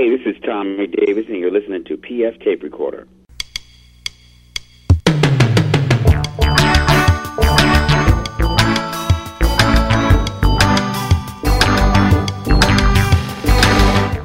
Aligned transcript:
Hey, 0.00 0.08
this 0.08 0.34
is 0.34 0.40
Tommy 0.46 0.86
Davis, 0.86 1.26
and 1.28 1.36
you're 1.36 1.50
listening 1.50 1.84
to 1.84 1.98
PF 1.98 2.42
Tape 2.42 2.62
Recorder. 2.62 3.06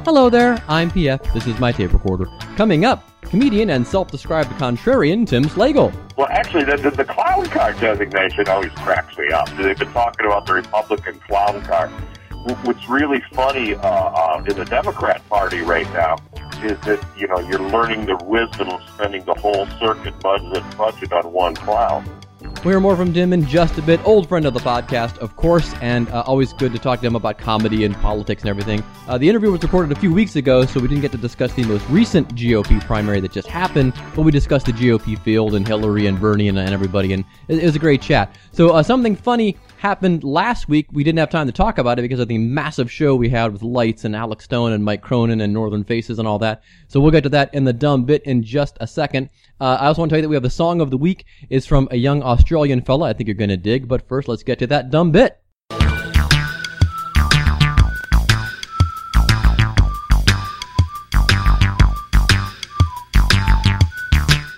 Hello 0.06 0.30
there, 0.30 0.64
I'm 0.66 0.90
PF. 0.90 1.30
This 1.34 1.46
is 1.46 1.60
my 1.60 1.72
tape 1.72 1.92
recorder. 1.92 2.24
Coming 2.56 2.86
up, 2.86 3.04
comedian 3.20 3.68
and 3.68 3.86
self-described 3.86 4.48
contrarian 4.52 5.26
Tim 5.26 5.44
Slagle. 5.44 5.92
Well, 6.16 6.28
actually, 6.30 6.64
the, 6.64 6.78
the, 6.78 6.90
the 6.90 7.04
clown 7.04 7.44
car 7.50 7.74
designation 7.74 8.48
always 8.48 8.72
cracks 8.76 9.18
me 9.18 9.28
up. 9.28 9.50
They've 9.50 9.78
been 9.78 9.92
talking 9.92 10.24
about 10.24 10.46
the 10.46 10.54
Republican 10.54 11.20
clown 11.20 11.60
car. 11.64 11.92
What's 12.46 12.88
really 12.88 13.20
funny 13.32 13.74
uh, 13.74 13.80
uh, 13.80 14.44
in 14.48 14.56
the 14.56 14.64
Democrat 14.64 15.20
Party 15.28 15.62
right 15.62 15.90
now 15.92 16.16
is 16.62 16.78
that 16.82 17.04
you 17.18 17.26
know 17.26 17.40
you're 17.40 17.58
learning 17.58 18.06
the 18.06 18.14
wisdom 18.24 18.68
of 18.68 18.80
spending 18.90 19.24
the 19.24 19.34
whole 19.34 19.66
circuit 19.80 20.18
budget 20.20 20.62
budget 20.78 21.12
on 21.12 21.32
one 21.32 21.56
clown. 21.56 22.08
We'll 22.40 22.72
hear 22.72 22.80
more 22.80 22.96
from 22.96 23.12
Tim 23.12 23.32
in 23.32 23.46
just 23.46 23.78
a 23.78 23.82
bit. 23.82 24.04
Old 24.06 24.28
friend 24.28 24.46
of 24.46 24.54
the 24.54 24.60
podcast, 24.60 25.18
of 25.18 25.34
course, 25.34 25.74
and 25.80 26.08
uh, 26.10 26.22
always 26.26 26.52
good 26.52 26.72
to 26.72 26.78
talk 26.78 27.00
to 27.00 27.06
him 27.06 27.16
about 27.16 27.38
comedy 27.38 27.84
and 27.84 27.94
politics 27.96 28.42
and 28.42 28.50
everything. 28.50 28.82
Uh, 29.08 29.18
the 29.18 29.28
interview 29.28 29.50
was 29.50 29.62
recorded 29.62 29.96
a 29.96 30.00
few 30.00 30.12
weeks 30.12 30.36
ago, 30.36 30.64
so 30.64 30.80
we 30.80 30.86
didn't 30.86 31.02
get 31.02 31.12
to 31.12 31.18
discuss 31.18 31.52
the 31.52 31.64
most 31.64 31.88
recent 31.88 32.32
GOP 32.34 32.80
primary 32.82 33.20
that 33.20 33.32
just 33.32 33.48
happened, 33.48 33.92
but 34.14 34.22
we 34.22 34.32
discussed 34.32 34.66
the 34.66 34.72
GOP 34.72 35.18
field 35.18 35.54
and 35.54 35.66
Hillary 35.66 36.06
and 36.06 36.20
Bernie 36.20 36.48
and, 36.48 36.58
and 36.58 36.70
everybody, 36.70 37.12
and 37.12 37.24
it, 37.48 37.58
it 37.58 37.64
was 37.64 37.76
a 37.76 37.80
great 37.80 38.02
chat. 38.02 38.34
So 38.52 38.70
uh, 38.70 38.82
something 38.82 39.16
funny 39.16 39.56
happened 39.78 40.24
last 40.24 40.68
week. 40.68 40.86
We 40.92 41.04
didn't 41.04 41.18
have 41.18 41.30
time 41.30 41.46
to 41.46 41.52
talk 41.52 41.78
about 41.78 41.98
it 41.98 42.02
because 42.02 42.20
of 42.20 42.28
the 42.28 42.38
massive 42.38 42.90
show 42.90 43.14
we 43.14 43.28
had 43.28 43.52
with 43.52 43.62
Lights 43.62 44.04
and 44.04 44.16
Alex 44.16 44.44
Stone 44.44 44.72
and 44.72 44.84
Mike 44.84 45.02
Cronin 45.02 45.40
and 45.40 45.52
Northern 45.52 45.84
Faces 45.84 46.18
and 46.18 46.26
all 46.26 46.38
that. 46.40 46.62
So 46.88 47.00
we'll 47.00 47.10
get 47.10 47.22
to 47.22 47.28
that 47.30 47.52
in 47.54 47.64
the 47.64 47.72
dumb 47.72 48.04
bit 48.04 48.22
in 48.24 48.42
just 48.42 48.76
a 48.80 48.86
second. 48.86 49.30
Uh, 49.60 49.78
I 49.80 49.86
also 49.86 50.02
want 50.02 50.10
to 50.10 50.14
tell 50.14 50.18
you 50.18 50.22
that 50.22 50.28
we 50.28 50.36
have 50.36 50.42
the 50.42 50.50
song 50.50 50.80
of 50.80 50.90
the 50.90 50.98
week 50.98 51.24
is 51.50 51.66
from 51.66 51.88
a 51.90 51.96
young 51.96 52.22
Australian 52.22 52.82
fella. 52.82 53.08
I 53.08 53.12
think 53.12 53.28
you're 53.28 53.34
going 53.34 53.50
to 53.50 53.56
dig. 53.56 53.88
But 53.88 54.08
first, 54.08 54.28
let's 54.28 54.42
get 54.42 54.58
to 54.60 54.66
that 54.68 54.90
dumb 54.90 55.12
bit. 55.12 55.40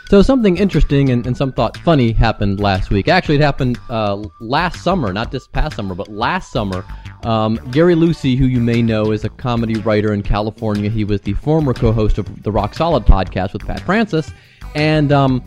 So 0.08 0.22
something 0.22 0.56
interesting 0.56 1.10
and, 1.10 1.26
and 1.26 1.36
some 1.36 1.52
thought 1.52 1.76
funny 1.76 2.12
happened 2.12 2.60
last 2.60 2.88
week. 2.88 3.08
Actually, 3.08 3.34
it 3.34 3.42
happened 3.42 3.78
uh, 3.90 4.16
last 4.40 4.82
summer, 4.82 5.12
not 5.12 5.30
this 5.30 5.46
past 5.46 5.76
summer, 5.76 5.94
but 5.94 6.08
last 6.08 6.50
summer. 6.50 6.82
Um, 7.24 7.56
Gary 7.72 7.94
Lucy, 7.94 8.34
who 8.34 8.46
you 8.46 8.58
may 8.58 8.80
know, 8.80 9.12
is 9.12 9.24
a 9.24 9.28
comedy 9.28 9.78
writer 9.80 10.14
in 10.14 10.22
California. 10.22 10.88
He 10.88 11.04
was 11.04 11.20
the 11.20 11.34
former 11.34 11.74
co-host 11.74 12.16
of 12.16 12.42
the 12.42 12.50
Rock 12.50 12.72
Solid 12.72 13.04
podcast 13.04 13.52
with 13.52 13.66
Pat 13.66 13.80
Francis. 13.80 14.30
And 14.74 15.12
um, 15.12 15.42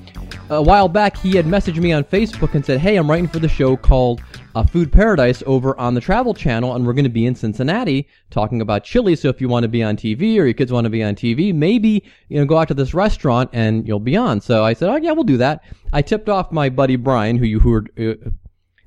a 0.50 0.62
while 0.62 0.90
back, 0.90 1.16
he 1.16 1.36
had 1.36 1.46
messaged 1.46 1.78
me 1.78 1.94
on 1.94 2.04
Facebook 2.04 2.56
and 2.56 2.66
said, 2.66 2.80
"Hey, 2.80 2.98
I'm 2.98 3.10
writing 3.10 3.28
for 3.28 3.40
the 3.40 3.48
show 3.48 3.78
called 3.78 4.22
uh, 4.54 4.64
Food 4.64 4.92
Paradise 4.92 5.42
over 5.46 5.80
on 5.80 5.94
the 5.94 6.02
Travel 6.02 6.34
Channel, 6.34 6.76
and 6.76 6.86
we're 6.86 6.94
going 6.94 7.06
to 7.06 7.10
be 7.10 7.26
in 7.26 7.36
Cincinnati 7.36 8.08
talking 8.30 8.62
about 8.62 8.84
chili. 8.84 9.16
So 9.16 9.30
if 9.30 9.40
you 9.40 9.48
want 9.48 9.64
to 9.64 9.70
be 9.70 9.82
on 9.82 9.96
TV 9.96 10.38
or 10.38 10.46
your 10.46 10.54
kids 10.54 10.72
want 10.72 10.86
to 10.86 10.90
be 10.90 11.04
on 11.04 11.16
TV, 11.16 11.54
maybe 11.54 12.04
you 12.28 12.38
know 12.38 12.46
go 12.46 12.58
out 12.58 12.68
to 12.68 12.74
this 12.74 12.94
restaurant 12.94 13.50
and 13.54 13.88
you'll 13.88 14.00
be 14.00 14.18
on." 14.18 14.42
So 14.42 14.64
I 14.64 14.74
said, 14.74 14.90
"Oh 14.90 14.98
yeah, 14.98 15.12
we'll 15.12 15.24
do 15.24 15.38
that." 15.38 15.64
I 15.94 16.02
tipped 16.02 16.30
off 16.30 16.52
my 16.52 16.70
buddy 16.70 16.96
Brian, 16.96 17.38
who 17.38 17.46
you 17.46 17.60
heard. 17.60 17.90
Uh, 17.98 18.30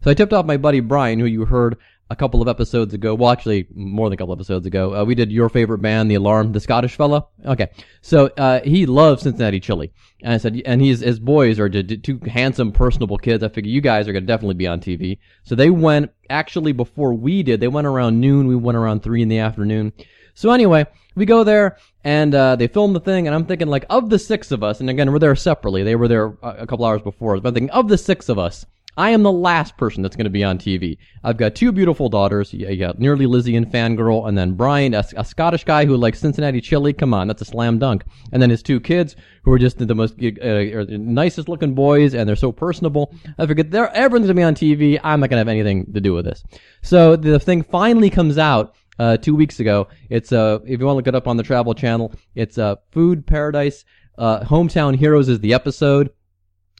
so 0.03 0.11
I 0.11 0.15
tipped 0.15 0.35
off 0.35 0.45
my 0.45 0.59
buddy 0.59 0.81
Brian, 0.81 1.19
who 1.19 1.27
you 1.27 1.47
heard 1.47 1.79
a 2.15 2.17
couple 2.17 2.41
of 2.41 2.47
episodes 2.47 2.95
ago. 2.95 3.13
Well, 3.13 3.33
actually, 3.33 3.67
more 3.75 4.09
than 4.09 4.15
a 4.15 4.17
couple 4.17 4.33
of 4.33 4.39
episodes 4.39 4.67
ago. 4.67 4.95
Uh, 4.95 5.05
we 5.05 5.17
did 5.17 5.33
your 5.33 5.49
favorite 5.49 5.79
band, 5.79 6.09
The 6.09 6.15
Alarm, 6.15 6.53
the 6.53 6.61
Scottish 6.61 6.95
fella. 6.95 7.27
Okay, 7.45 7.71
so 8.03 8.27
uh, 8.39 8.61
he 8.61 8.87
loves 8.87 9.25
Cincinnati 9.25 9.59
chili, 9.59 9.93
and 10.23 10.33
I 10.33 10.37
said, 10.37 10.63
and 10.65 10.81
he's 10.81 11.01
his 11.01 11.19
boys 11.19 11.59
are 11.59 11.69
two 11.69 12.21
handsome, 12.27 12.71
personable 12.71 13.19
kids. 13.19 13.43
I 13.43 13.49
figure 13.49 13.71
you 13.71 13.81
guys 13.81 14.07
are 14.07 14.13
gonna 14.13 14.27
definitely 14.27 14.55
be 14.55 14.69
on 14.69 14.81
TV. 14.81 15.19
So 15.43 15.57
they 15.57 15.71
went 15.71 16.13
actually 16.31 16.71
before 16.71 17.13
we 17.13 17.43
did. 17.43 17.59
They 17.59 17.69
went 17.69 17.89
around 17.89 18.21
noon. 18.21 18.47
We 18.47 18.57
went 18.57 18.79
around 18.79 19.03
three 19.03 19.21
in 19.21 19.29
the 19.29 19.41
afternoon. 19.41 19.93
So 20.35 20.53
anyway, 20.53 20.87
we 21.17 21.27
go 21.27 21.43
there 21.43 21.79
and 22.05 22.33
uh, 22.33 22.55
they 22.55 22.69
film 22.69 22.93
the 22.93 23.01
thing, 23.01 23.27
and 23.27 23.35
I'm 23.35 23.47
thinking 23.47 23.69
like 23.69 23.87
of 23.91 24.09
the 24.09 24.21
six 24.21 24.53
of 24.53 24.63
us, 24.63 24.79
and 24.79 24.89
again 24.89 25.11
we're 25.11 25.19
there 25.19 25.35
separately. 25.35 25.83
They 25.83 25.97
were 25.97 26.09
there 26.09 26.37
a 26.43 26.67
couple 26.67 26.85
hours 26.85 27.03
before 27.03 27.41
but 27.41 27.49
I'm 27.49 27.55
thinking 27.55 27.71
of 27.71 27.89
the 27.89 27.99
six 27.99 28.29
of 28.29 28.39
us. 28.39 28.67
I 28.97 29.11
am 29.11 29.23
the 29.23 29.33
last 29.33 29.77
person 29.77 30.03
that's 30.03 30.17
going 30.17 30.25
to 30.25 30.31
be 30.31 30.45
on 30.45 30.59
TV. 30.59 30.99
I've 31.23 31.37
got 31.37 31.55
two 31.55 31.73
beautiful 31.73 32.09
daughters. 32.09 32.53
You 32.53 32.77
got 32.77 32.99
nearly 32.99 33.27
Lizzie 33.27 33.57
and 33.57 33.67
Fangirl, 33.67 34.29
and 34.29 34.37
then 34.37 34.55
Brian, 34.55 34.95
a, 34.95 35.05
a 35.17 35.25
Scottish 35.25 35.65
guy 35.65 35.85
who 35.85 35.97
likes 35.97 36.21
Cincinnati 36.21 36.61
chili. 36.61 36.93
Come 36.93 37.15
on, 37.15 37.29
that's 37.29 37.43
a 37.43 37.47
slam 37.47 37.79
dunk. 37.79 38.05
And 38.33 38.41
then 38.41 38.51
his 38.51 38.63
two 38.63 38.81
kids, 38.81 39.17
who 39.43 39.53
are 39.53 39.59
just 39.59 39.79
the 39.79 39.95
most 39.95 40.15
uh, 40.23 40.47
are 40.47 40.85
nicest 40.87 41.49
looking 41.49 41.75
boys, 41.75 42.15
and 42.15 42.29
they're 42.29 42.37
so 42.37 42.53
personable. 42.53 43.15
I 43.39 43.47
figured 43.47 43.71
they're 43.71 43.91
everyone's 43.95 44.27
going 44.27 44.37
to 44.37 44.41
be 44.41 44.43
on 44.43 44.55
TV. 44.55 45.01
I'm 45.03 45.21
not 45.21 45.31
going 45.31 45.37
to 45.37 45.41
have 45.41 45.49
anything 45.49 45.93
to 45.93 46.01
do 46.01 46.15
with 46.15 46.25
this. 46.25 46.43
So 46.83 47.17
the 47.17 47.39
thing 47.39 47.63
finally 47.63 48.11
comes 48.11 48.39
out 48.39 48.75
uh, 48.99 49.17
two 49.17 49.35
weeks 49.35 49.61
ago. 49.61 49.89
It's 50.09 50.33
uh, 50.33 50.61
if 50.65 50.81
you 50.81 50.87
want 50.87 50.95
to 50.95 50.99
look 50.99 51.07
it 51.09 51.15
up 51.15 51.29
on 51.29 51.37
the 51.37 51.43
Travel 51.43 51.75
Channel, 51.75 52.13
it's 52.35 52.59
uh, 52.59 52.77
Food 52.93 53.27
Paradise. 53.27 53.85
Uh, 54.17 54.41
Hometown 54.45 54.95
Heroes 54.97 55.29
is 55.29 55.41
the 55.41 55.55
episode 55.55 56.11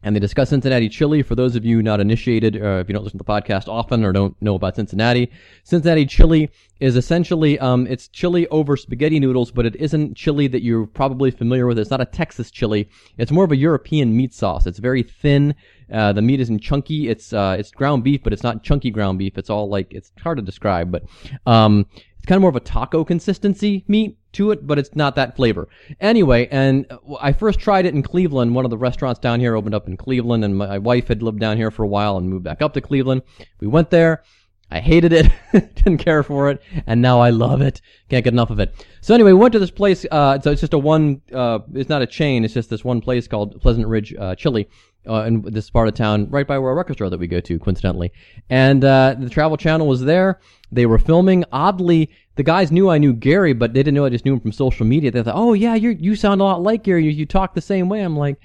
and 0.05 0.15
they 0.15 0.21
discuss 0.21 0.51
Cincinnati 0.51 0.89
chili. 0.89 1.23
For 1.23 1.35
those 1.35 1.57
of 1.57 1.65
you 1.65 1.83
not 1.83 1.99
initiated, 1.99 2.63
uh, 2.63 2.81
if 2.81 2.89
you 2.89 2.93
don't 2.93 3.03
listen 3.03 3.19
to 3.19 3.25
the 3.25 3.31
podcast 3.31 3.69
often 3.69 4.05
or 4.05 4.13
don't 4.13 4.41
know 4.41 4.55
about 4.55 4.77
Cincinnati, 4.77 5.33
Cincinnati 5.65 6.05
chili 6.05 6.51
is 6.79 6.95
essentially 6.95 7.59
um, 7.59 7.87
it's 7.87 8.09
chili 8.09 8.47
over 8.49 8.77
spaghetti 8.77 9.19
noodles, 9.19 9.51
but 9.51 9.65
it 9.65 9.75
isn't 9.77 10.15
chili 10.15 10.47
that 10.49 10.63
you're 10.63 10.87
probably 10.87 11.31
familiar 11.31 11.67
with. 11.67 11.79
It's 11.79 11.91
not 11.91 12.03
a 12.03 12.05
Texas 12.05 12.51
chili. 12.51 12.89
It's 13.17 13.33
more 13.33 13.45
of 13.45 13.53
a 13.53 13.57
European 13.57 14.15
meat 14.15 14.35
sauce. 14.35 14.67
It's 14.67 14.79
very 14.79 15.03
thin. 15.03 15.55
Uh, 15.91 16.13
the 16.13 16.23
meat 16.23 16.41
isn't 16.41 16.61
chunky. 16.61 17.09
It's 17.09 17.33
uh, 17.33 17.57
it's 17.59 17.71
ground 17.71 18.05
beef, 18.05 18.23
but 18.23 18.35
it's 18.35 18.43
not 18.43 18.63
chunky 18.63 18.91
ground 18.91 19.19
beef. 19.19 19.39
It's 19.39 19.51
all 19.51 19.69
like 19.71 19.93
it's 19.93 20.13
hard 20.23 20.37
to 20.37 20.43
describe, 20.43 20.93
but 20.93 21.05
um, 21.47 21.87
it's 22.25 22.29
kind 22.31 22.39
of 22.39 22.41
more 22.41 22.49
of 22.49 22.57
a 22.57 22.61
taco 22.61 23.05
consistency 23.05 23.85
meat 23.87 24.17
to 24.33 24.51
it, 24.51 24.67
but 24.67 24.79
it's 24.79 24.97
not 24.97 25.15
that 25.15 25.37
flavor. 25.37 25.69
Anyway, 26.01 26.49
and 26.51 26.87
uh, 26.89 26.97
I 27.21 27.35
first 27.35 27.59
tried 27.59 27.85
it 27.85 27.93
in 27.93 28.03
Cleveland. 28.03 28.55
One 28.55 28.65
of 28.65 28.71
the 28.71 28.79
restaurants 28.79 29.21
down 29.21 29.41
here 29.41 29.55
opened 29.55 29.75
up 29.75 29.87
in 29.87 29.99
Cleveland, 29.99 30.43
and 30.43 30.57
my 30.57 30.79
wife 30.79 31.09
had 31.09 31.23
lived 31.23 31.39
down 31.39 31.59
here 31.59 31.71
for 31.71 31.83
a 31.83 31.87
while 31.87 32.17
and 32.17 32.31
moved 32.31 32.45
back 32.45 32.63
up 32.63 32.73
to 32.73 32.81
Cleveland. 32.81 33.21
We 33.61 33.67
went 33.67 33.91
there. 33.91 34.23
I 34.71 34.81
hated 34.81 35.13
it, 35.13 35.31
didn't 35.53 35.99
care 35.99 36.23
for 36.23 36.51
it, 36.51 36.63
and 36.87 37.01
now 37.01 37.21
I 37.21 37.31
love 37.31 37.61
it. 37.61 37.81
Can't 38.09 38.25
get 38.25 38.33
enough 38.33 38.51
of 38.51 38.61
it. 38.61 38.75
So 39.03 39.15
anyway, 39.15 39.33
we 39.33 39.39
went 39.39 39.53
to 39.53 39.59
this 39.59 39.71
place. 39.71 40.05
Uh, 40.11 40.41
so 40.41 40.51
it's 40.51 40.61
just 40.61 40.75
a 40.75 40.79
one. 40.79 41.21
Uh, 41.33 41.61
it's 41.75 41.89
not 41.89 42.03
a 42.03 42.07
chain. 42.07 42.45
It's 42.45 42.55
just 42.55 42.71
this 42.71 42.85
one 42.85 43.01
place 43.01 43.29
called 43.29 43.61
Pleasant 43.61 43.87
Ridge 43.87 44.15
uh, 44.19 44.35
Chili. 44.35 44.69
Uh, 45.07 45.25
in 45.25 45.43
this 45.43 45.69
part 45.69 45.87
of 45.87 45.93
town, 45.93 46.31
right 46.31 46.47
by 46.47 46.59
where 46.59 46.71
our 46.71 46.75
record 46.75 46.95
store 46.95 47.11
that 47.11 47.21
we 47.21 47.27
go 47.27 47.39
to, 47.39 47.59
coincidentally. 47.59 48.11
And 48.49 48.83
uh, 48.83 49.15
the 49.19 49.29
Travel 49.29 49.59
Channel 49.59 49.87
was 49.87 50.01
there. 50.01 50.41
They 50.73 50.87
were 50.87 50.99
filming. 50.99 51.45
Oddly, 51.53 52.11
the 52.37 52.43
guys 52.43 52.73
knew 52.73 52.89
I 52.89 52.97
knew 52.97 53.13
Gary, 53.13 53.53
but 53.53 53.75
they 53.75 53.81
didn't 53.81 53.97
know 53.97 54.07
I 54.07 54.09
just 54.09 54.25
knew 54.25 54.33
him 54.33 54.41
from 54.41 54.53
social 54.53 54.87
media. 54.87 55.11
They 55.11 55.23
thought, 55.23 55.37
"Oh 55.37 55.53
yeah, 55.53 55.75
you 55.75 55.91
you 55.91 56.17
sound 56.17 56.41
a 56.41 56.45
lot 56.45 56.63
like 56.63 56.85
Gary. 56.85 57.05
You, 57.05 57.11
you 57.11 57.27
talk 57.27 57.53
the 57.53 57.61
same 57.61 57.91
way." 57.91 58.01
I'm 58.01 58.17
like, 58.17 58.39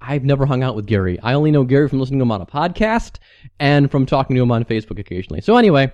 I've 0.00 0.24
never 0.24 0.46
hung 0.46 0.62
out 0.62 0.76
with 0.76 0.86
Gary. 0.86 1.18
I 1.20 1.34
only 1.34 1.50
know 1.50 1.64
Gary 1.64 1.88
from 1.88 2.00
listening 2.00 2.20
to 2.20 2.22
him 2.22 2.32
on 2.32 2.40
a 2.40 2.46
podcast 2.46 3.18
and 3.58 3.90
from 3.90 4.06
talking 4.06 4.36
to 4.36 4.42
him 4.42 4.50
on 4.50 4.64
Facebook 4.64 4.98
occasionally. 4.98 5.40
So 5.40 5.56
anyway, 5.56 5.92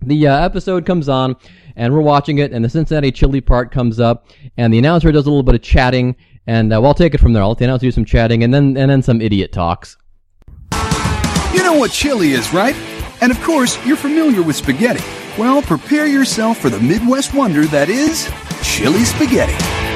the 0.00 0.28
uh, 0.28 0.44
episode 0.44 0.86
comes 0.86 1.08
on, 1.08 1.36
and 1.76 1.92
we're 1.92 2.00
watching 2.00 2.38
it, 2.38 2.52
and 2.52 2.64
the 2.64 2.68
Cincinnati 2.68 3.12
chili 3.12 3.40
part 3.40 3.70
comes 3.70 4.00
up, 4.00 4.26
and 4.56 4.72
the 4.72 4.78
announcer 4.78 5.12
does 5.12 5.26
a 5.26 5.30
little 5.30 5.42
bit 5.42 5.54
of 5.54 5.62
chatting, 5.62 6.16
and 6.46 6.72
uh, 6.72 6.80
well, 6.80 6.88
I'll 6.88 6.94
take 6.94 7.14
it 7.14 7.18
from 7.18 7.32
there. 7.32 7.42
I'll 7.42 7.50
let 7.50 7.58
the 7.58 7.64
announcer 7.64 7.86
do 7.86 7.92
some 7.92 8.04
chatting, 8.04 8.42
and 8.42 8.52
then 8.52 8.76
and 8.76 8.90
then 8.90 9.02
some 9.02 9.20
idiot 9.20 9.52
talks. 9.52 9.96
You 11.52 11.62
know 11.62 11.74
what 11.74 11.90
chili 11.92 12.32
is, 12.32 12.52
right? 12.52 12.74
And 13.20 13.30
of 13.30 13.40
course, 13.42 13.78
you're 13.86 13.96
familiar 13.96 14.42
with 14.42 14.56
spaghetti. 14.56 15.04
Well, 15.38 15.62
prepare 15.62 16.06
yourself 16.06 16.58
for 16.58 16.68
the 16.68 16.80
Midwest 16.80 17.34
wonder 17.34 17.64
that 17.66 17.88
is 17.88 18.30
chili 18.62 19.04
spaghetti. 19.04 19.91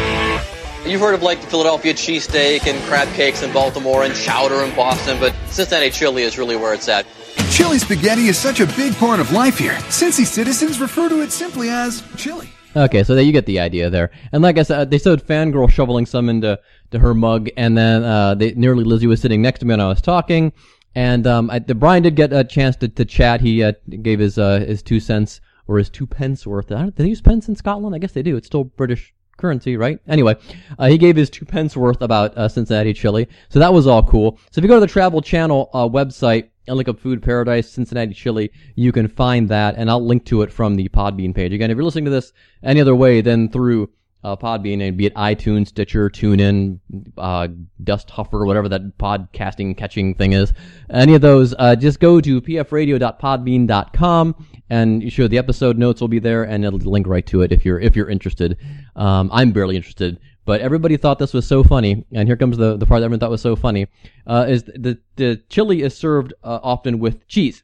You've 0.87 1.01
heard 1.01 1.15
of 1.15 1.23
like 1.23 1.41
the 1.41 1.49
Philadelphia 1.49 1.93
cheesesteak 1.93 2.69
and 2.69 2.81
crab 2.85 3.13
cakes 3.15 3.43
in 3.43 3.53
Baltimore 3.53 4.05
and 4.05 4.15
chowder 4.15 4.63
in 4.63 4.73
Boston, 4.77 5.19
but 5.19 5.35
Cincinnati 5.49 5.91
chili 5.91 6.23
is 6.23 6.39
really 6.39 6.55
where 6.55 6.75
it's 6.75 6.89
at. 6.89 7.05
Chili 7.51 7.79
spaghetti 7.81 8.29
is 8.29 8.39
such 8.39 8.61
a 8.61 8.67
big 8.67 8.95
part 8.95 9.19
of 9.19 9.33
life 9.33 9.59
here. 9.59 9.73
Cincy 9.89 10.25
citizens 10.25 10.79
refer 10.79 11.09
to 11.09 11.23
it 11.23 11.33
simply 11.33 11.71
as 11.71 12.05
chili. 12.17 12.51
Okay, 12.77 13.03
so 13.03 13.17
there 13.17 13.25
you 13.25 13.33
get 13.33 13.47
the 13.47 13.59
idea 13.59 13.91
there. 13.91 14.13
And 14.31 14.45
like 14.45 14.59
I 14.59 14.63
said, 14.63 14.93
they 14.93 14.99
showed 14.99 15.27
fangirl 15.27 15.69
shoveling 15.69 16.07
some 16.07 16.29
into 16.29 16.61
to 16.93 16.99
her 17.01 17.15
mug, 17.15 17.49
and 17.57 17.77
then 17.77 18.05
uh, 18.05 18.37
they 18.37 18.53
nearly 18.53 18.85
Lizzie 18.85 19.09
was 19.09 19.21
sitting 19.21 19.43
next 19.43 19.61
to 19.61 19.67
me 19.67 19.73
when 19.73 19.81
I 19.81 19.89
was 19.89 20.01
talking. 20.01 20.53
And 20.95 21.27
um, 21.27 21.51
I, 21.51 21.59
the, 21.59 21.75
Brian 21.75 22.05
did 22.05 22.15
get 22.15 22.33
a 22.33 22.45
chance 22.45 22.77
to, 22.77 22.89
to 22.89 23.05
chat. 23.05 23.41
He 23.41 23.65
uh, 23.65 23.73
gave 24.03 24.21
his 24.21 24.39
uh, 24.39 24.61
his 24.61 24.85
two 24.85 25.01
cents 25.01 25.41
or 25.67 25.79
his 25.79 25.91
two 25.91 26.07
pence 26.07 26.47
worth. 26.47 26.71
I 26.71 26.83
don't, 26.83 26.95
do 26.95 27.03
they 27.03 27.09
use 27.09 27.21
pence 27.21 27.49
in 27.49 27.57
Scotland? 27.57 27.97
I 27.97 27.99
guess 27.99 28.13
they 28.13 28.23
do. 28.23 28.37
It's 28.37 28.47
still 28.47 28.65
British 28.65 29.13
currency, 29.37 29.77
right? 29.77 29.99
Anyway, 30.09 30.37
uh, 30.79 30.89
he 30.89 30.99
gave 30.99 31.17
his 31.17 31.31
two 31.31 31.45
pence 31.45 31.77
worth 31.77 32.03
about 32.03 32.37
uh, 32.37 32.49
Cincinnati 32.49 32.93
chili. 32.93 33.29
So 33.49 33.59
that 33.59 33.73
was 33.73 33.87
all 33.87 34.03
cool. 34.03 34.39
So 34.51 34.59
if 34.59 34.63
you 34.63 34.69
go 34.69 34.75
to 34.75 34.81
the 34.81 34.87
Travel 34.87 35.21
Channel 35.21 35.71
uh, 35.73 35.89
website 35.89 36.51
and 36.67 36.77
look 36.77 36.89
up 36.89 36.99
Food 36.99 37.23
Paradise 37.23 37.71
Cincinnati 37.71 38.15
chili, 38.15 38.51
you 38.75 38.93
can 38.93 39.09
find 39.09 39.49
that, 39.49 39.77
and 39.77 39.89
I'll 39.91 40.05
link 40.05 40.25
to 40.27 40.43
it 40.43 40.53
from 40.53 40.75
the 40.75 40.89
Podbean 40.89 41.35
page. 41.35 41.53
Again, 41.53 41.71
if 41.71 41.77
you're 41.77 41.85
listening 41.85 42.07
to 42.07 42.11
this 42.11 42.33
any 42.63 42.81
other 42.81 42.95
way 42.95 43.21
than 43.21 43.51
through 43.51 43.91
uh, 44.25 44.37
Podbean, 44.37 44.87
and 44.87 44.97
be 44.97 45.07
it 45.07 45.15
iTunes, 45.15 45.69
Stitcher, 45.69 46.11
TuneIn, 46.11 46.81
uh, 47.17 47.49
Dust 47.85 48.09
Huffer, 48.09 48.47
whatever 48.47 48.69
that 48.69 48.99
podcasting 48.99 49.77
catching 49.77 50.15
thing 50.15 50.33
is. 50.33 50.53
Any 50.91 51.15
of 51.15 51.21
those, 51.21 51.55
uh, 51.59 51.77
just 51.77 52.01
go 52.01 52.21
to 52.21 52.41
pfradio.podbean.com 52.41 54.47
and 54.69 55.13
sure 55.13 55.29
the 55.29 55.39
episode 55.39 55.79
notes 55.79 56.01
will 56.01 56.09
be 56.09 56.19
there 56.19 56.43
and 56.43 56.65
it'll 56.65 56.81
link 56.81 57.07
right 57.07 57.25
to 57.27 57.43
it 57.43 57.53
if 57.53 57.65
you're 57.65 57.79
if 57.79 57.95
you're 57.95 58.11
interested. 58.11 58.59
Um, 58.97 59.31
I'm 59.33 59.53
barely 59.53 59.77
interested, 59.77 60.19
but 60.45 60.61
everybody 60.61 60.97
thought 60.97 61.19
this 61.19 61.33
was 61.33 61.47
so 61.47 61.63
funny, 61.63 62.05
and 62.13 62.29
here 62.29 62.37
comes 62.37 62.57
the 62.57 62.77
the 62.77 62.87
part 62.87 63.01
that 63.01 63.05
everyone 63.05 63.21
thought 63.21 63.31
was 63.31 63.43
so 63.43 63.55
funny. 63.55 63.87
Uh, 64.27 64.47
is 64.49 64.65
the 64.65 64.99
the 65.17 65.43
chili 65.49 65.83
is 65.83 65.97
served 65.97 66.33
uh, 66.43 66.59
often 66.63 66.99
with 66.99 67.27
cheese 67.29 67.63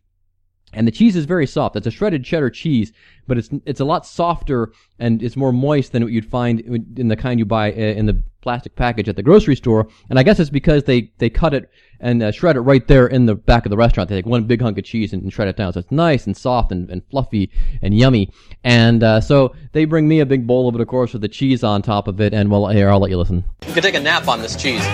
and 0.72 0.86
the 0.86 0.92
cheese 0.92 1.16
is 1.16 1.24
very 1.24 1.46
soft. 1.46 1.76
It's 1.76 1.86
a 1.86 1.90
shredded 1.90 2.24
cheddar 2.24 2.50
cheese, 2.50 2.92
but 3.26 3.38
it's 3.38 3.50
it's 3.66 3.80
a 3.80 3.84
lot 3.84 4.06
softer 4.06 4.72
and 4.98 5.22
it's 5.22 5.36
more 5.36 5.52
moist 5.52 5.92
than 5.92 6.02
what 6.02 6.12
you'd 6.12 6.26
find 6.26 6.60
in 6.98 7.08
the 7.08 7.16
kind 7.16 7.38
you 7.38 7.44
buy 7.44 7.72
uh, 7.72 7.76
in 7.76 8.06
the 8.06 8.22
plastic 8.40 8.74
package 8.74 9.08
at 9.08 9.16
the 9.16 9.22
grocery 9.22 9.56
store. 9.56 9.88
And 10.10 10.18
I 10.18 10.22
guess 10.22 10.40
it's 10.40 10.50
because 10.50 10.84
they 10.84 11.12
they 11.18 11.30
cut 11.30 11.54
it 11.54 11.70
and 12.00 12.22
uh, 12.22 12.32
shred 12.32 12.56
it 12.56 12.60
right 12.60 12.86
there 12.88 13.06
in 13.06 13.26
the 13.26 13.34
back 13.34 13.64
of 13.64 13.70
the 13.70 13.76
restaurant. 13.76 14.08
They 14.08 14.16
take 14.16 14.26
one 14.26 14.44
big 14.44 14.60
hunk 14.60 14.78
of 14.78 14.84
cheese 14.84 15.12
and, 15.12 15.22
and 15.22 15.32
shred 15.32 15.48
it 15.48 15.56
down, 15.56 15.72
so 15.72 15.80
it's 15.80 15.92
nice 15.92 16.26
and 16.26 16.36
soft 16.36 16.72
and, 16.72 16.90
and 16.90 17.02
fluffy 17.10 17.50
and 17.80 17.96
yummy. 17.96 18.30
And 18.64 19.02
uh, 19.02 19.20
so 19.20 19.54
they 19.72 19.84
bring 19.84 20.08
me 20.08 20.20
a 20.20 20.26
big 20.26 20.46
bowl 20.46 20.68
of 20.68 20.74
it, 20.74 20.80
of 20.80 20.88
course, 20.88 21.12
with 21.12 21.22
the 21.22 21.28
cheese 21.28 21.62
on 21.62 21.82
top 21.82 22.08
of 22.08 22.20
it. 22.20 22.34
And 22.34 22.50
well, 22.50 22.66
here 22.68 22.90
I'll 22.90 23.00
let 23.00 23.10
you 23.10 23.18
listen. 23.18 23.44
You 23.66 23.74
can 23.74 23.82
take 23.82 23.94
a 23.94 24.00
nap 24.00 24.28
on 24.28 24.40
this 24.40 24.56
cheese. 24.56 24.84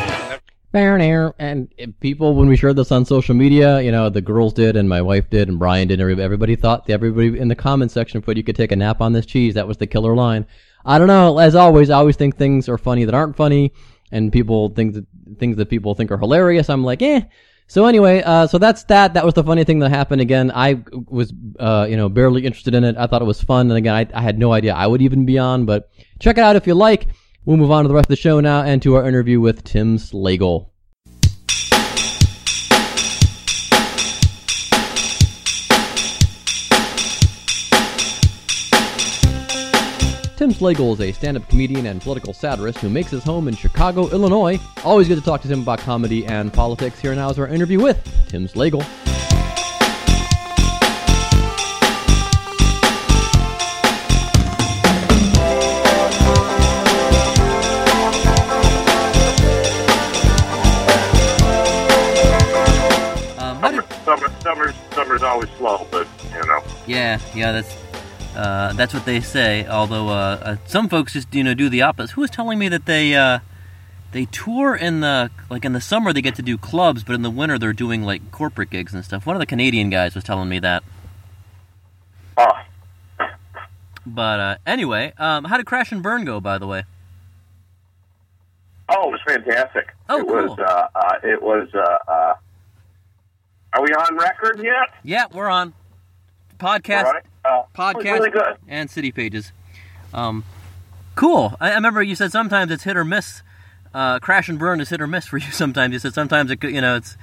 And 0.75 1.03
air. 1.03 1.35
And 1.39 1.69
people, 2.01 2.35
when 2.35 2.49
we 2.49 2.57
shared 2.57 2.77
this 2.77 2.93
on 2.93 3.05
social 3.05 3.35
media, 3.35 3.81
you 3.81 3.91
know, 3.91 4.11
the 4.11 4.21
girls 4.21 4.53
did, 4.53 4.77
and 4.77 4.89
my 4.89 5.01
wife 5.01 5.31
did, 5.31 5.49
and 5.49 5.59
Brian 5.59 5.89
did, 5.89 6.01
and 6.01 6.21
everybody 6.21 6.57
thought, 6.57 6.89
everybody 6.91 7.39
in 7.39 7.49
the 7.49 7.55
comment 7.55 7.91
section 7.91 8.21
put 8.21 8.37
you 8.37 8.43
could 8.43 8.57
take 8.57 8.73
a 8.73 8.77
nap 8.77 9.01
on 9.01 9.13
this 9.13 9.25
cheese. 9.25 9.55
That 9.55 9.67
was 9.67 9.79
the 9.79 9.87
killer 9.87 10.15
line. 10.15 10.47
I 10.85 10.99
don't 10.99 11.07
know. 11.07 11.39
As 11.39 11.55
always, 11.55 11.91
I 11.91 11.97
always 11.97 12.17
think 12.17 12.37
things 12.37 12.69
are 12.69 12.79
funny 12.79 13.05
that 13.05 13.15
aren't 13.15 13.37
funny, 13.37 13.73
and 14.13 14.33
people 14.33 14.69
think 14.69 14.95
that 14.95 15.07
things 15.39 15.57
that 15.57 15.71
people 15.71 15.95
think 15.95 16.11
are 16.11 16.19
hilarious. 16.19 16.69
I'm 16.69 16.85
like, 16.85 17.03
eh. 17.03 17.23
So 17.67 17.87
anyway, 17.87 18.23
uh, 18.23 18.47
so 18.47 18.59
that's 18.59 18.85
that. 18.85 19.15
That 19.15 19.25
was 19.25 19.35
the 19.35 19.45
funny 19.45 19.65
thing 19.65 19.79
that 19.81 19.91
happened. 19.91 20.21
Again, 20.21 20.51
I 20.55 20.83
was, 21.07 21.33
uh, 21.59 21.87
you 21.89 21.97
know, 21.97 22.09
barely 22.09 22.47
interested 22.47 22.75
in 22.75 22.85
it. 22.85 22.97
I 22.97 23.07
thought 23.07 23.21
it 23.21 23.27
was 23.27 23.43
fun, 23.43 23.71
and 23.71 23.77
again, 23.77 23.95
I, 23.95 24.07
I 24.15 24.23
had 24.23 24.39
no 24.39 24.53
idea 24.53 24.75
I 24.75 24.87
would 24.87 25.03
even 25.03 25.27
be 25.27 25.39
on. 25.39 25.65
But 25.65 25.91
check 26.19 26.39
it 26.39 26.45
out 26.45 26.57
if 26.57 26.67
you 26.67 26.75
like. 26.75 27.09
We'll 27.45 27.57
move 27.57 27.71
on 27.71 27.85
to 27.85 27.89
the 27.89 27.95
rest 27.95 28.07
of 28.07 28.11
the 28.11 28.17
show 28.17 28.41
now 28.41 28.63
and 28.63 28.83
to 28.83 28.97
our 28.97 29.09
interview 29.09 29.41
with 29.41 29.65
Tim 29.65 29.97
Slagle. 29.97 30.69
Tim 40.37 40.53
Slagle 40.53 40.93
is 40.93 41.01
a 41.01 41.11
stand-up 41.13 41.49
comedian 41.49 41.87
and 41.87 42.01
political 42.01 42.33
satirist 42.33 42.79
who 42.79 42.89
makes 42.89 43.11
his 43.11 43.25
home 43.25 43.49
in 43.49 43.57
Chicago, 43.57 44.09
Illinois. 44.11 44.61
Always 44.85 45.09
good 45.09 45.19
to 45.19 45.25
talk 45.25 45.41
to 45.43 45.49
him 45.49 45.63
about 45.63 45.79
comedy 45.79 46.27
and 46.27 46.53
politics. 46.53 47.01
Here 47.01 47.15
now 47.15 47.31
is 47.31 47.39
our 47.39 47.49
interview 47.49 47.81
with 47.81 47.99
Tim 48.29 48.47
Slagle. 48.47 48.87
Yeah, 67.09 67.21
yeah, 67.35 67.53
that's 67.53 67.77
uh, 68.37 68.73
that's 68.75 68.93
what 68.95 69.05
they 69.05 69.21
say. 69.21 69.67
Although 69.67 70.09
uh, 70.09 70.13
uh, 70.43 70.57
some 70.67 70.89
folks 70.89 71.15
just 71.15 71.35
you 71.35 71.43
know 71.45 71.55
do 71.55 71.69
the 71.69 71.83
opposite. 71.83 72.13
Who 72.15 72.21
was 72.21 72.31
telling 72.31 72.59
me 72.59 72.69
that 72.69 72.87
they 72.87 73.15
uh, 73.15 73.39
they 74.13 74.27
tour 74.27 74.75
in 74.77 75.01
the 75.01 75.31
like 75.51 75.65
in 75.65 75.73
the 75.73 75.81
summer 75.81 76.13
they 76.13 76.21
get 76.23 76.35
to 76.37 76.43
do 76.43 76.59
clubs, 76.59 77.03
but 77.05 77.15
in 77.15 77.23
the 77.23 77.31
winter 77.31 77.59
they're 77.59 77.73
doing 77.73 78.03
like 78.03 78.31
corporate 78.31 78.71
gigs 78.71 78.93
and 78.95 79.05
stuff. 79.05 79.27
One 79.27 79.37
of 79.37 79.41
the 79.41 79.47
Canadian 79.47 79.91
guys 79.91 80.15
was 80.15 80.25
telling 80.25 80.49
me 80.49 80.59
that. 80.61 80.83
Oh, 82.37 83.27
But 84.07 84.41
uh, 84.41 84.57
anyway, 84.67 85.13
um, 85.19 85.45
how 85.45 85.57
did 85.57 85.67
Crash 85.67 85.91
and 85.93 86.03
Burn 86.03 86.25
go? 86.25 86.41
By 86.41 86.59
the 86.59 86.67
way. 86.67 86.85
oh, 88.89 89.09
it 89.09 89.13
was 89.13 89.21
fantastic. 89.27 89.95
Oh, 90.09 90.21
it 90.21 90.27
cool. 90.27 90.57
was. 90.57 90.59
It 91.25 91.43
was. 91.43 91.69
Uh, 91.75 91.99
uh, 92.13 92.35
are 93.73 93.83
we 93.83 93.89
on 93.89 94.17
record 94.17 94.61
yet? 94.63 94.95
Yeah, 95.03 95.27
we're 95.33 95.49
on 95.49 95.75
podcast. 96.59 97.05
Right. 97.05 97.23
Uh, 97.45 97.63
podcast 97.75 98.21
really 98.21 98.57
and 98.67 98.91
city 98.91 99.13
pages. 99.13 99.53
Um, 100.13 100.45
cool. 101.15 101.57
I, 101.61 101.71
I 101.71 101.75
remember 101.75 102.03
you 102.03 102.15
said 102.15 102.33
sometimes 102.33 102.71
it's 102.71 102.85
hit 102.85 102.97
or 102.97 103.05
miss. 103.05 103.43
Uh, 103.95 104.19
Crash 104.19 104.49
and 104.49 104.59
burn 104.59 104.81
is 104.81 104.91
hit 104.91 105.01
or 105.01 105.07
miss 105.07 105.27
for 105.29 105.39
you. 105.39 105.51
Sometimes 105.51 105.93
you 105.93 105.99
said 105.99 106.15
sometimes 106.15 106.51
it 106.51 106.63
you 106.63 106.81
know 106.81 106.97
it's 106.97 107.17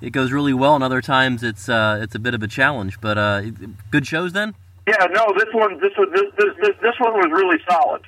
it 0.00 0.10
goes 0.10 0.32
really 0.32 0.52
well, 0.52 0.74
and 0.74 0.84
other 0.84 1.00
times 1.00 1.42
it's 1.42 1.68
uh, 1.68 1.98
it's 2.02 2.14
a 2.14 2.18
bit 2.18 2.34
of 2.34 2.42
a 2.42 2.48
challenge. 2.48 3.00
But 3.00 3.18
uh, 3.18 3.42
good 3.90 4.06
shows 4.06 4.32
then. 4.32 4.54
Yeah, 4.86 5.06
no, 5.12 5.32
this 5.38 5.48
one, 5.52 5.78
this 5.80 5.92
one, 5.96 6.10
this 6.10 6.24
this 6.36 6.56
this, 6.60 6.76
this 6.82 6.94
one 6.98 7.12
was 7.14 7.30
really 7.30 7.58
solid. 7.70 8.02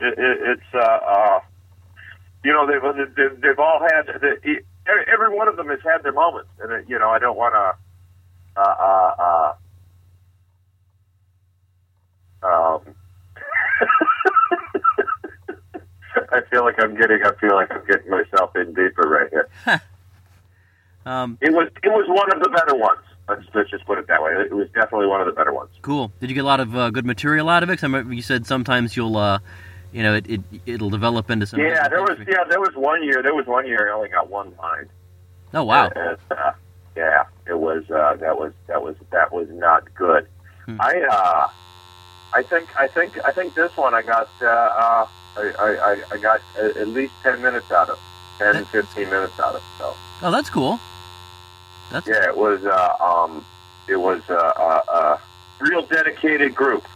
It, 0.00 0.16
it, 0.16 0.38
it's, 0.42 0.74
uh, 0.74 0.78
uh, 0.78 1.40
you 2.44 2.52
know, 2.52 2.66
they've 2.66 3.16
they've, 3.16 3.40
they've 3.40 3.58
all 3.58 3.80
had 3.80 4.06
the, 4.06 4.62
every 4.86 5.36
one 5.36 5.48
of 5.48 5.56
them 5.56 5.68
has 5.68 5.80
had 5.82 6.04
their 6.04 6.12
moments, 6.12 6.50
and 6.60 6.72
it, 6.72 6.84
you 6.88 6.98
know, 6.98 7.10
I 7.10 7.18
don't 7.18 7.36
want 7.36 7.54
to, 7.54 8.60
uh, 8.60 8.64
uh, 8.64 9.14
uh, 9.18 9.52
um, 12.52 12.80
I 16.32 16.40
feel 16.50 16.64
like 16.64 16.74
I'm 16.82 16.96
getting, 16.96 17.20
I 17.24 17.32
feel 17.40 17.54
like 17.54 17.70
I'm 17.72 17.84
getting 17.86 18.10
myself 18.10 18.54
in 18.56 18.74
deeper 18.74 19.08
right 19.08 19.30
here. 19.30 19.48
Um, 21.06 21.38
It 21.40 21.52
was, 21.52 21.68
it 21.82 21.88
was 21.88 22.06
one 22.08 22.30
of 22.36 22.42
the 22.42 22.50
better 22.50 22.74
ones. 22.76 23.00
Let's, 23.28 23.42
let's 23.54 23.70
just 23.70 23.84
put 23.86 23.98
it 23.98 24.06
that 24.08 24.22
way. 24.22 24.32
It 24.32 24.52
was 24.52 24.68
definitely 24.74 25.06
one 25.06 25.20
of 25.20 25.26
the 25.26 25.32
better 25.32 25.52
ones. 25.52 25.70
cool. 25.82 26.12
Did 26.20 26.28
you 26.30 26.34
get 26.34 26.44
a 26.44 26.46
lot 26.46 26.60
of 26.60 26.74
uh, 26.76 26.90
good 26.90 27.06
material 27.06 27.48
out 27.48 27.62
of 27.62 27.70
it? 27.70 27.76
'Cause 27.76 27.84
I 27.84 27.86
remember 27.86 28.14
you 28.14 28.22
said 28.22 28.46
sometimes 28.46 28.96
you'll 28.96 29.16
uh, 29.16 29.38
you 29.92 30.02
know 30.02 30.14
it, 30.14 30.28
it 30.28 30.40
it'll 30.66 30.90
develop 30.90 31.30
into 31.30 31.46
some. 31.46 31.60
Yeah, 31.60 31.88
there 31.88 32.00
was 32.02 32.18
yeah, 32.26 32.44
there 32.48 32.60
was 32.60 32.74
one 32.74 33.02
year. 33.02 33.22
There 33.22 33.34
was 33.34 33.46
one 33.46 33.66
year 33.66 33.90
I 33.90 33.94
only 33.96 34.08
got 34.08 34.30
one 34.30 34.52
line. 34.58 34.88
Oh 35.54 35.64
wow. 35.64 35.90
And, 35.94 36.16
uh, 36.30 36.52
yeah, 36.96 37.24
it 37.46 37.58
was 37.58 37.84
uh, 37.90 38.16
that 38.16 38.38
was 38.38 38.52
that 38.66 38.82
was 38.82 38.96
that 39.10 39.30
was 39.32 39.46
not 39.52 39.94
good. 39.94 40.26
Hmm. 40.64 40.80
I 40.80 41.02
uh, 41.10 41.48
I 42.34 42.42
think 42.42 42.68
I 42.78 42.86
think 42.86 43.18
I 43.24 43.32
think 43.32 43.54
this 43.54 43.76
one 43.76 43.94
I 43.94 44.02
got 44.02 44.28
uh, 44.42 44.46
uh, 44.46 45.06
I, 45.36 45.42
I, 45.58 46.02
I 46.12 46.18
got 46.18 46.40
at 46.58 46.88
least 46.88 47.14
ten 47.22 47.40
minutes 47.40 47.70
out 47.70 47.88
of 47.88 47.98
10, 48.38 48.64
15 48.66 49.10
minutes 49.10 49.38
out 49.40 49.54
of. 49.54 49.62
So 49.78 49.94
Oh, 50.22 50.30
that's 50.30 50.50
cool. 50.50 50.80
That's 51.90 52.06
yeah, 52.06 52.24
it 52.28 52.36
was 52.36 52.64
uh, 52.64 52.94
um, 53.00 53.44
it 53.86 53.96
was 53.96 54.22
uh, 54.28 54.34
uh, 54.34 54.80
uh, 54.92 55.18
real 55.60 55.82
dedicated 55.82 56.54
group. 56.54 56.86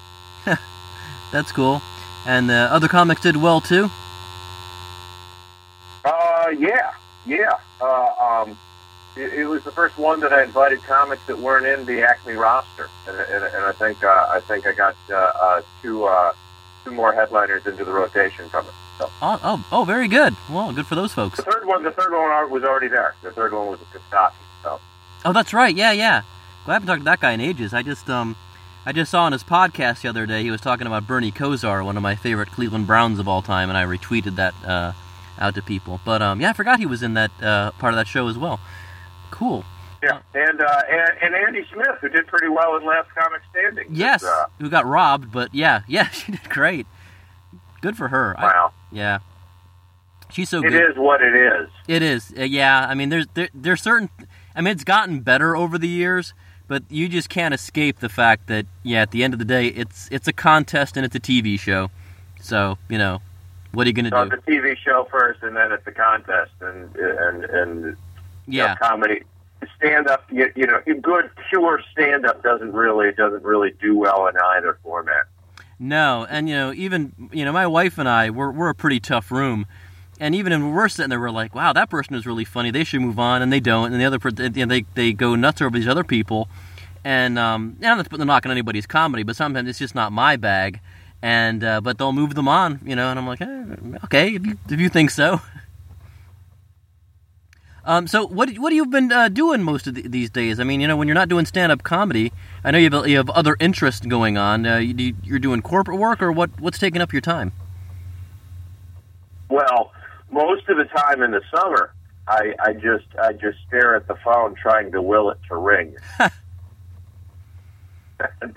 that's 1.33 1.53
cool. 1.53 1.81
And 2.27 2.51
the 2.51 2.69
other 2.71 2.89
comics 2.89 3.21
did 3.21 3.37
well 3.37 3.61
too. 3.61 3.91
Uh, 6.05 6.49
yeah, 6.59 6.93
yeah. 7.27 7.59
Uh, 7.81 8.12
um, 8.21 8.59
it, 9.16 9.33
it 9.35 9.47
was 9.47 9.62
the 9.64 9.71
first 9.73 9.99
one 9.99 10.21
that 10.21 10.33
I 10.33 10.42
invited 10.42 10.83
comics 10.83 11.25
that 11.26 11.38
weren't 11.38 11.66
in 11.66 11.85
the 11.87 12.02
Acme 12.02 12.35
roster, 12.35 12.88
and, 13.07 13.16
and, 13.16 13.45
and 13.45 13.64
I 13.64 13.73
think 13.73 14.02
uh, 14.02 14.26
I 14.31 14.40
think 14.40 14.66
I 14.66 14.73
got 14.73 14.97
uh, 15.11 15.14
uh, 15.16 15.62
two 15.83 16.04
uh, 16.04 16.33
two 16.85 16.92
more 16.92 17.12
headliners 17.12 17.66
into 17.66 17.85
the 17.85 17.92
rotation 17.92 18.49
from 18.49 18.66
it. 18.66 18.73
So 18.99 19.11
Oh, 19.23 19.40
oh, 19.42 19.64
oh, 19.73 19.85
very 19.85 20.09
good. 20.09 20.37
Well, 20.50 20.73
good 20.73 20.87
for 20.87 20.95
those 20.95 21.12
folks. 21.12 21.37
the 21.37 21.42
third 21.42 21.66
one, 21.66 21.83
the 21.83 21.90
third 21.92 22.12
one 22.12 22.50
was 22.50 22.62
already 22.64 22.88
there. 22.88 23.14
The 23.23 23.33
third 23.33 23.52
one 23.52 23.66
was 23.69 23.81
a 23.81 23.85
Costaki. 23.99 24.33
So 24.62 24.81
Oh, 25.25 25.33
that's 25.33 25.52
right. 25.54 25.75
Yeah, 25.75 25.92
yeah. 25.92 26.23
Well, 26.66 26.71
I 26.71 26.75
haven't 26.75 26.87
talked 26.88 27.00
to 27.00 27.04
that 27.04 27.21
guy 27.21 27.33
in 27.33 27.40
ages. 27.40 27.73
I 27.75 27.83
just 27.83 28.09
um, 28.11 28.37
I 28.85 28.92
just 28.92 29.11
saw 29.11 29.25
on 29.25 29.33
his 29.33 29.45
podcast 29.45 30.02
the 30.02 30.09
other 30.09 30.26
day 30.26 30.42
he 30.42 30.50
was 30.50 30.61
talking 30.61 30.87
about 30.87 31.07
Bernie 31.07 31.33
Kosar, 31.33 31.85
one 31.85 31.97
of 31.97 32.02
my 32.02 32.14
favorite 32.16 32.50
Cleveland 32.50 32.87
Browns 32.87 33.19
of 33.19 33.28
all 33.28 33.42
time, 33.42 33.69
and 33.69 33.78
I 33.78 33.85
retweeted 33.85 34.37
that 34.37 34.54
uh, 34.66 34.92
out 35.38 35.54
to 35.54 35.62
people. 35.62 36.00
But 36.04 36.21
um, 36.23 36.40
yeah, 36.40 36.50
I 36.50 36.52
forgot 36.52 36.78
he 36.78 36.87
was 36.87 37.02
in 37.02 37.14
that 37.14 37.31
uh, 37.42 37.71
part 37.73 37.95
of 37.95 37.97
that 37.97 38.07
show 38.09 38.28
as 38.28 38.37
well. 38.38 38.61
Cool. 39.43 39.65
yeah, 40.05 40.21
and 40.35 40.61
uh, 40.61 40.83
and, 40.91 41.35
and 41.35 41.35
Andi 41.57 41.69
Smith, 41.73 41.97
who 42.01 42.09
did 42.09 42.27
pretty 42.29 42.49
well 42.49 42.77
in 42.77 42.85
Last 42.85 43.09
Comic 43.15 43.41
Standing. 43.51 43.87
Yes, 43.91 44.23
Uh, 44.23 44.47
who 44.61 44.69
got 44.71 44.87
robbed, 44.87 45.33
but 45.33 45.53
yeah, 45.55 45.83
yeah, 45.89 46.09
she 46.11 46.33
did 46.33 46.49
great. 46.49 46.87
Good 47.81 47.97
for 47.97 48.09
her. 48.09 48.35
I- 48.39 48.43
wow, 48.45 48.73
yeah, 48.93 49.19
she's 50.31 50.49
so 50.49 50.59
it 50.61 50.71
good. 50.71 50.75
is 50.91 50.97
what 50.97 51.21
it 51.23 51.35
is. 51.35 51.69
It 51.89 52.03
is. 52.03 52.33
Uh, 52.39 52.43
yeah, 52.45 52.87
I 52.89 52.95
mean, 52.95 53.09
there's 53.09 53.27
there, 53.35 53.49
there's 53.55 53.83
certain. 53.83 54.09
I 54.55 54.61
mean, 54.61 54.73
it's 54.73 54.85
gotten 54.85 55.21
better 55.21 55.57
over 55.57 55.79
the 55.79 55.89
years, 55.89 56.35
but 56.69 56.85
you 56.89 57.09
just 57.09 57.29
can't 57.29 57.53
escape 57.55 57.99
the 58.01 58.09
fact 58.09 58.47
that 58.49 58.67
yeah, 58.85 59.03
at 59.03 59.11
the 59.11 59.25
end 59.25 59.33
of 59.35 59.39
the 59.39 59.45
day, 59.45 59.67
it's 59.69 60.09
it's 60.13 60.29
a 60.29 60.33
contest 60.33 60.97
and 60.97 61.05
it's 61.05 61.17
a 61.17 61.21
TV 61.21 61.59
show. 61.59 61.91
So 62.41 62.79
you 62.89 62.99
know, 62.99 63.21
what 63.73 63.87
are 63.87 63.91
you 63.91 63.95
gonna 63.95 64.11
So 64.11 64.25
do? 64.29 64.37
it's 64.37 64.47
a 64.47 64.51
TV 64.51 64.77
show 64.79 65.09
first, 65.11 65.43
and 65.43 65.57
then 65.57 65.73
it's 65.73 65.87
a 65.87 65.93
contest, 65.93 66.53
and 66.61 66.95
and 66.97 67.45
and 67.45 67.85
you 67.85 68.59
know, 68.59 68.65
Yeah, 68.65 68.75
comedy 68.77 69.23
stand 69.76 70.09
up 70.09 70.25
you, 70.31 70.50
you 70.54 70.66
know 70.66 70.81
good 71.00 71.31
pure 71.49 71.81
stand 71.92 72.26
up 72.26 72.42
doesn't 72.42 72.73
really 72.73 73.12
doesn't 73.12 73.42
really 73.42 73.73
do 73.81 73.97
well 73.97 74.26
in 74.26 74.37
either 74.37 74.78
format. 74.83 75.26
No, 75.78 76.28
and 76.31 76.49
you 76.49 76.54
know, 76.54 76.73
even 76.73 77.28
you 77.33 77.45
know, 77.45 77.50
my 77.50 77.66
wife 77.66 77.99
and 77.99 78.09
I, 78.09 78.31
we're 78.31 78.52
we're 78.52 78.69
a 78.69 78.75
pretty 78.75 79.00
tough 79.00 79.33
room, 79.33 79.66
and 80.21 80.33
even 80.33 80.52
when 80.52 80.73
we're 80.73 80.88
sitting 80.88 81.11
there, 81.11 81.19
we're 81.19 81.31
like, 81.31 81.57
wow, 81.57 81.73
that 81.73 81.90
person 81.90 82.14
is 82.14 82.25
really 82.25 82.45
funny. 82.45 82.71
They 82.71 82.85
should 82.85 83.00
move 83.00 83.19
on, 83.19 83.42
and 83.42 83.52
they 83.52 83.59
don't, 83.59 83.92
and 83.92 84.00
the 84.00 84.04
other, 84.04 84.21
you 84.54 84.64
know, 84.64 84.66
they 84.66 84.85
they 84.95 85.12
go 85.12 85.35
nuts 85.35 85.61
over 85.61 85.76
these 85.76 85.88
other 85.88 86.04
people, 86.04 86.49
and 87.02 87.37
um, 87.37 87.76
not 87.81 87.99
putting 88.04 88.21
the 88.21 88.25
knock 88.25 88.47
on 88.47 88.52
anybody's 88.52 88.87
comedy, 88.87 89.25
but 89.25 89.35
sometimes 89.35 89.69
it's 89.69 89.81
just 89.81 89.97
not 89.97 90.12
my 90.12 90.37
bag, 90.37 90.78
and 91.21 91.64
uh, 91.64 91.81
but 91.81 91.99
they'll 91.99 92.12
move 92.12 92.37
them 92.37 92.47
on, 92.47 92.78
you 92.85 92.95
know, 92.95 93.11
and 93.11 93.19
I'm 93.19 93.26
like, 93.26 93.40
eh, 93.40 93.64
okay, 94.04 94.37
if 94.37 94.47
you 94.47 94.57
if 94.71 94.78
you 94.78 94.88
think 94.88 95.11
so. 95.11 95.40
Um, 97.85 98.07
so 98.07 98.27
what 98.27 98.51
what 98.59 98.73
have 98.73 98.77
you 98.77 98.87
been 98.87 99.11
uh, 99.11 99.29
doing 99.29 99.62
most 99.62 99.87
of 99.87 99.95
the, 99.95 100.03
these 100.03 100.31
days? 100.31 100.61
I 100.61 100.65
mean, 100.65 100.81
you 100.81 100.87
know, 100.87 100.97
when 100.97 101.09
you're 101.09 101.17
not 101.17 101.29
doing 101.29 101.47
stand 101.47 101.73
up 101.73 101.83
comedy, 101.83 102.33
I 102.62 102.71
know 102.71 102.79
you 102.79 102.91
have 102.91 103.09
you 103.09 103.17
have 103.17 103.31
other 103.31 103.57
interests 103.59 104.07
going 104.07 104.39
on. 104.39 104.65
Uh, 104.67 104.77
you, 104.79 105.15
you're 105.25 105.41
doing 105.41 105.62
corporate 105.62 105.99
work, 105.99 106.23
or 106.23 106.31
what? 106.31 106.61
What's 106.61 106.79
taking 106.79 107.01
up 107.01 107.12
your 107.12 107.23
time? 107.23 107.53
Well, 109.49 109.93
most 110.31 110.69
of 110.69 110.77
the 110.77 110.85
time 110.85 111.23
in 111.23 111.33
the 111.33 111.43
summer, 111.55 111.93
I, 112.29 112.55
I 112.61 112.73
just 112.75 113.07
I 113.21 113.33
just 113.33 113.59
stare 113.67 113.97
at 113.97 114.07
the 114.07 114.17
phone 114.25 114.55
trying 114.55 114.93
to 114.93 115.03
will 115.03 115.31
it 115.31 115.39
to 115.49 115.57
ring. 115.57 115.97
and, 118.41 118.57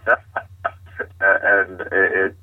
and 1.19 1.81
it, 1.91 2.35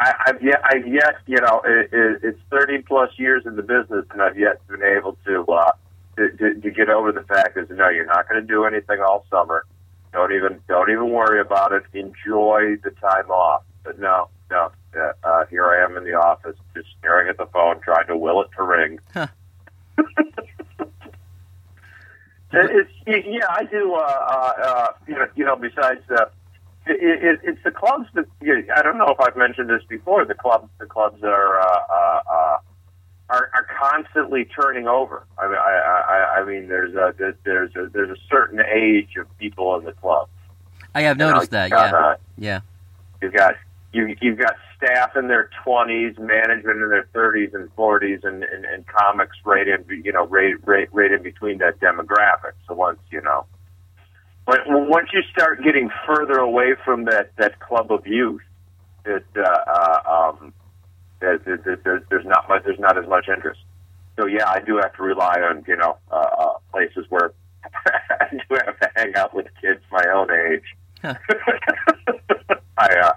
I, 0.00 0.14
I've 0.26 0.42
yet, 0.42 0.60
I've 0.64 0.86
yet, 0.86 1.16
you 1.26 1.40
know, 1.40 1.60
it, 1.64 1.92
it, 1.92 2.20
it's 2.22 2.40
30 2.50 2.82
plus 2.82 3.10
years 3.18 3.44
in 3.46 3.56
the 3.56 3.62
business, 3.62 4.04
and 4.10 4.22
I've 4.22 4.38
yet 4.38 4.66
been 4.68 4.82
able 4.82 5.16
to, 5.26 5.44
uh, 5.44 5.72
to, 6.16 6.30
to, 6.30 6.60
to 6.60 6.70
get 6.70 6.88
over 6.88 7.12
the 7.12 7.22
fact 7.22 7.54
that 7.56 7.70
no, 7.70 7.88
you're 7.88 8.06
not 8.06 8.28
going 8.28 8.40
to 8.40 8.46
do 8.46 8.64
anything 8.64 9.00
all 9.00 9.26
summer. 9.30 9.64
Don't 10.12 10.32
even, 10.32 10.60
don't 10.68 10.90
even 10.90 11.10
worry 11.10 11.40
about 11.40 11.72
it. 11.72 11.82
Enjoy 11.92 12.76
the 12.82 12.90
time 13.00 13.30
off. 13.30 13.64
But 13.82 13.98
no, 13.98 14.28
no, 14.50 14.70
uh, 14.96 15.12
uh, 15.22 15.46
here 15.46 15.66
I 15.66 15.84
am 15.84 15.96
in 15.96 16.04
the 16.04 16.14
office, 16.14 16.56
just 16.74 16.88
staring 16.98 17.28
at 17.28 17.36
the 17.36 17.46
phone, 17.46 17.80
trying 17.80 18.06
to 18.06 18.16
will 18.16 18.40
it 18.42 18.48
to 18.56 18.62
ring. 18.62 19.00
Huh. 19.12 19.26
it's, 22.52 22.90
yeah, 23.06 23.46
I 23.50 23.64
do. 23.64 23.94
Uh, 23.94 23.98
uh, 23.98 24.52
uh, 24.62 24.86
you 25.06 25.14
know, 25.14 25.26
you 25.34 25.44
know, 25.44 25.56
besides. 25.56 26.00
Uh, 26.10 26.26
it, 26.86 27.24
it, 27.24 27.40
it's 27.44 27.62
the 27.64 27.70
clubs 27.70 28.08
that 28.14 28.26
I 28.76 28.82
don't 28.82 28.98
know 28.98 29.08
if 29.08 29.20
I've 29.20 29.36
mentioned 29.36 29.70
this 29.70 29.82
before. 29.88 30.24
The 30.24 30.34
clubs, 30.34 30.68
the 30.78 30.86
clubs 30.86 31.22
are 31.22 31.60
uh, 31.60 31.64
uh, 31.64 32.22
uh, 32.30 32.58
are, 33.30 33.50
are 33.54 33.66
constantly 33.80 34.44
turning 34.44 34.86
over. 34.86 35.24
I 35.38 35.48
mean, 35.48 35.56
I, 35.56 36.34
I, 36.36 36.40
I 36.40 36.44
mean, 36.44 36.68
there's 36.68 36.94
a 36.94 37.14
there's 37.44 37.74
a 37.74 37.88
there's 37.92 38.10
a 38.10 38.20
certain 38.30 38.60
age 38.60 39.16
of 39.18 39.26
people 39.38 39.76
in 39.78 39.84
the 39.84 39.92
club. 39.92 40.28
I 40.94 41.02
have 41.02 41.18
You 41.18 41.24
know, 41.24 41.32
noticed 41.32 41.50
that. 41.52 41.70
got, 41.70 41.92
Yeah, 41.92 41.98
uh, 41.98 42.16
yeah. 42.36 42.60
You've 43.22 43.32
got 43.32 43.54
you 43.92 44.16
you've 44.20 44.38
got 44.38 44.54
staff 44.76 45.16
in 45.16 45.28
their 45.28 45.48
twenties, 45.62 46.16
management 46.18 46.82
in 46.82 46.90
their 46.90 47.08
thirties 47.14 47.50
and 47.54 47.72
forties, 47.72 48.20
and, 48.22 48.44
and 48.44 48.64
and 48.66 48.86
comics 48.86 49.36
right 49.44 49.66
in 49.66 49.84
you 50.04 50.12
know 50.12 50.26
right 50.26 50.54
right 50.66 50.88
right 50.92 51.12
in 51.12 51.22
between 51.22 51.58
that 51.58 51.80
demographic. 51.80 52.52
So 52.68 52.74
once 52.74 52.98
you 53.10 53.22
know, 53.22 53.46
once 54.46 55.08
you 55.12 55.22
start 55.32 55.62
getting 55.62 55.90
further 56.06 56.38
away 56.38 56.74
from 56.84 57.04
that 57.04 57.30
that 57.36 57.60
club 57.60 57.90
of 57.90 58.06
youth, 58.06 58.42
it 59.04 59.24
uh, 59.36 59.42
uh, 59.42 60.32
um, 60.32 60.52
there, 61.20 61.38
there, 61.38 61.80
there, 61.82 62.04
there's 62.10 62.26
not 62.26 62.48
much 62.48 62.64
there's 62.64 62.78
not 62.78 62.98
as 62.98 63.08
much 63.08 63.26
interest. 63.28 63.60
So 64.18 64.26
yeah, 64.26 64.48
I 64.48 64.60
do 64.60 64.76
have 64.76 64.94
to 64.96 65.02
rely 65.02 65.40
on 65.40 65.64
you 65.66 65.76
know 65.76 65.96
uh, 66.10 66.14
uh, 66.14 66.58
places 66.70 67.06
where 67.08 67.32
I 68.20 68.30
do 68.30 68.58
have 68.66 68.78
to 68.80 68.90
hang 68.96 69.14
out 69.16 69.34
with 69.34 69.46
kids 69.60 69.80
my 69.90 70.04
own 70.14 70.28
age. 70.30 70.64
Huh. 71.02 71.14
I, 72.78 72.86
uh, 72.86 73.12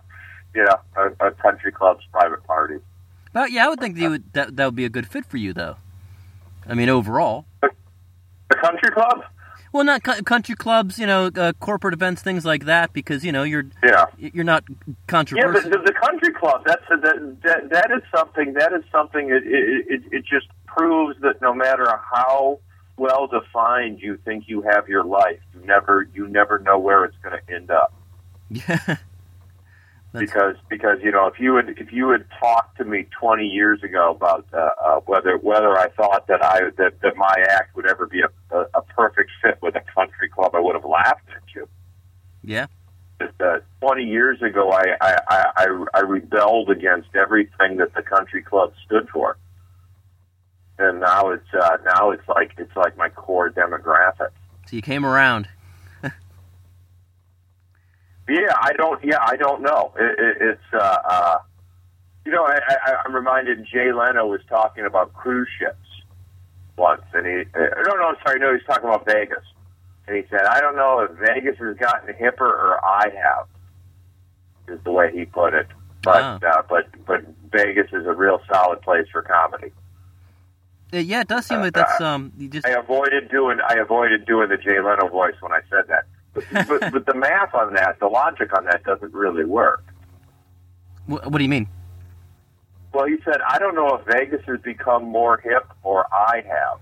you 0.55 0.63
know, 0.63 0.75
a, 0.95 1.27
a 1.27 1.31
country 1.31 1.71
clubs, 1.71 2.03
private 2.11 2.43
parties. 2.45 2.81
But 3.33 3.51
yeah, 3.51 3.65
I 3.65 3.69
would 3.69 3.79
think 3.79 3.95
that, 3.95 4.01
you 4.01 4.09
would, 4.11 4.33
that 4.33 4.55
that 4.55 4.65
would 4.65 4.75
be 4.75 4.85
a 4.85 4.89
good 4.89 5.07
fit 5.07 5.25
for 5.25 5.37
you, 5.37 5.53
though. 5.53 5.77
I 6.67 6.73
mean, 6.73 6.89
overall. 6.89 7.45
The 7.61 8.55
country 8.55 8.91
club? 8.91 9.23
Well, 9.77 9.85
not 9.85 10.03
co- 10.03 10.21
country 10.23 10.55
clubs, 10.55 10.97
you 10.97 11.05
know, 11.05 11.27
uh, 11.35 11.53
corporate 11.59 11.93
events, 11.93 12.23
things 12.23 12.43
like 12.45 12.65
that, 12.65 12.93
because 12.93 13.23
you 13.23 13.31
know 13.31 13.43
you're 13.43 13.65
Yeah. 13.83 14.05
you're 14.17 14.43
not 14.43 14.63
Yeah, 14.69 14.95
controversial. 15.05 15.69
the, 15.69 15.77
the, 15.77 15.83
the 15.83 15.93
country 15.93 16.33
club. 16.33 16.63
That's 16.65 16.81
a, 16.91 16.97
that, 16.97 17.37
that. 17.43 17.69
That 17.69 17.91
is 17.95 18.01
something. 18.15 18.53
That 18.53 18.73
is 18.73 18.83
something. 18.91 19.29
It, 19.29 19.43
it 19.45 19.85
it 19.87 20.01
it 20.11 20.25
just 20.25 20.47
proves 20.65 21.19
that 21.21 21.41
no 21.43 21.53
matter 21.53 21.85
how 22.11 22.59
well 22.97 23.27
defined 23.27 23.99
you 24.01 24.17
think 24.25 24.45
you 24.47 24.63
have 24.63 24.89
your 24.89 25.03
life, 25.03 25.39
you 25.53 25.63
never 25.65 26.09
you 26.13 26.27
never 26.27 26.57
know 26.57 26.79
where 26.79 27.05
it's 27.05 27.17
going 27.21 27.37
to 27.39 27.53
end 27.55 27.69
up. 27.69 27.93
yeah. 28.49 28.97
That's- 30.13 30.29
because 30.31 30.55
because 30.69 30.97
you 31.03 31.11
know 31.11 31.27
if 31.27 31.39
you 31.39 31.53
would 31.53 31.69
if 31.77 31.91
you 31.91 32.09
had 32.09 32.25
talked 32.39 32.77
to 32.77 32.85
me 32.85 33.07
20 33.19 33.45
years 33.45 33.83
ago 33.83 34.11
about 34.11 34.45
uh, 34.53 34.69
uh, 34.83 34.99
whether 35.05 35.37
whether 35.37 35.77
I 35.77 35.89
thought 35.89 36.27
that 36.27 36.43
I 36.43 36.61
that, 36.77 37.01
that 37.01 37.17
my 37.17 37.35
act 37.49 37.75
would 37.75 37.85
ever 37.85 38.05
be 38.07 38.21
a, 38.21 38.55
a, 38.55 38.65
a 38.75 38.81
perfect 38.83 39.29
fit 39.43 39.57
with 39.61 39.75
a 39.75 39.81
country 39.93 40.29
club, 40.29 40.55
I 40.55 40.59
would 40.59 40.75
have 40.75 40.85
laughed 40.85 41.27
at 41.35 41.43
you. 41.55 41.67
yeah. 42.43 42.67
Just, 43.19 43.41
uh, 43.41 43.57
20 43.81 44.03
years 44.03 44.39
ago, 44.43 44.71
I, 44.71 44.83
I, 45.01 45.17
I, 45.27 45.45
I- 45.57 45.85
I 45.95 45.99
rebelled 46.01 46.69
against 46.69 47.09
everything 47.15 47.77
that 47.77 47.93
the 47.95 48.03
country 48.03 48.43
club 48.43 48.73
stood 48.85 49.09
for, 49.09 49.37
and 50.77 50.99
now 50.99 51.31
it's 51.31 51.51
uh, 51.53 51.77
now 51.83 52.11
it's 52.11 52.27
like 52.27 52.51
it's 52.57 52.75
like 52.75 52.95
my 52.95 53.09
core 53.09 53.49
demographic. 53.49 54.29
So 54.67 54.75
you 54.75 54.81
came 54.81 55.05
around. 55.05 55.49
Yeah, 58.29 58.53
I 58.61 58.73
don't. 58.73 59.03
Yeah, 59.03 59.19
I 59.21 59.35
don't 59.37 59.61
know. 59.61 59.93
It, 59.97 60.19
it, 60.19 60.37
it's 60.41 60.73
uh, 60.73 60.97
uh, 61.05 61.37
you 62.25 62.31
know, 62.31 62.43
I, 62.45 62.57
I, 62.69 62.95
I'm 63.05 63.15
reminded 63.15 63.65
Jay 63.71 63.91
Leno 63.93 64.27
was 64.27 64.41
talking 64.49 64.85
about 64.85 65.13
cruise 65.13 65.47
ships 65.57 65.77
once, 66.77 67.03
and 67.13 67.25
he 67.25 67.41
uh, 67.55 67.59
no, 67.87 67.95
no, 67.95 68.15
sorry, 68.25 68.39
no, 68.39 68.53
he's 68.53 68.65
talking 68.67 68.83
about 68.89 69.05
Vegas, 69.05 69.43
and 70.07 70.17
he 70.17 70.23
said, 70.29 70.41
I 70.41 70.59
don't 70.59 70.75
know 70.75 70.99
if 70.99 71.11
Vegas 71.17 71.57
has 71.59 71.77
gotten 71.77 72.13
hipper 72.15 72.41
or 72.41 72.83
I 72.83 73.05
have, 73.15 73.47
is 74.67 74.83
the 74.83 74.91
way 74.91 75.09
he 75.13 75.25
put 75.25 75.53
it. 75.53 75.67
But 76.03 76.21
Ah. 76.21 76.39
uh, 76.45 76.61
but 76.69 76.85
but 77.05 77.21
Vegas 77.51 77.87
is 77.93 78.05
a 78.05 78.13
real 78.13 78.41
solid 78.51 78.81
place 78.81 79.07
for 79.11 79.21
comedy. 79.21 79.71
Uh, 80.93 80.97
yeah, 80.97 81.21
it 81.21 81.27
does 81.27 81.45
seem 81.45 81.59
like 81.59 81.73
that's 81.73 81.99
um. 82.01 82.31
You 82.37 82.49
just 82.49 82.65
I 82.65 82.71
avoided 82.71 83.29
doing 83.29 83.59
I 83.65 83.75
avoided 83.75 84.25
doing 84.25 84.49
the 84.49 84.57
Jay 84.57 84.79
Leno 84.79 85.07
voice 85.09 85.35
when 85.39 85.51
I 85.53 85.61
said 85.69 85.87
that. 85.87 86.05
But, 86.51 86.91
but, 86.91 87.05
the 87.05 87.13
math 87.15 87.53
on 87.53 87.73
that, 87.73 87.99
the 87.99 88.07
logic 88.07 88.55
on 88.57 88.65
that 88.65 88.83
doesn't 88.83 89.13
really 89.13 89.45
work. 89.45 89.83
wh- 91.05 91.25
what 91.25 91.37
do 91.37 91.43
you 91.43 91.49
mean? 91.49 91.67
Well, 92.93 93.05
he 93.05 93.17
said, 93.25 93.37
I 93.47 93.59
don't 93.59 93.75
know 93.75 93.95
if 93.95 94.05
Vegas 94.05 94.41
has 94.47 94.59
become 94.61 95.03
more 95.05 95.37
hip 95.37 95.67
or 95.83 96.07
I 96.13 96.43
have. 96.47 96.79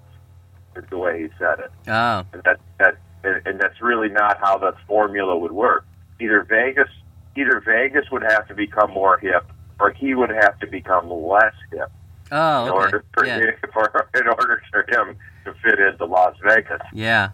Is 0.75 0.89
the 0.89 0.97
way 0.97 1.23
he 1.23 1.29
said 1.39 1.59
it, 1.59 1.71
Oh, 1.87 2.25
and 2.33 2.43
that 2.43 2.59
that 2.79 2.97
and, 3.23 3.59
that's 3.59 3.81
really 3.81 4.09
not 4.09 4.37
how 4.39 4.57
that 4.57 4.75
formula 4.85 5.37
would 5.37 5.53
work. 5.53 5.85
Either 6.19 6.43
Vegas, 6.43 6.89
either 7.37 7.61
Vegas 7.65 8.11
would 8.11 8.23
have 8.23 8.45
to 8.49 8.53
become 8.53 8.91
more 8.91 9.17
hip, 9.17 9.49
or 9.79 9.91
he 9.91 10.13
would 10.13 10.29
have 10.31 10.59
to 10.59 10.67
become 10.67 11.09
less 11.09 11.53
hip 11.71 11.89
oh, 12.31 12.65
in 12.65 12.69
oh, 12.71 12.71
okay. 12.71 12.71
order 12.71 13.05
for, 13.13 13.25
Yeah, 13.25 13.51
for 13.73 14.09
in 14.15 14.27
order 14.27 14.61
for 14.69 14.81
him 14.89 15.15
to 15.45 15.53
fit 15.63 15.79
into 15.79 16.03
Las 16.05 16.35
Vegas. 16.43 16.81
yeah, 16.91 17.29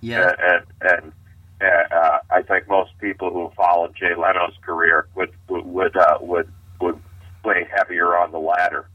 yeah. 0.00 0.32
and, 0.42 0.64
and 0.82 1.12
uh, 1.60 2.18
I 2.30 2.42
think 2.42 2.68
most 2.68 2.92
people 2.98 3.30
who 3.30 3.50
followed 3.56 3.94
Jay 3.94 4.14
Leno's 4.14 4.56
career 4.62 5.08
would 5.14 5.32
would 5.48 5.66
would, 5.66 5.96
uh, 5.96 6.18
would 6.20 6.50
would 6.80 7.00
play 7.42 7.66
heavier 7.74 8.16
on 8.16 8.32
the 8.32 8.38
ladder. 8.38 8.88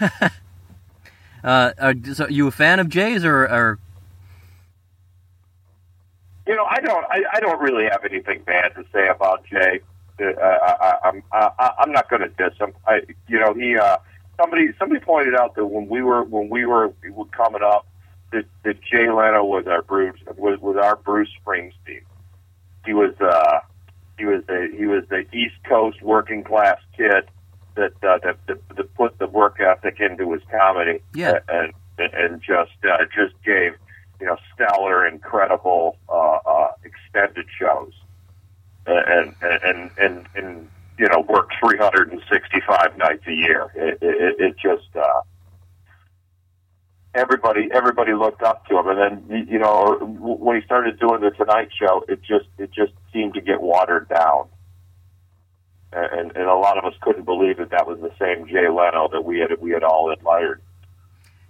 Uh, 1.44 1.72
are, 1.78 1.94
so 2.12 2.28
you 2.28 2.46
a 2.46 2.52
fan 2.52 2.78
of 2.78 2.88
Jay's 2.88 3.24
or, 3.24 3.42
or 3.42 3.78
You 6.46 6.54
know, 6.54 6.64
I 6.64 6.80
don't 6.80 7.04
I, 7.10 7.24
I 7.34 7.40
don't 7.40 7.60
really 7.60 7.84
have 7.90 8.04
anything 8.04 8.42
bad 8.42 8.74
to 8.76 8.84
say 8.92 9.08
about 9.08 9.44
Jay. 9.46 9.80
Uh, 10.20 10.24
I, 10.24 10.76
I, 10.80 11.08
I'm 11.08 11.22
I, 11.32 11.70
I'm 11.80 11.90
not 11.90 12.08
going 12.08 12.22
to 12.22 12.28
diss 12.28 12.56
him. 12.58 12.72
I 12.86 13.00
you 13.26 13.40
know 13.40 13.54
he 13.54 13.76
uh, 13.76 13.96
somebody 14.40 14.68
somebody 14.78 15.00
pointed 15.00 15.34
out 15.34 15.56
that 15.56 15.66
when 15.66 15.88
we 15.88 16.02
were 16.02 16.22
when 16.22 16.48
we 16.48 16.64
were 16.64 16.92
coming 17.32 17.62
up 17.62 17.86
that, 18.32 18.44
that 18.64 18.82
Jay 18.82 19.08
Leno 19.08 19.44
was 19.44 19.66
our 19.66 19.82
Bruce 19.82 20.18
was, 20.36 20.58
was 20.60 20.76
our 20.76 20.96
Bruce 20.96 21.30
Springsteen. 21.44 22.02
He 22.84 22.94
was 22.94 23.14
uh, 23.20 23.60
he 24.18 24.24
was 24.24 24.42
the 24.46 24.68
he 24.76 24.86
was 24.86 25.04
the 25.08 25.24
East 25.32 25.56
Coast 25.68 26.02
working 26.02 26.42
class 26.42 26.78
kid 26.96 27.28
that 27.76 27.92
uh, 28.02 28.18
that, 28.22 28.36
that, 28.46 28.76
that 28.76 28.94
put 28.94 29.18
the 29.18 29.26
work 29.26 29.60
ethic 29.60 30.00
into 30.00 30.32
his 30.32 30.42
comedy. 30.50 31.00
Yeah. 31.14 31.38
and 31.48 31.72
and 31.98 32.42
just 32.42 32.72
uh, 32.84 33.04
just 33.14 33.34
gave 33.44 33.74
you 34.20 34.26
know 34.26 34.36
stellar, 34.54 35.06
incredible 35.06 35.96
uh, 36.08 36.38
uh, 36.46 36.68
extended 36.84 37.46
shows, 37.58 37.92
and 38.86 39.34
and 39.42 39.90
and 39.98 40.26
and, 40.34 40.68
you 40.98 41.08
know 41.08 41.24
worked 41.28 41.54
365 41.60 42.96
nights 42.96 43.24
a 43.26 43.32
year. 43.32 43.72
It, 43.74 43.98
it, 44.00 44.36
it 44.38 44.56
just 44.56 44.94
uh, 44.94 45.22
everybody 47.14 47.68
everybody 47.72 48.14
looked 48.14 48.42
up 48.42 48.66
to 48.68 48.78
him, 48.78 48.88
and 48.88 48.98
then 49.28 49.46
you- 49.48 49.58
know 49.58 49.96
when 50.00 50.60
he 50.60 50.64
started 50.64 50.98
doing 50.98 51.20
the 51.20 51.30
Tonight 51.30 51.68
Show, 51.78 52.04
it 52.08 52.22
just 52.22 52.46
it 52.58 52.70
just 52.72 52.92
seemed 53.12 53.34
to 53.34 53.40
get 53.40 53.60
watered 53.60 54.08
down. 54.08 54.46
and 55.92 56.34
and 56.34 56.46
a 56.48 56.54
lot 56.54 56.78
of 56.78 56.84
us 56.84 56.94
couldn't 57.02 57.24
believe 57.24 57.58
that 57.58 57.70
that 57.70 57.86
was 57.86 57.98
the 58.00 58.10
same 58.18 58.46
Jay 58.48 58.68
Leno 58.68 59.08
that 59.12 59.24
we 59.24 59.40
had 59.40 59.50
we 59.60 59.70
had 59.72 59.82
all 59.82 60.10
admired. 60.10 60.60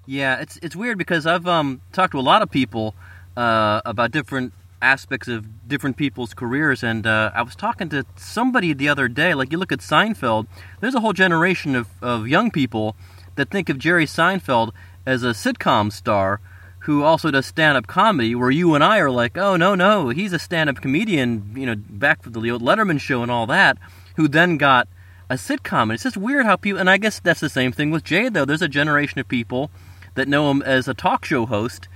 Yeah, 0.06 0.40
it's 0.40 0.58
it's 0.62 0.74
weird 0.74 0.98
because 0.98 1.26
I've 1.26 1.46
um, 1.46 1.80
talked 1.92 2.12
to 2.12 2.18
a 2.18 2.26
lot 2.32 2.42
of 2.42 2.50
people 2.50 2.94
uh, 3.36 3.80
about 3.84 4.10
different 4.10 4.52
aspects 4.80 5.28
of 5.28 5.68
different 5.68 5.96
people's 5.96 6.34
careers, 6.34 6.82
and 6.82 7.06
uh, 7.06 7.30
I 7.32 7.42
was 7.42 7.54
talking 7.54 7.88
to 7.90 8.04
somebody 8.16 8.72
the 8.72 8.88
other 8.88 9.06
day. 9.06 9.32
Like 9.32 9.52
you 9.52 9.58
look 9.58 9.70
at 9.70 9.78
Seinfeld, 9.78 10.48
there's 10.80 10.96
a 10.96 11.00
whole 11.00 11.12
generation 11.12 11.76
of, 11.76 11.88
of 12.02 12.26
young 12.26 12.50
people 12.50 12.96
that 13.36 13.48
think 13.48 13.68
of 13.68 13.78
Jerry 13.78 14.06
Seinfeld 14.06 14.72
as 15.06 15.22
a 15.22 15.28
sitcom 15.28 15.92
star 15.92 16.40
who 16.80 17.02
also 17.02 17.30
does 17.30 17.46
stand-up 17.46 17.86
comedy. 17.86 18.34
Where 18.34 18.50
you 18.50 18.74
and 18.74 18.82
I 18.82 18.98
are 18.98 19.10
like, 19.10 19.36
oh 19.36 19.56
no 19.56 19.74
no, 19.74 20.08
he's 20.08 20.32
a 20.32 20.38
stand-up 20.38 20.80
comedian, 20.80 21.52
you 21.56 21.66
know, 21.66 21.76
back 21.76 22.22
for 22.22 22.30
the 22.30 22.40
Letterman 22.40 23.00
show 23.00 23.22
and 23.22 23.30
all 23.30 23.46
that. 23.46 23.78
Who 24.16 24.28
then 24.28 24.56
got 24.56 24.88
a 25.30 25.34
sitcom, 25.34 25.82
and 25.82 25.92
it's 25.92 26.02
just 26.02 26.16
weird 26.16 26.44
how 26.44 26.56
people. 26.56 26.80
And 26.80 26.90
I 26.90 26.98
guess 26.98 27.20
that's 27.20 27.40
the 27.40 27.48
same 27.48 27.72
thing 27.72 27.90
with 27.90 28.04
Jay 28.04 28.28
though. 28.28 28.44
There's 28.44 28.62
a 28.62 28.68
generation 28.68 29.18
of 29.18 29.28
people 29.28 29.70
that 30.14 30.28
know 30.28 30.50
him 30.50 30.62
as 30.62 30.88
a 30.88 30.94
talk 30.94 31.24
show 31.24 31.46
host 31.46 31.88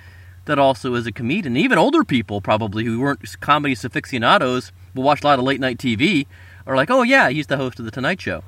that 0.47 0.59
also 0.59 0.95
is 0.95 1.07
a 1.07 1.13
comedian. 1.13 1.57
Even 1.57 1.77
older 1.77 2.05
people, 2.05 2.41
probably, 2.41 2.85
who 2.85 3.01
weren't 3.01 3.41
comedy 3.41 3.75
aficionados, 3.75 4.73
but 4.95 5.03
watch 5.03 5.23
a 5.23 5.27
lot 5.27 5.39
of 5.39 5.45
late 5.45 5.61
night 5.61 5.79
TV, 5.79 6.27
are 6.67 6.77
like, 6.77 6.91
oh, 6.91 7.03
yeah, 7.03 7.29
he's 7.29 7.49
the 7.49 7.57
host 7.57 7.79
of 7.79 7.85
The 7.85 7.91
Tonight 7.91 8.21
Show. 8.21 8.43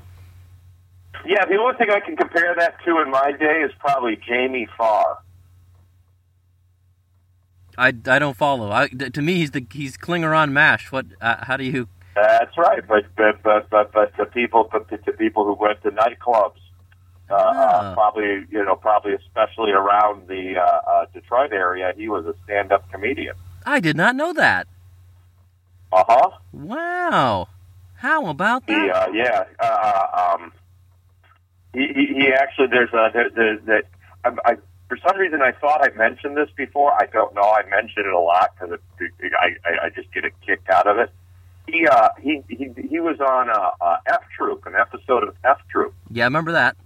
Yeah, 1.27 1.45
the 1.45 1.57
only 1.57 1.77
thing 1.77 1.91
I 1.91 2.01
can 2.01 2.17
compare 2.17 2.55
that 2.59 2.77
to 2.85 3.01
in 3.01 3.11
my 3.11 3.33
day 3.33 3.63
is 3.65 3.73
probably 3.79 4.17
Jamie 4.17 4.69
Farr. 4.77 5.19
I, 7.77 7.89
I 7.89 8.19
don't 8.19 8.37
follow. 8.37 8.71
I, 8.71 8.89
to 8.89 9.23
me, 9.23 9.37
he's 9.37 9.53
the 9.53 9.65
he's 9.73 9.97
Klinger 9.97 10.35
on 10.35 10.53
Mash. 10.53 10.91
What? 10.91 11.07
Uh, 11.21 11.45
how 11.45 11.57
do 11.57 11.65
you? 11.65 11.89
That's 12.15 12.57
right, 12.57 12.83
but 12.87 13.05
but 13.17 13.43
but 13.45 13.71
but, 13.71 13.93
but 13.93 14.17
to 14.17 14.27
people 14.27 14.69
to, 14.73 14.99
to 14.99 15.13
people 15.13 15.45
who 15.45 15.55
went 15.55 15.81
to 15.83 15.91
nightclubs 15.93 16.59
uh, 17.31 17.35
uh, 17.35 17.95
probably 17.95 18.47
you 18.51 18.65
know 18.65 18.77
probably 18.77 19.13
especially 19.15 19.73
around 19.73 20.27
the 20.29 20.55
uh, 20.59 20.91
uh, 20.91 21.07
Detroit 21.13 21.53
area. 21.53 21.93
He 21.97 22.09
was 22.09 22.25
a 22.27 22.35
stand-up 22.45 22.91
comedian. 22.91 23.35
I 23.67 23.81
did 23.81 23.97
not 23.97 24.17
know 24.17 24.33
that. 24.33 24.67
Uh 25.93 26.05
huh. 26.09 26.31
Wow. 26.53 27.49
How 27.95 28.27
about 28.27 28.67
that? 28.67 28.83
He, 28.83 28.91
uh, 28.91 29.09
yeah. 29.13 29.45
Uh, 29.59 29.65
uh, 29.65 30.37
um, 30.37 30.53
he, 31.79 31.87
he, 31.95 32.07
he 32.15 32.33
actually 32.33 32.67
there's 32.69 32.93
a 32.93 33.11
there, 33.13 33.31
there, 33.35 33.59
there, 33.65 33.83
I, 34.25 34.31
I, 34.45 34.55
for 34.89 34.99
some 35.07 35.17
reason 35.19 35.41
I 35.43 35.53
thought 35.53 35.81
I 35.83 35.95
mentioned 35.97 36.37
this 36.37 36.49
before. 36.57 36.93
I 36.93 37.07
don't 37.07 37.35
know. 37.35 37.43
I 37.43 37.63
mentioned 37.69 38.07
it 38.07 38.13
a 38.13 38.19
lot 38.19 38.51
because 38.59 38.79
I, 39.41 39.47
I 39.69 39.87
I 39.87 39.89
just 39.91 40.13
get 40.13 40.25
a 40.25 40.31
kick 40.45 40.61
out 40.73 40.87
of 40.87 40.99
it. 40.99 41.11
He 41.69 41.87
uh 41.87 42.09
he 42.21 42.43
he 42.49 42.69
he 42.89 43.01
was 43.01 43.21
on 43.21 43.51
uh, 43.51 43.71
uh, 43.81 43.97
F 44.07 44.23
Troop, 44.37 44.65
an 44.67 44.75
episode 44.75 45.23
of 45.29 45.35
F 45.45 45.59
Troop. 45.71 45.95
Yeah, 46.11 46.25
I 46.25 46.27
remember 46.27 46.53
that. 46.53 46.77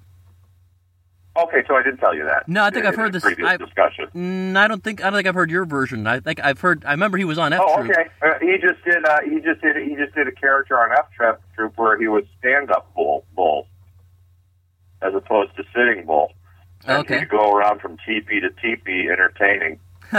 Okay, 1.35 1.63
so 1.67 1.75
I 1.75 1.83
didn't 1.83 1.97
tell 1.99 2.15
you 2.15 2.25
that. 2.25 2.47
No, 2.47 2.63
I 2.63 2.69
think 2.71 2.85
in, 2.85 2.89
I've 2.91 2.97
heard 2.97 3.13
this. 3.15 3.23
Previous 3.23 3.57
discussion. 3.57 4.07
Mm, 4.15 4.55
I 4.57 4.69
don't 4.69 4.85
think 4.85 5.01
I 5.03 5.05
don't 5.09 5.19
think 5.19 5.27
I've 5.29 5.35
heard 5.35 5.51
your 5.51 5.65
version. 5.65 6.07
I 6.07 6.21
think 6.21 6.45
I've 6.45 6.61
heard. 6.61 6.85
I 6.85 6.91
remember 6.91 7.17
he 7.17 7.25
was 7.25 7.39
on 7.39 7.55
F 7.55 7.61
Oh, 7.65 7.77
Troop. 7.83 7.91
okay. 7.91 8.11
Uh, 8.21 8.39
he 8.41 8.57
just 8.61 8.85
did. 8.85 9.03
Uh, 9.07 9.19
he 9.25 9.37
just 9.41 9.63
did. 9.63 9.77
He 9.89 9.95
just 9.97 10.15
did 10.15 10.29
a 10.29 10.33
character 10.33 10.79
on 10.79 10.91
F 10.93 11.39
Troop 11.55 11.73
where 11.77 11.99
he 11.99 12.07
was 12.07 12.25
stand-up 12.39 12.93
bull, 12.95 13.25
bull, 13.35 13.67
as 15.05 15.15
opposed 15.15 15.55
to 15.57 15.65
sitting 15.75 16.07
bull. 16.07 16.33
And 16.87 16.99
Okay. 16.99 17.21
He'd 17.21 17.29
go 17.29 17.53
around 17.53 17.81
from 17.81 17.97
teepee 18.07 18.41
to 18.41 18.51
teepee, 18.51 19.09
entertaining. 19.11 19.79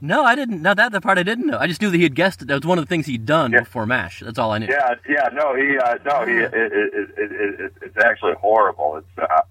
No, 0.00 0.24
I 0.24 0.34
didn't. 0.34 0.60
No, 0.60 0.74
that 0.74 0.90
the 0.90 1.00
part 1.00 1.18
I 1.18 1.22
didn't 1.22 1.46
know. 1.46 1.56
I 1.56 1.68
just 1.68 1.80
knew 1.80 1.88
that 1.88 1.96
he 1.96 2.02
had 2.02 2.16
guessed 2.16 2.42
it. 2.42 2.48
That 2.48 2.54
was 2.54 2.66
one 2.66 2.78
of 2.78 2.84
the 2.84 2.88
things 2.88 3.06
he'd 3.06 3.24
done 3.24 3.52
Yeah. 3.52 3.60
before 3.60 3.86
Mash. 3.86 4.20
That's 4.26 4.40
all 4.40 4.50
I 4.50 4.58
knew. 4.58 4.66
Yeah, 4.66 4.94
yeah. 5.08 5.28
No, 5.32 5.54
he. 5.54 5.78
Uh, 5.78 5.94
no, 6.04 6.26
he. 6.26 6.32
It, 6.32 6.52
it, 6.52 6.72
it, 6.72 7.10
it, 7.16 7.60
it, 7.60 7.72
it's 7.80 7.96
actually 7.98 8.32
horrible. 8.34 8.96
It's 8.96 9.06
uh, 9.18 9.42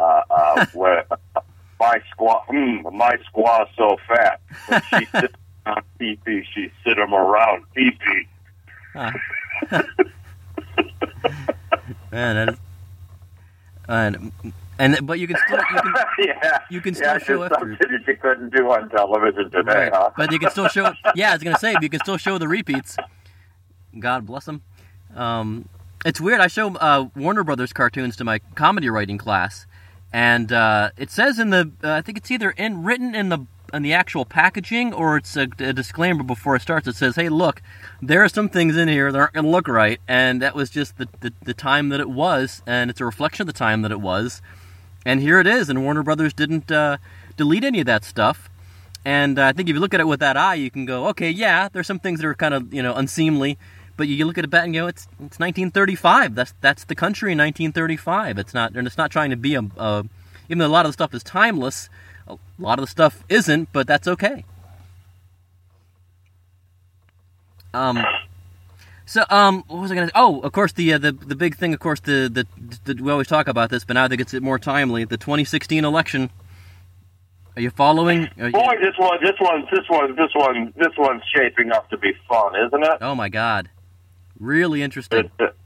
uh, 0.00 0.22
uh, 0.30 0.66
where 0.72 1.04
my 1.80 2.00
squaw. 2.16 2.46
Mm, 2.46 2.92
my 2.92 3.16
squaw's 3.26 3.68
so 3.76 3.96
fat. 4.06 4.40
When 4.68 4.82
she 5.00 5.04
sits 5.20 5.34
on 5.66 5.82
teepee, 5.98 6.44
she 6.54 6.70
sit 6.84 6.96
him 6.96 7.12
around 7.12 7.64
teepee. 7.74 8.28
Man, 8.94 9.14
that 12.12 12.48
is, 12.50 12.58
and 13.88 14.32
and 14.78 14.98
but 15.06 15.18
you 15.18 15.26
can 15.26 15.36
still 15.46 15.58
you 15.58 15.80
can 15.82 15.94
yeah, 16.20 16.58
You 16.70 16.80
can 16.80 16.94
yeah, 16.94 17.18
still 17.18 17.38
show 17.38 17.42
F 17.42 17.52
something 17.52 17.76
that 17.80 18.04
you 18.06 18.16
couldn't 18.16 18.54
do 18.54 18.70
on 18.70 18.88
television 18.90 19.50
today, 19.50 19.72
Right. 19.84 19.92
huh? 19.92 20.10
But 20.16 20.30
you 20.32 20.38
can 20.38 20.50
still 20.50 20.68
show. 20.68 20.92
Yeah, 21.14 21.30
I 21.30 21.34
was 21.34 21.42
gonna 21.42 21.58
say 21.58 21.74
you 21.80 21.88
can 21.88 22.00
still 22.00 22.16
show 22.18 22.38
the 22.38 22.48
repeats. 22.48 22.96
God 23.98 24.26
bless 24.26 24.44
them. 24.44 24.62
Um, 25.16 25.68
it's 26.04 26.20
weird. 26.20 26.40
I 26.40 26.46
show 26.46 26.74
uh, 26.76 27.08
Warner 27.16 27.42
Brothers 27.42 27.72
cartoons 27.72 28.14
to 28.16 28.24
my 28.24 28.38
comedy 28.54 28.88
writing 28.88 29.18
class, 29.18 29.66
and 30.12 30.52
uh, 30.52 30.90
it 30.96 31.10
says 31.10 31.38
in 31.38 31.50
the 31.50 31.72
uh, 31.82 31.92
I 31.92 32.02
think 32.02 32.18
it's 32.18 32.30
either 32.30 32.50
in 32.50 32.84
written 32.84 33.14
in 33.14 33.30
the 33.30 33.46
in 33.72 33.82
the 33.82 33.92
actual 33.92 34.24
packaging 34.24 34.92
or 34.92 35.16
it's 35.16 35.36
a, 35.36 35.48
a 35.58 35.72
disclaimer 35.72 36.22
before 36.22 36.56
it 36.56 36.62
starts. 36.62 36.86
It 36.86 36.96
says, 36.96 37.16
"Hey, 37.16 37.28
look, 37.28 37.62
there 38.00 38.22
are 38.22 38.28
some 38.28 38.48
things 38.48 38.76
in 38.76 38.88
here 38.88 39.12
that 39.12 39.18
aren't 39.18 39.34
gonna 39.34 39.48
look 39.48 39.68
right," 39.68 40.00
and 40.08 40.40
that 40.42 40.54
was 40.54 40.70
just 40.70 40.98
the, 40.98 41.08
the 41.20 41.32
the 41.42 41.54
time 41.54 41.88
that 41.90 42.00
it 42.00 42.10
was, 42.10 42.62
and 42.66 42.90
it's 42.90 43.00
a 43.00 43.04
reflection 43.04 43.42
of 43.42 43.46
the 43.46 43.58
time 43.58 43.82
that 43.82 43.92
it 43.92 44.00
was. 44.00 44.42
And 45.04 45.20
here 45.20 45.40
it 45.40 45.46
is, 45.46 45.68
and 45.68 45.82
Warner 45.82 46.02
Brothers 46.02 46.32
didn't 46.32 46.70
uh, 46.70 46.98
delete 47.36 47.64
any 47.64 47.80
of 47.80 47.86
that 47.86 48.04
stuff. 48.04 48.50
And 49.04 49.38
uh, 49.38 49.46
I 49.46 49.52
think 49.52 49.68
if 49.68 49.74
you 49.74 49.80
look 49.80 49.94
at 49.94 50.00
it 50.00 50.06
with 50.06 50.20
that 50.20 50.36
eye, 50.36 50.54
you 50.54 50.70
can 50.70 50.84
go, 50.84 51.06
okay, 51.08 51.30
yeah, 51.30 51.68
there's 51.72 51.86
some 51.86 52.00
things 52.00 52.20
that 52.20 52.26
are 52.26 52.34
kind 52.34 52.54
of 52.54 52.74
you 52.74 52.82
know 52.82 52.94
unseemly, 52.94 53.58
but 53.96 54.08
you 54.08 54.24
look 54.24 54.38
at 54.38 54.44
it 54.44 54.50
back 54.50 54.64
and 54.64 54.74
go, 54.74 54.86
it's 54.86 55.04
it's 55.14 55.38
1935. 55.38 56.34
That's 56.34 56.54
that's 56.60 56.84
the 56.84 56.94
country 56.94 57.32
in 57.32 57.38
1935. 57.38 58.38
It's 58.38 58.54
not 58.54 58.76
and 58.76 58.86
it's 58.86 58.98
not 58.98 59.10
trying 59.10 59.30
to 59.30 59.36
be 59.36 59.54
a, 59.54 59.62
a 59.76 60.04
even 60.48 60.58
though 60.58 60.66
a 60.66 60.68
lot 60.68 60.86
of 60.86 60.90
the 60.90 60.94
stuff 60.94 61.14
is 61.14 61.22
timeless, 61.22 61.88
a 62.28 62.38
lot 62.58 62.78
of 62.78 62.82
the 62.84 62.86
stuff 62.90 63.22
isn't, 63.28 63.72
but 63.72 63.86
that's 63.86 64.06
okay. 64.08 64.44
Um. 67.74 67.98
So, 69.06 69.24
um, 69.30 69.64
what 69.68 69.80
was 69.80 69.90
I 69.90 69.94
going 69.94 70.08
to? 70.08 70.12
Oh, 70.14 70.40
of 70.40 70.52
course, 70.52 70.72
the 70.72 70.92
uh, 70.94 70.98
the 70.98 71.12
the 71.12 71.34
big 71.34 71.56
thing, 71.56 71.72
of 71.72 71.80
course, 71.80 72.00
the, 72.00 72.28
the 72.32 72.46
the 72.92 73.02
we 73.02 73.10
always 73.10 73.26
talk 73.26 73.48
about 73.48 73.70
this, 73.70 73.84
but 73.84 73.94
now 73.94 74.04
I 74.04 74.08
think 74.08 74.20
it's 74.20 74.34
more 74.34 74.58
timely. 74.58 75.04
The 75.04 75.16
2016 75.16 75.84
election. 75.84 76.30
Are 77.56 77.62
you 77.62 77.70
following? 77.70 78.28
Are 78.38 78.46
you- 78.46 78.52
Boy, 78.52 78.74
this 78.80 78.94
one, 78.98 79.18
this 79.20 79.34
one, 79.40 79.66
this 79.72 79.84
one, 79.88 80.14
this 80.14 80.30
one, 80.34 80.72
this 80.76 80.92
one's 80.96 81.22
shaping 81.34 81.72
up 81.72 81.90
to 81.90 81.96
be 81.98 82.12
fun, 82.28 82.52
isn't 82.66 82.84
it? 82.84 82.98
Oh 83.00 83.14
my 83.14 83.28
God, 83.28 83.68
really 84.38 84.82
interesting. 84.82 85.20
It, 85.20 85.30
it, 85.40 85.56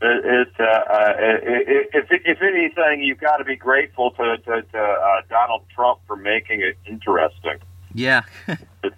it, 0.00 0.48
uh, 0.60 0.62
uh, 0.62 1.14
it, 1.18 1.90
if 1.92 2.06
if 2.10 2.42
anything, 2.42 3.02
you've 3.02 3.20
got 3.20 3.38
to 3.38 3.44
be 3.44 3.56
grateful 3.56 4.10
to 4.12 4.36
to, 4.38 4.62
to 4.62 4.78
uh, 4.78 5.20
Donald 5.28 5.62
Trump 5.74 6.00
for 6.06 6.16
making 6.16 6.60
it 6.62 6.76
interesting. 6.86 7.58
Yeah, 7.94 8.22
It, 8.82 8.94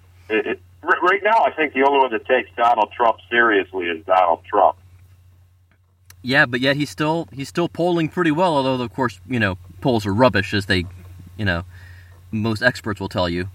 it, 0.46 0.60
right 0.82 1.20
now, 1.24 1.44
I 1.44 1.50
think 1.52 1.72
the 1.74 1.82
only 1.84 1.98
one 2.00 2.12
that 2.12 2.24
takes 2.26 2.50
Donald 2.56 2.92
Trump 2.96 3.18
seriously 3.28 3.86
is 3.86 4.04
Donald 4.06 4.44
Trump. 4.44 4.76
yeah, 6.22 6.46
but 6.46 6.60
yet 6.60 6.76
he's 6.76 6.90
still 6.90 7.28
he's 7.32 7.48
still 7.48 7.68
polling 7.68 8.08
pretty 8.08 8.30
well. 8.30 8.54
Although, 8.56 8.82
of 8.82 8.92
course, 8.94 9.20
you 9.28 9.40
know, 9.40 9.56
polls 9.80 10.06
are 10.06 10.14
rubbish, 10.14 10.52
as 10.54 10.66
they, 10.66 10.84
you 11.36 11.44
know, 11.44 11.64
most 12.30 12.62
experts 12.62 13.00
will 13.00 13.08
tell 13.08 13.28
you. 13.28 13.48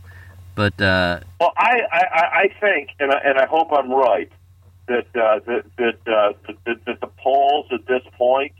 But 0.55 0.79
uh, 0.81 1.19
Well, 1.39 1.53
I, 1.57 1.79
I, 1.91 1.99
I- 2.13 2.39
I 2.43 2.47
think, 2.59 2.89
and 2.99 3.11
I, 3.11 3.19
and 3.25 3.37
I 3.37 3.45
hope 3.45 3.69
I'm 3.71 3.91
right, 3.91 4.31
that 4.87 5.07
uh, 5.15 5.39
that 5.45 5.63
that, 5.77 6.13
uh, 6.13 6.33
that 6.65 6.85
that 6.85 7.01
the 7.01 7.09
polls 7.21 7.67
at 7.71 7.85
this 7.87 8.03
point 8.17 8.53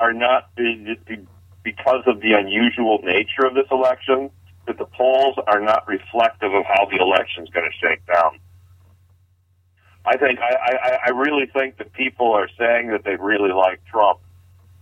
are 0.00 0.12
not 0.12 0.54
be- 0.56 0.98
be- 1.06 1.26
because 1.62 2.02
of 2.06 2.20
the 2.20 2.32
unusual 2.32 2.98
nature 3.02 3.46
of 3.46 3.54
this 3.54 3.66
election. 3.70 4.30
That 4.66 4.78
the 4.78 4.84
polls 4.84 5.36
are 5.46 5.60
not 5.60 5.88
reflective 5.88 6.52
of 6.52 6.64
how 6.66 6.86
the 6.90 6.98
election's 7.00 7.48
going 7.50 7.70
to 7.70 7.86
shake 7.86 8.04
down. 8.06 8.38
I 10.04 10.16
think 10.16 10.38
I, 10.40 10.56
I, 10.82 10.98
I 11.06 11.10
really 11.10 11.46
think 11.46 11.78
that 11.78 11.92
people 11.92 12.32
are 12.32 12.48
saying 12.58 12.88
that 12.90 13.04
they 13.04 13.16
really 13.16 13.52
like 13.52 13.80
Trump 13.86 14.20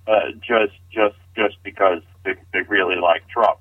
uh, 0.06 0.30
just 0.40 0.74
just 0.90 1.16
just 1.36 1.56
because 1.62 2.02
they, 2.24 2.34
they 2.52 2.62
really 2.62 2.96
like 2.96 3.28
Trump. 3.28 3.58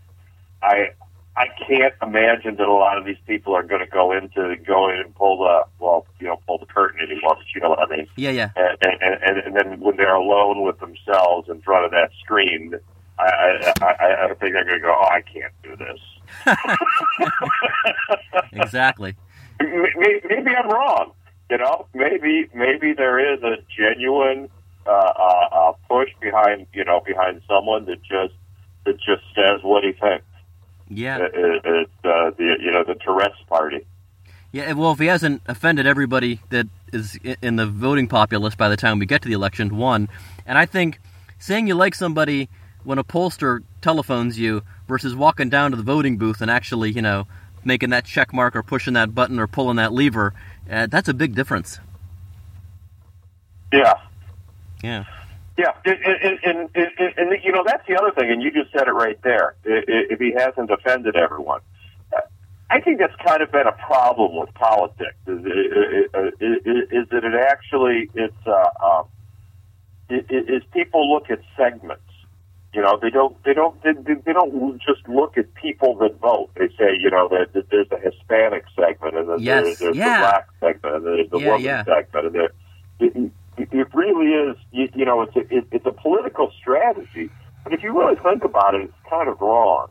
I 0.61 0.89
I 1.37 1.47
can't 1.67 1.93
imagine 2.01 2.55
that 2.55 2.67
a 2.67 2.73
lot 2.73 2.97
of 2.97 3.03
these 3.03 3.17
people 3.27 3.53
are 3.55 3.63
going 3.63 3.81
to 3.81 3.87
go 3.87 4.13
into 4.13 4.55
go 4.65 4.89
in 4.89 4.99
and 4.99 5.13
pull 5.15 5.39
the 5.39 5.65
well, 5.79 6.07
you 6.19 6.27
know, 6.27 6.39
pull 6.47 6.59
the 6.59 6.65
curtain 6.65 7.01
anymore. 7.01 7.35
But 7.35 7.45
you 7.53 7.61
know 7.61 7.69
what 7.69 7.91
I 7.91 7.97
mean. 7.97 8.07
yeah, 8.15 8.29
yeah, 8.29 8.51
And 8.55 8.77
and, 9.01 9.21
and, 9.21 9.37
and 9.39 9.55
then 9.55 9.79
when 9.81 9.97
they're 9.97 10.15
alone 10.15 10.63
with 10.63 10.79
themselves 10.79 11.49
in 11.49 11.61
front 11.61 11.83
of 11.85 11.91
that 11.91 12.11
screen, 12.23 12.75
I 13.19 13.73
I, 13.81 13.85
I, 13.85 14.25
I 14.25 14.27
think 14.35 14.53
they're 14.53 14.63
going 14.63 14.79
to 14.79 14.81
go, 14.81 14.95
oh, 14.97 15.07
I 15.07 15.21
can't 15.21 15.53
do 15.61 15.75
this. 15.75 15.99
exactly. 18.53 19.15
Maybe, 19.59 20.21
maybe 20.27 20.51
I'm 20.51 20.69
wrong. 20.69 21.11
You 21.49 21.57
know, 21.57 21.87
maybe 21.93 22.49
maybe 22.53 22.93
there 22.93 23.19
is 23.19 23.43
a 23.43 23.57
genuine 23.77 24.49
uh, 24.87 24.89
uh, 24.89 25.47
uh, 25.51 25.73
push 25.89 26.09
behind 26.21 26.67
you 26.73 26.85
know 26.85 27.01
behind 27.05 27.41
someone 27.47 27.85
that 27.85 28.01
just 28.01 28.33
that 28.85 28.97
just 28.97 29.23
says 29.35 29.61
what 29.63 29.83
he 29.83 29.91
thinks. 29.91 30.25
Yeah, 30.87 31.17
It, 31.17 31.31
it, 31.33 31.61
it's 31.65 31.91
uh, 32.03 32.31
the 32.37 32.57
you 32.59 32.71
know 32.71 32.83
the 32.83 32.95
Tourette's 32.95 33.41
party. 33.47 33.85
Yeah, 34.51 34.71
well, 34.73 34.91
if 34.93 34.99
he 34.99 35.07
hasn't 35.07 35.41
offended 35.47 35.85
everybody 35.85 36.39
that 36.49 36.67
is 36.93 37.19
in 37.41 37.57
the 37.57 37.65
voting 37.65 38.07
populace 38.07 38.55
by 38.55 38.69
the 38.69 38.77
time 38.77 38.99
we 38.99 39.05
get 39.05 39.21
to 39.23 39.27
the 39.27 39.33
election, 39.33 39.75
one. 39.75 40.07
And 40.45 40.57
I 40.57 40.65
think 40.65 40.99
saying 41.39 41.67
you 41.67 41.75
like 41.75 41.93
somebody 41.93 42.47
when 42.85 42.97
a 42.97 43.03
pollster 43.03 43.63
telephones 43.81 44.39
you 44.39 44.61
versus 44.87 45.15
walking 45.15 45.49
down 45.49 45.71
to 45.71 45.77
the 45.77 45.83
voting 45.83 46.17
booth 46.17 46.39
and 46.39 46.49
actually, 46.49 46.91
you 46.91 47.01
know, 47.01 47.27
making 47.65 47.89
that 47.89 48.05
check 48.05 48.31
mark 48.31 48.55
or 48.55 48.63
pushing 48.63 48.93
that 48.93 49.13
button 49.13 49.39
or 49.39 49.47
pulling 49.47 49.75
that 49.77 49.91
lever, 49.91 50.33
uh, 50.69 50.87
that's 50.87 51.09
a 51.09 51.13
big 51.13 51.35
difference. 51.35 51.79
Yeah. 53.73 53.95
Yeah. 54.83 55.03
Yeah, 55.57 55.71
and, 55.85 56.39
and, 56.43 56.69
and, 56.75 57.13
and, 57.17 57.43
you 57.43 57.51
know 57.53 57.63
that's 57.65 57.87
the 57.87 57.95
other 57.95 58.11
thing, 58.11 58.29
and 58.29 58.43
you 58.43 58.51
just 58.51 58.73
said 58.73 58.89
it 58.89 58.91
right 58.91 59.17
there. 59.23 59.55
If 59.63 60.19
he 60.19 60.33
hasn't 60.37 60.69
offended 60.69 61.15
everyone, 61.15 61.61
I 62.69 62.81
think 62.81 62.99
that's 62.99 63.15
kind 63.25 63.41
of 63.41 63.51
been 63.53 63.65
a 63.65 63.71
problem 63.71 64.35
with 64.35 64.53
politics. 64.53 65.15
Is, 65.27 65.39
is, 65.39 66.87
is 66.91 67.09
that 67.09 67.23
it 67.23 67.35
actually 67.35 68.09
it's 68.15 68.35
uh, 68.45 68.85
um, 68.85 69.07
is 70.09 70.63
people 70.73 71.13
look 71.13 71.29
at 71.29 71.39
segments. 71.55 72.01
You 72.73 72.81
know, 72.81 72.99
they 73.01 73.09
don't 73.09 73.41
they 73.45 73.53
don't 73.53 73.81
they, 73.81 73.93
they 74.25 74.33
don't 74.33 74.81
just 74.81 75.07
look 75.07 75.37
at 75.37 75.53
people 75.53 75.95
that 75.99 76.19
vote. 76.19 76.49
They 76.55 76.67
say, 76.77 76.97
you 76.99 77.09
know, 77.09 77.29
that, 77.29 77.53
that 77.53 77.69
there's 77.69 77.87
a 77.91 77.99
Hispanic 77.99 78.65
segment, 78.75 79.15
and 79.15 79.29
then 79.29 79.39
yes. 79.39 79.63
there's, 79.63 79.79
there's 79.79 79.95
yeah. 79.95 80.17
the 80.17 80.19
black 80.19 80.47
segment, 80.59 80.95
and 80.95 81.05
there's 81.05 81.29
the 81.29 81.39
yeah, 81.39 81.45
woman 81.45 81.61
yeah. 81.61 81.83
segment, 81.85 82.25
and 82.25 82.35
there. 82.35 83.31
It, 83.57 83.87
really 83.93 84.31
is. 84.31 84.57
You, 84.71 84.89
you 84.95 85.05
know, 85.05 85.21
it's 85.21 85.35
a, 85.35 85.41
it, 85.55 85.65
it's 85.71 85.85
a 85.85 85.91
political 85.91 86.51
strategy, 86.59 87.29
but 87.63 87.73
if 87.73 87.83
you 87.83 87.97
really 87.97 88.15
think 88.21 88.43
about 88.43 88.75
it, 88.75 88.81
it's 88.81 89.09
kind 89.09 89.29
of 89.29 89.39
wrong. 89.39 89.87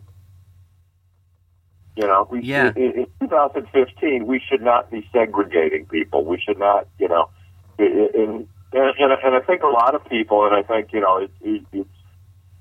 You 1.97 2.07
know, 2.07 2.27
we 2.31 2.43
Yeah. 2.43 2.73
in, 2.77 2.93
in 2.93 3.07
2015 3.21 4.27
we 4.27 4.41
should 4.41 4.63
not 4.63 4.91
be 4.91 5.09
segregating 5.13 5.87
people. 5.87 6.25
We 6.25 6.41
should 6.41 6.59
not, 6.59 6.89
you 6.99 7.09
know, 7.09 7.31
and 7.79 7.89
and, 8.25 8.49
and, 8.73 9.13
and 9.13 9.35
I 9.35 9.41
think 9.41 9.63
a 9.63 9.69
lot 9.69 9.95
of 9.95 10.05
people, 10.07 10.45
and 10.45 10.55
I 10.55 10.63
think 10.63 10.93
you 10.93 11.01
know, 11.01 11.19
it, 11.19 11.31
it, 11.41 11.63
it's 11.73 11.89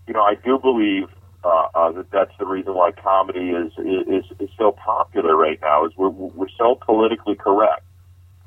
you 0.07 0.13
know, 0.13 0.21
I 0.21 0.35
do 0.35 0.59
believe 0.59 1.07
uh, 1.43 1.67
uh, 1.73 1.91
that 1.93 2.11
that's 2.11 2.31
the 2.39 2.45
reason 2.45 2.73
why 2.75 2.91
comedy 2.91 3.49
is 3.49 3.71
is 3.77 4.25
is 4.39 4.49
so 4.57 4.71
popular 4.71 5.35
right 5.35 5.59
now. 5.61 5.85
Is 5.85 5.91
we're 5.97 6.09
we're 6.09 6.47
so 6.57 6.75
politically 6.75 7.35
correct. 7.35 7.83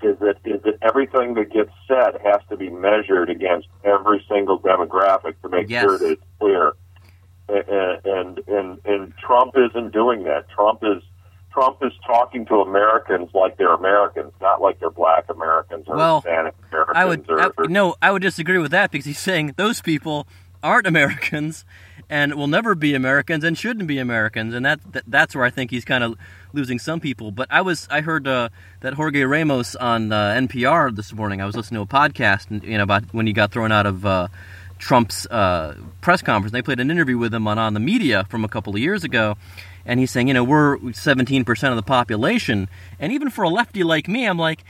Is 0.02 0.18
that 0.20 0.36
is 0.44 0.62
that 0.62 0.78
everything 0.82 1.34
that 1.34 1.50
gets 1.52 1.70
said 1.88 2.20
has 2.22 2.40
to 2.50 2.56
be 2.56 2.68
measured 2.68 3.30
against 3.30 3.68
every 3.82 4.24
single 4.28 4.60
demographic 4.60 5.40
to 5.42 5.48
make 5.48 5.70
Yes. 5.70 5.82
sure 5.84 5.98
that 5.98 6.10
it's 6.12 6.22
clear. 6.38 6.72
And, 7.48 8.04
and 8.04 8.48
and 8.48 8.78
and 8.84 9.12
Trump 9.16 9.54
isn't 9.56 9.92
doing 9.92 10.24
that. 10.24 10.48
Trump 10.50 10.80
is 10.82 11.02
Trump 11.52 11.78
is 11.82 11.92
talking 12.06 12.44
to 12.46 12.56
Americans 12.56 13.30
like 13.32 13.56
they're 13.56 13.72
Americans, 13.72 14.32
not 14.42 14.60
like 14.60 14.78
they're 14.80 14.90
Black 14.90 15.24
Americans 15.30 15.84
or 15.88 15.96
Well, 15.96 16.20
Hispanic 16.20 16.54
Americans. 16.70 16.96
I 16.96 17.04
would 17.06 17.30
or, 17.30 17.40
I, 17.40 17.66
no, 17.68 17.94
I 18.02 18.10
would 18.12 18.22
disagree 18.22 18.58
with 18.58 18.72
that 18.72 18.90
because 18.90 19.06
he's 19.06 19.18
saying 19.18 19.54
those 19.56 19.80
people 19.80 20.26
aren't 20.62 20.86
Americans 20.86 21.64
and 22.08 22.34
will 22.34 22.46
never 22.46 22.74
be 22.74 22.94
Americans 22.94 23.44
and 23.44 23.58
shouldn't 23.58 23.86
be 23.86 23.98
Americans, 23.98 24.54
and 24.54 24.64
that, 24.64 24.80
that 24.92 25.04
that's 25.06 25.34
where 25.34 25.44
I 25.44 25.50
think 25.50 25.70
he's 25.70 25.84
kind 25.84 26.04
of 26.04 26.16
losing 26.52 26.78
some 26.78 27.00
people. 27.00 27.30
But 27.30 27.48
I 27.50 27.62
was 27.62 27.88
I 27.90 28.00
heard 28.00 28.28
uh, 28.28 28.48
that 28.80 28.94
Jorge 28.94 29.22
Ramos 29.22 29.74
on 29.76 30.12
uh, 30.12 30.34
NPR 30.34 30.94
this 30.94 31.12
morning. 31.12 31.40
I 31.40 31.46
was 31.46 31.56
listening 31.56 31.84
to 31.84 31.96
a 31.96 31.98
podcast, 31.98 32.50
and 32.50 32.62
you 32.62 32.76
know 32.76 32.84
about 32.84 33.12
when 33.12 33.26
he 33.26 33.32
got 33.32 33.52
thrown 33.52 33.72
out 33.72 33.86
of. 33.86 34.04
Uh, 34.04 34.28
Trump's 34.78 35.26
uh, 35.28 35.74
press 36.02 36.20
conference. 36.20 36.52
They 36.52 36.60
played 36.60 36.80
an 36.80 36.90
interview 36.90 37.16
with 37.16 37.32
him 37.32 37.48
on 37.48 37.58
On 37.58 37.72
the 37.72 37.80
Media 37.80 38.26
from 38.28 38.44
a 38.44 38.48
couple 38.48 38.74
of 38.74 38.78
years 38.78 39.04
ago, 39.04 39.38
and 39.86 39.98
he's 39.98 40.10
saying, 40.10 40.28
you 40.28 40.34
know, 40.34 40.44
we're 40.44 40.76
17% 40.76 41.70
of 41.70 41.76
the 41.76 41.82
population, 41.82 42.68
and 43.00 43.10
even 43.10 43.30
for 43.30 43.44
a 43.44 43.48
lefty 43.48 43.84
like 43.84 44.06
me, 44.06 44.26
I'm 44.26 44.38
like, 44.38 44.64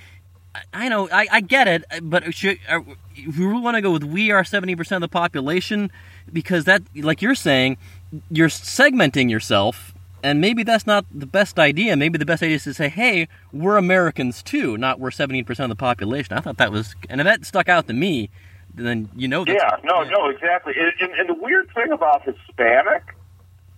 I 0.72 0.88
know, 0.88 1.08
I, 1.10 1.26
I 1.30 1.40
get 1.40 1.68
it, 1.68 1.84
but 2.02 2.32
should, 2.34 2.58
are, 2.68 2.84
if 3.14 3.38
we 3.38 3.44
really 3.44 3.60
want 3.60 3.76
to 3.76 3.82
go 3.82 3.90
with 3.90 4.04
we 4.04 4.30
are 4.30 4.42
70% 4.42 4.92
of 4.92 5.00
the 5.00 5.08
population, 5.08 5.90
because 6.32 6.64
that, 6.64 6.82
like 6.94 7.22
you're 7.22 7.34
saying, 7.34 7.78
you're 8.30 8.48
segmenting 8.48 9.30
yourself, 9.30 9.94
and 10.22 10.40
maybe 10.40 10.62
that's 10.62 10.86
not 10.86 11.04
the 11.12 11.26
best 11.26 11.58
idea. 11.58 11.96
Maybe 11.96 12.18
the 12.18 12.26
best 12.26 12.42
idea 12.42 12.56
is 12.56 12.64
to 12.64 12.74
say, 12.74 12.88
hey, 12.88 13.28
we're 13.52 13.76
Americans 13.76 14.42
too, 14.42 14.76
not 14.76 14.98
we're 14.98 15.10
17% 15.10 15.48
of 15.60 15.68
the 15.68 15.76
population. 15.76 16.36
I 16.36 16.40
thought 16.40 16.56
that 16.56 16.72
was, 16.72 16.94
and 17.08 17.20
if 17.20 17.24
that 17.26 17.44
stuck 17.44 17.68
out 17.68 17.86
to 17.88 17.92
me, 17.92 18.30
then 18.74 19.08
you 19.16 19.28
know. 19.28 19.44
Yeah, 19.46 19.76
no, 19.84 20.02
no, 20.04 20.28
exactly. 20.28 20.74
And, 20.78 20.92
and, 21.00 21.20
and 21.20 21.28
the 21.28 21.42
weird 21.42 21.72
thing 21.74 21.92
about 21.92 22.24
Hispanic, 22.24 23.14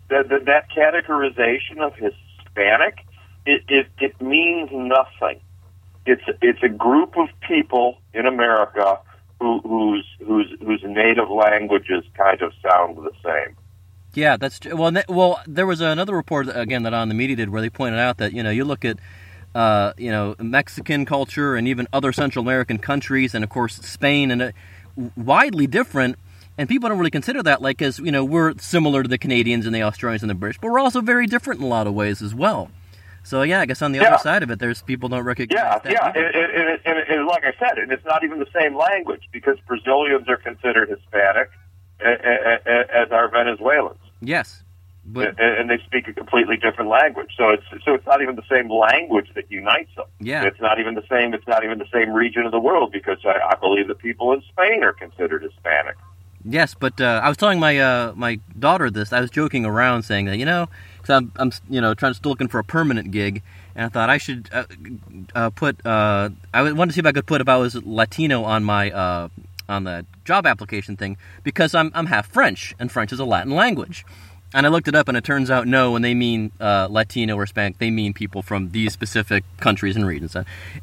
that 0.09 0.29
that, 0.29 0.45
that 0.47 0.71
categorization 0.71 1.79
of 1.79 1.95
Hispanic, 1.95 3.05
it, 3.47 3.63
it 3.69 3.87
it 4.01 4.21
means 4.21 4.71
nothing. 4.73 5.41
It's 6.07 6.23
it's 6.43 6.63
a 6.63 6.69
group 6.69 7.17
of 7.17 7.29
people 7.47 7.99
in 8.13 8.27
America 8.27 8.99
who, 9.41 9.61
whose 9.61 10.07
whose 10.27 10.55
whose 10.61 10.83
native 10.85 11.31
languages 11.31 12.05
kind 12.15 12.41
of 12.43 12.53
sound 12.63 12.97
the 12.97 13.13
same. 13.25 13.57
Yeah, 14.15 14.37
that's. 14.37 14.61
Well, 14.65 14.93
well, 15.09 15.41
there 15.47 15.67
was 15.67 15.81
another 15.81 16.15
report 16.15 16.49
again 16.53 16.83
that 16.85 16.95
on 16.95 17.09
the 17.09 17.15
media 17.15 17.37
did 17.37 17.51
where 17.51 17.61
they 17.61 17.71
pointed 17.71 17.99
out 17.99 18.19
that 18.19 18.33
you 18.33 18.43
know 18.43 18.51
you 18.51 18.65
look 18.65 18.85
at 18.85 18.99
uh, 19.55 19.93
you 19.97 20.11
know 20.11 20.35
Mexican 20.39 21.05
culture 21.05 21.57
and 21.57 21.69
even 21.69 21.87
other 21.93 22.13
Central 22.13 22.45
American 22.45 22.79
countries 22.79 23.35
and 23.35 23.45
of 23.45 23.51
course 23.51 23.77
Spain 23.77 24.31
and 24.31 24.43
uh, 24.43 24.53
widely 25.17 25.67
different. 25.67 26.17
And 26.57 26.69
people 26.69 26.89
don't 26.89 26.99
really 26.99 27.13
consider 27.13 27.41
that, 27.45 27.63
like, 27.63 27.81
as 27.81 28.01
you 28.01 28.11
know, 28.11 28.25
we're 28.25 28.59
similar 28.59 29.05
to 29.05 29.09
the 29.09 29.19
Canadians 29.19 29.65
and 29.65 29.73
the 29.73 29.83
Australians 29.83 30.25
and 30.25 30.31
the 30.31 30.35
British, 30.35 30.59
but 30.59 30.73
we're 30.73 30.81
also 30.81 31.01
very 31.01 31.29
different 31.29 31.61
in 31.61 31.67
a 31.67 31.69
lot 31.69 31.87
of 31.87 31.95
ways 31.95 32.21
as 32.21 32.35
well. 32.35 32.69
So 33.23 33.43
yeah, 33.43 33.61
I 33.61 33.67
guess 33.67 33.83
on 33.83 33.93
the 33.93 33.99
Yeah. 33.99 34.09
other 34.09 34.19
side 34.19 34.43
of 34.43 34.51
it, 34.51 34.59
there's 34.59 34.83
people 34.83 35.09
don't 35.09 35.25
recognize 35.25 35.59
Yeah, 35.63 35.79
that. 35.79 35.93
yeah, 35.93 36.07
either. 36.07 36.81
and, 36.85 37.27
like 37.27 37.45
I 37.45 37.53
said, 37.59 37.79
and 37.79 37.93
it's 37.93 38.05
not 38.05 38.25
even 38.25 38.39
the 38.39 38.49
same 38.59 38.77
language 38.77 39.29
because 39.33 39.59
Brazilians 39.67 40.29
are 40.29 40.37
considered 40.37 40.89
Hispanic 40.89 41.51
as 42.01 43.11
are 43.11 43.29
Venezuelans. 43.29 43.99
yes, 44.21 44.63
but 45.05 45.39
and, 45.41 45.71
they 45.71 45.79
speak 45.87 46.07
a 46.09 46.13
completely 46.13 46.57
different 46.57 46.91
language. 46.91 47.31
So 47.37 47.49
it's 47.51 47.65
so 47.85 47.95
it's 47.95 48.07
not 48.07 48.21
even 48.23 48.37
the 48.37 48.45
same 48.51 48.71
language 48.71 49.31
that 49.35 49.51
unites 49.51 49.95
them. 49.97 50.05
Yeah. 50.21 50.45
it's 50.45 50.61
not 50.61 50.79
even 50.79 50.95
the 50.95 51.05
same. 51.11 51.35
It's 51.35 51.47
not 51.47 51.65
even 51.65 51.79
the 51.79 51.89
same 51.93 52.11
region 52.13 52.45
of 52.45 52.53
the 52.53 52.61
world 52.61 52.93
because 52.93 53.19
I, 53.25 53.39
I 53.53 53.57
believe 53.57 53.89
that 53.89 53.99
people 53.99 54.33
in 54.33 54.43
Spain 54.43 54.85
are 54.85 54.93
considered 54.93 55.43
Hispanic. 55.43 55.97
Yes, 56.45 56.75
but 56.75 57.01
uh, 57.01 57.21
I 57.23 57.29
was 57.29 57.37
telling 57.37 57.59
my 57.59 57.79
uh, 57.79 58.13
my 58.15 58.39
daughter 58.59 58.91
this. 58.91 59.13
I 59.13 59.21
was 59.21 59.31
joking 59.31 59.65
around 59.65 60.03
saying 60.05 60.27
that 60.27 60.37
you 60.37 60.45
know, 60.45 60.69
because 61.09 61.23
I'm 61.23 61.33
I'm 61.37 61.75
you 61.75 61.81
know 61.81 61.95
trying 61.95 62.11
to 62.11 62.15
still 62.15 62.31
looking 62.31 62.49
for 62.49 62.59
a 62.59 62.65
permanent 62.65 63.11
gig, 63.11 63.43
and 63.75 63.87
I 63.87 63.89
thought 63.89 64.11
I 64.11 64.19
should 64.19 64.49
uh, 64.53 64.65
uh, 65.35 65.51
put. 65.51 65.85
Uh, 65.85 66.31
I 66.53 66.73
wanted 66.73 66.91
to 66.91 66.95
see 66.95 67.01
if 67.01 67.07
I 67.07 67.13
could 67.13 67.27
put 67.27 67.41
if 67.41 67.49
I 67.49 67.57
was 67.57 67.75
Latino 67.75 68.45
on 68.45 68.65
my 68.65 68.91
uh, 68.91 69.29
on 69.69 69.85
the 69.85 70.07
job 70.25 70.47
application 70.47 70.97
thing 70.97 71.17
because 71.43 71.75
I'm 71.75 71.91
I'm 71.95 72.07
half 72.07 72.29
French 72.29 72.75
and 72.79 72.93
French 72.93 73.13
is 73.13 73.21
a 73.21 73.25
Latin 73.25 73.55
language. 73.55 74.05
And 74.55 74.65
I 74.65 74.71
looked 74.71 74.89
it 74.89 74.95
up, 74.95 75.09
and 75.09 75.17
it 75.17 75.25
turns 75.25 75.51
out 75.51 75.67
no, 75.67 75.93
when 75.93 76.03
they 76.03 76.15
mean 76.15 76.53
uh, 76.59 76.89
Latino 76.91 77.37
or 77.37 77.43
Hispanic, 77.43 77.79
they 77.79 77.91
mean 77.91 78.15
people 78.15 78.43
from 78.43 78.71
these 78.71 78.95
specific 78.95 79.45
countries 79.59 79.95
and 79.95 80.07
regions. 80.07 80.35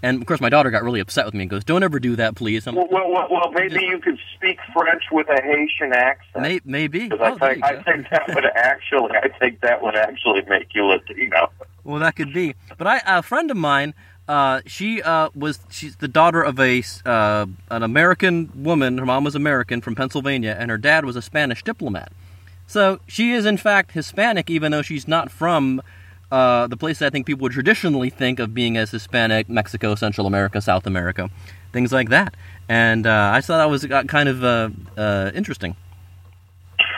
And, 0.03 0.21
of 0.21 0.27
course, 0.27 0.39
my 0.39 0.49
daughter 0.49 0.69
got 0.69 0.83
really 0.83 0.99
upset 0.99 1.25
with 1.25 1.33
me 1.33 1.41
and 1.41 1.49
goes, 1.49 1.63
"Don't 1.63 1.81
ever 1.81 1.99
do 1.99 2.15
that, 2.15 2.35
please." 2.35 2.65
Well, 2.67 2.87
well, 2.91 3.09
well, 3.11 3.27
well 3.31 3.51
maybe 3.51 3.83
you 3.83 3.97
could 3.99 4.19
speak 4.35 4.59
French 4.71 5.03
with 5.11 5.27
a 5.29 5.41
Haitian 5.41 5.93
accent. 5.93 6.43
May, 6.43 6.59
maybe. 6.63 7.09
Because 7.09 7.39
Oh, 7.41 7.45
I 7.45 7.53
think 7.53 7.63
I 7.65 7.81
think 7.81 8.09
that 8.11 8.35
would 8.35 8.45
actually 8.45 9.11
I 9.17 9.29
think 9.39 9.61
that 9.61 9.81
would 9.81 9.95
actually 9.95 10.43
make 10.47 10.67
you 10.75 10.85
Latino. 10.85 11.49
Well, 11.83 11.99
that 11.99 12.15
could 12.15 12.33
be. 12.33 12.55
But 12.77 12.87
I, 12.87 13.01
a 13.05 13.23
friend 13.23 13.49
of 13.49 13.57
mine, 13.57 13.93
uh, 14.27 14.61
she 14.65 15.01
uh, 15.01 15.29
was 15.35 15.59
she's 15.69 15.95
the 15.95 16.07
daughter 16.07 16.43
of 16.43 16.59
a 16.59 16.83
uh, 17.05 17.45
an 17.71 17.83
American 17.83 18.51
woman. 18.63 18.97
Her 18.99 19.05
mom 19.05 19.23
was 19.23 19.33
American 19.35 19.81
from 19.81 19.95
Pennsylvania, 19.95 20.55
and 20.57 20.69
her 20.69 20.77
dad 20.77 21.03
was 21.05 21.15
a 21.15 21.21
Spanish 21.21 21.63
diplomat. 21.63 22.11
So 22.67 22.99
she 23.07 23.31
is 23.31 23.45
in 23.45 23.57
fact 23.57 23.91
Hispanic, 23.91 24.49
even 24.49 24.71
though 24.71 24.81
she's 24.81 25.07
not 25.07 25.31
from 25.31 25.81
uh, 26.31 26.67
the 26.67 26.77
place 26.77 27.01
I 27.01 27.09
think 27.09 27.25
people 27.25 27.43
would 27.43 27.51
traditionally 27.51 28.09
think 28.09 28.39
of 28.39 28.53
being 28.53 28.77
as 28.77 28.91
Hispanic: 28.91 29.47
Mexico, 29.47 29.95
Central 29.95 30.27
America, 30.27 30.61
South 30.61 30.87
America, 30.87 31.29
things 31.71 31.91
like 31.91 32.09
that. 32.09 32.35
And 32.67 33.05
uh, 33.05 33.31
I 33.33 33.41
thought 33.41 33.57
that 33.57 33.69
was 33.69 33.85
uh, 33.85 34.03
kind 34.03 34.27
of 34.27 34.43
uh, 34.43 34.69
uh, 34.97 35.31
interesting. 35.35 35.75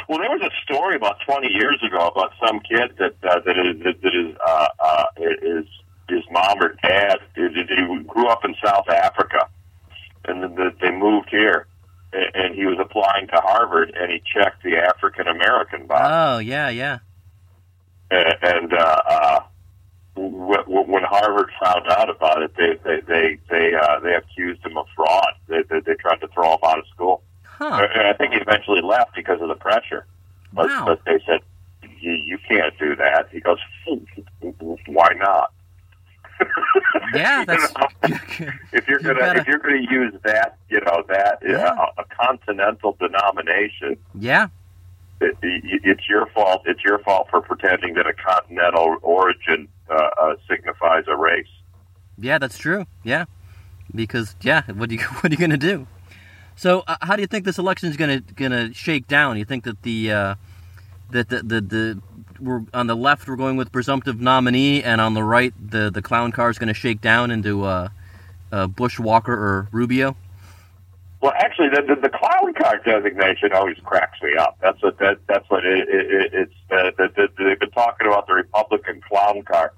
Well, 0.08 0.19
there 0.19 0.30
was 0.30 0.41
a 0.41 0.51
story 0.63 0.95
about 0.95 1.17
20 1.25 1.47
years 1.49 1.84
ago 1.86 2.08
about 2.08 2.32
some 2.45 2.62
kid 2.62 2.95
that 2.97 3.15
uh, 3.30 3.39
that 3.41 3.58
is 3.58 3.84
that, 3.84 4.01
that 4.01 4.15
is 4.15 4.38
uh, 4.45 4.67
uh, 4.80 5.06
is 5.17 5.65
his 6.08 6.23
mom 6.32 6.62
or 6.62 6.75
dad 6.82 7.19
who 7.36 8.03
grew 8.03 8.27
up 8.27 8.45
in 8.45 8.56
South 8.63 8.88
Africa, 8.88 9.49
and 10.25 10.41
then 10.41 10.73
they 10.80 10.91
moved 10.91 11.30
here, 11.30 11.67
and, 12.13 12.56
he 12.56 12.65
was 12.65 12.78
applying 12.80 13.28
to 13.28 13.36
Harvard, 13.43 13.93
and 14.00 14.12
he 14.12 14.22
checked 14.34 14.63
the 14.63 14.78
African 14.78 15.28
American 15.28 15.86
box, 15.88 16.04
Oh 16.08 16.38
yeah, 16.39 16.70
yeah. 16.70 17.00
and, 18.12 18.36
and 18.41 18.74
uh, 18.74 18.98
uh, 19.08 19.39
when 20.15 21.04
Harvard 21.04 21.50
found 21.62 21.88
out 21.89 22.10
about 22.10 22.41
it, 22.41 22.56
they 22.56 22.76
they 22.84 23.02
they 23.02 23.39
they, 23.50 23.74
uh, 23.76 24.00
they 24.00 24.13
accused 24.15 24.65
him 24.65 24.78
of 24.78 24.88
fraud. 24.96 25.34
They, 25.48 25.62
they 25.70 25.80
they 25.82 25.93
tried 25.96 26.22
to 26.22 26.28
throw 26.30 26.54
him 26.54 26.60
out 26.63 26.80
of 26.80 26.86
school. 26.93 27.22
Huh. 27.43 27.88
And 27.93 28.08
I 28.08 28.13
think 28.13 28.34
he 28.34 28.39
eventually 28.39 28.82
left 28.82 29.15
because 29.15 29.41
of 29.41 29.48
the 29.48 29.56
pressure. 29.56 30.06
But, 30.54 30.67
Wow. 30.67 30.84
but 30.86 31.02
they 31.06 31.20
said, 31.26 31.41
you, 32.00 32.12
you 32.12 32.38
can't 32.48 32.78
do 32.78 32.96
that. 32.96 33.30
He 33.32 33.39
goes, 33.39 33.58
why 34.88 35.10
not? 35.17 35.52
Yeah, 37.13 37.39
You 37.41 37.45
know? 37.58 37.88
if 38.73 38.88
you're 38.88 39.00
gonna 39.00 39.39
if 39.39 39.47
you're 39.47 39.60
gonna 39.60 39.82
use 39.89 40.13
that, 40.23 40.58
you 40.69 40.80
know 40.82 41.04
that 41.10 41.39
Yeah. 41.45 41.67
uh, 41.69 41.91
a 41.97 42.04
continental 42.15 42.97
denomination, 43.00 43.97
yeah, 44.13 44.47
it, 45.21 45.36
it, 45.41 45.82
it's 45.84 46.08
your 46.10 46.28
fault. 46.28 46.63
It's 46.65 46.84
your 46.84 47.00
fault 47.00 47.28
for 47.30 47.41
pretending 47.41 47.93
that 47.95 48.06
a 48.08 48.13
continental 48.13 48.97
origin 49.02 49.67
uh, 49.89 50.10
uh, 50.21 50.36
signifies 50.50 51.06
a 51.08 51.15
race. 51.15 51.47
yeah, 52.19 52.38
that's 52.38 52.58
true. 52.58 52.86
Yeah, 53.04 53.26
because 53.95 54.36
yeah, 54.41 54.63
what 54.73 54.89
do 54.89 54.95
you 54.95 55.02
what 55.21 55.26
are 55.26 55.34
you 55.34 55.38
gonna 55.38 55.58
do? 55.58 55.88
So, 56.56 56.84
uh, 56.88 56.97
how 57.02 57.15
do 57.15 57.21
you 57.21 57.28
think 57.28 57.45
this 57.45 57.58
election 57.58 57.89
is 57.89 57.97
gonna 57.97 58.19
gonna 58.19 58.73
shake 58.73 59.08
down? 59.08 59.38
You 59.38 59.45
think 59.45 59.63
that 59.63 59.82
the 59.84 60.12
uh, 60.12 60.36
that 61.12 61.30
the, 61.30 61.38
the 61.43 61.62
the 61.62 62.02
we're 62.39 62.63
on 62.73 62.88
the 62.88 62.95
left 62.95 63.28
we're 63.28 63.36
going 63.36 63.58
with 63.58 63.71
presumptive 63.71 64.19
nominee, 64.19 64.84
and 64.84 65.02
on 65.02 65.13
the 65.13 65.23
right 65.23 65.54
the 65.60 65.89
the 65.89 66.02
clown 66.02 66.32
car 66.32 66.50
is 66.50 66.58
gonna 66.58 66.73
shake 66.73 67.02
down 67.02 67.32
into 67.32 67.63
uh, 67.63 67.89
uh, 68.52 68.67
Bush, 68.67 69.00
Walker, 69.00 69.34
or 69.34 69.67
Rubio? 69.71 70.15
Well, 71.19 71.34
actually, 71.36 71.69
the, 71.69 71.82
the, 71.82 71.95
the 71.95 72.10
clown 72.10 72.54
car 72.54 72.78
designation 72.86 73.52
always 73.52 73.78
cracks 73.84 74.21
me 74.21 74.36
up. 74.36 74.58
That's 74.62 74.82
what 74.84 75.00
that, 75.00 75.17
that's 75.28 75.50
what 75.50 75.65
it, 75.65 75.88
it, 75.89 76.34
it's. 76.34 76.54
Uh, 76.69 76.91
the, 76.97 77.10
the, 77.15 77.43
they've 77.43 77.60
been 77.60 77.71
talking 77.71 78.08
about 78.08 78.28
the 78.28 78.34
Republican 78.34 79.02
clown 79.02 79.41
car. 79.43 79.73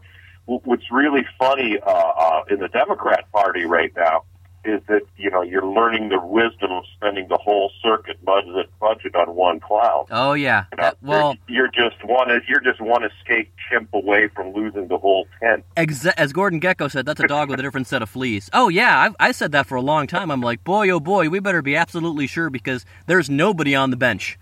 What's 0.46 0.92
really 0.92 1.26
funny 1.38 1.80
uh, 1.80 1.90
uh, 1.90 2.44
in 2.50 2.60
the 2.60 2.68
Democrat 2.70 3.32
Party 3.32 3.66
right 3.66 3.94
now 3.96 4.24
is 4.66 4.82
that 4.88 5.02
you 5.18 5.30
know 5.32 5.42
you're 5.42 5.66
learning 5.66 6.10
the 6.10 6.20
wisdom 6.20 6.72
of 6.72 6.84
spending 6.96 7.28
the 7.30 7.38
whole 7.38 7.72
circuit 7.82 8.24
budget 8.26 8.70
budget 8.80 9.16
on 9.16 9.36
one 9.36 9.60
clown. 9.60 10.06
Oh 10.12 10.34
yeah. 10.34 10.66
You 10.72 10.78
know, 10.78 10.84
Uh, 10.90 10.92
well, 11.02 11.36
you're, 11.48 11.70
you're 11.74 11.90
just 11.90 12.04
one 12.04 12.28
you're 12.48 12.60
just 12.62 12.82
one 12.82 13.04
escape 13.04 13.52
chimp 13.70 13.90
away 13.94 14.28
from 14.36 14.54
losing 14.54 14.88
the 14.88 14.98
whole 14.98 15.28
tent. 15.40 15.64
Exa- 15.78 16.14
as 16.18 16.34
Gordon 16.34 16.60
Gekko 16.60 16.92
said, 16.92 17.06
that's 17.06 17.20
a 17.20 17.28
dog 17.28 17.50
with 17.50 17.60
a 17.60 17.64
different 17.64 17.88
set 17.88 18.02
of 18.02 18.10
fleas. 18.10 18.50
Oh 18.54 18.70
yeah, 18.70 19.12
I, 19.20 19.28
I 19.28 19.32
said 19.32 19.52
that 19.54 19.66
for 19.68 19.76
a 19.76 19.82
long 19.82 20.08
time. 20.08 20.32
I'm 20.32 20.42
like, 20.42 20.64
boy, 20.64 20.90
oh 20.90 21.00
boy, 21.00 21.30
we 21.30 21.40
better 21.40 21.62
be 21.62 21.76
absolutely 21.76 22.28
sure 22.28 22.50
because 22.50 22.86
there's 23.08 23.30
nobody 23.30 23.76
on 23.76 23.90
the 23.92 23.98
bench. 23.98 24.38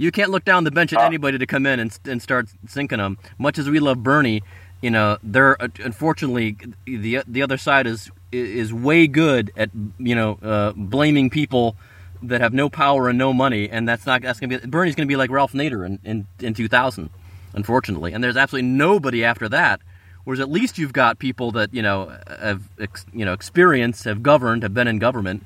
You 0.00 0.12
can't 0.12 0.30
look 0.30 0.44
down 0.44 0.64
the 0.64 0.70
bench 0.70 0.92
at 0.92 1.00
Uh. 1.00 1.04
anybody 1.06 1.38
to 1.38 1.46
come 1.46 1.66
in 1.66 1.80
and, 1.80 1.98
and 2.06 2.22
start 2.22 2.48
sinking 2.66 2.98
them. 2.98 3.18
Much 3.36 3.58
as 3.58 3.68
we 3.68 3.80
love 3.80 4.02
Bernie, 4.02 4.42
you 4.80 4.90
know, 4.90 5.18
they're 5.24 5.60
uh, 5.60 5.68
unfortunately 5.84 6.56
the 6.86 7.22
the 7.26 7.42
other 7.42 7.58
side 7.58 7.86
is 7.88 8.10
is 8.32 8.72
way 8.72 9.06
good 9.06 9.52
at 9.56 9.70
you 9.98 10.14
know 10.14 10.38
uh, 10.42 10.72
blaming 10.76 11.30
people 11.30 11.76
that 12.22 12.40
have 12.40 12.52
no 12.52 12.68
power 12.68 13.08
and 13.08 13.18
no 13.18 13.32
money, 13.32 13.68
and 13.68 13.88
that's 13.88 14.06
not 14.06 14.22
that's 14.22 14.40
gonna 14.40 14.58
be 14.58 14.66
Bernie's 14.66 14.94
gonna 14.94 15.06
be 15.06 15.16
like 15.16 15.30
Ralph 15.30 15.52
Nader 15.52 15.86
in 15.86 15.98
in, 16.04 16.26
in 16.40 16.54
2000, 16.54 17.10
unfortunately. 17.54 18.12
And 18.12 18.22
there's 18.22 18.36
absolutely 18.36 18.70
nobody 18.70 19.24
after 19.24 19.48
that. 19.50 19.80
Whereas 20.24 20.40
at 20.40 20.50
least 20.50 20.76
you've 20.76 20.92
got 20.92 21.18
people 21.18 21.52
that 21.52 21.72
you 21.72 21.82
know 21.82 22.14
have 22.28 22.68
you 23.12 23.24
know 23.24 23.32
experience, 23.32 24.04
have 24.04 24.22
governed, 24.22 24.62
have 24.62 24.74
been 24.74 24.88
in 24.88 24.98
government. 24.98 25.44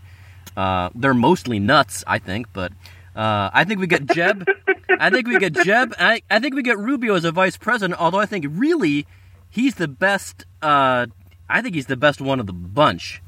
Uh, 0.56 0.90
they're 0.94 1.14
mostly 1.14 1.58
nuts, 1.58 2.04
I 2.06 2.18
think, 2.18 2.48
but 2.52 2.72
uh, 3.14 3.50
I 3.52 3.64
think 3.64 3.80
we 3.80 3.86
get 3.86 4.06
Jeb. 4.06 4.44
I 4.98 5.10
think 5.10 5.26
we 5.28 5.38
get 5.38 5.54
Jeb. 5.54 5.94
I, 5.98 6.22
I 6.30 6.38
think 6.40 6.54
we 6.54 6.62
get 6.62 6.78
Rubio 6.78 7.14
as 7.14 7.24
a 7.24 7.32
vice 7.32 7.56
president. 7.56 8.00
Although 8.00 8.18
I 8.18 8.26
think 8.26 8.46
really 8.48 9.06
he's 9.48 9.76
the 9.76 9.88
best. 9.88 10.46
Uh, 10.60 11.06
I 11.48 11.60
think 11.62 11.74
he's 11.74 11.86
the 11.86 11.96
best 11.96 12.20
one 12.20 12.40
of 12.40 12.46
the 12.46 12.52
bunch 12.52 13.22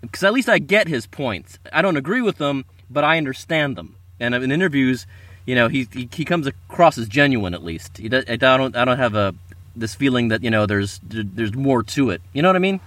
because 0.00 0.22
at 0.24 0.32
least 0.32 0.48
I 0.48 0.58
get 0.58 0.88
his 0.88 1.06
points. 1.06 1.58
I 1.72 1.82
don't 1.82 1.96
agree 1.96 2.22
with 2.22 2.38
them, 2.38 2.64
but 2.88 3.04
I 3.04 3.18
understand 3.18 3.76
them. 3.76 3.96
And 4.18 4.34
in 4.34 4.50
interviews, 4.52 5.06
you 5.46 5.54
know, 5.54 5.68
he 5.68 5.88
he, 5.92 6.08
he 6.12 6.24
comes 6.24 6.46
across 6.46 6.98
as 6.98 7.08
genuine 7.08 7.54
at 7.54 7.62
least. 7.64 7.98
He 7.98 8.06
I 8.14 8.36
don't 8.36 8.76
I 8.76 8.84
don't 8.84 8.98
have 8.98 9.14
a 9.14 9.34
this 9.76 9.94
feeling 9.94 10.28
that 10.28 10.42
you 10.42 10.50
know 10.50 10.66
there's 10.66 11.00
there's 11.04 11.54
more 11.54 11.82
to 11.82 12.10
it. 12.10 12.22
You 12.32 12.42
know 12.42 12.48
what 12.48 12.56
I 12.56 12.60
mean? 12.60 12.80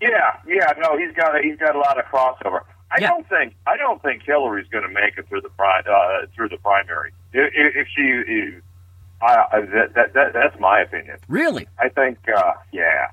Yeah, 0.00 0.36
yeah, 0.46 0.72
no, 0.78 0.96
he's 0.96 1.12
got 1.14 1.36
a, 1.36 1.42
he's 1.42 1.56
got 1.58 1.74
a 1.74 1.78
lot 1.78 1.98
of 1.98 2.04
crossover. 2.04 2.60
I 2.90 3.00
Yeah. 3.00 3.08
don't 3.08 3.28
think 3.28 3.54
I 3.66 3.76
don't 3.76 4.00
think 4.02 4.22
Hillary's 4.22 4.68
going 4.68 4.84
to 4.84 4.90
make 4.92 5.18
it 5.18 5.28
through 5.28 5.40
the 5.42 5.50
pri- 5.50 5.80
uh, 5.80 6.26
through 6.34 6.48
the 6.50 6.56
primary. 6.58 7.12
If, 7.32 7.52
if 7.76 7.88
she, 7.94 8.02
if, 8.02 8.62
I, 9.20 9.44
I, 9.52 9.60
that, 9.60 9.94
that, 9.94 10.14
that 10.14 10.32
that's 10.32 10.60
my 10.60 10.80
opinion. 10.80 11.18
Really? 11.28 11.66
I 11.78 11.88
think, 11.88 12.18
uh, 12.28 12.52
yeah, 12.72 13.08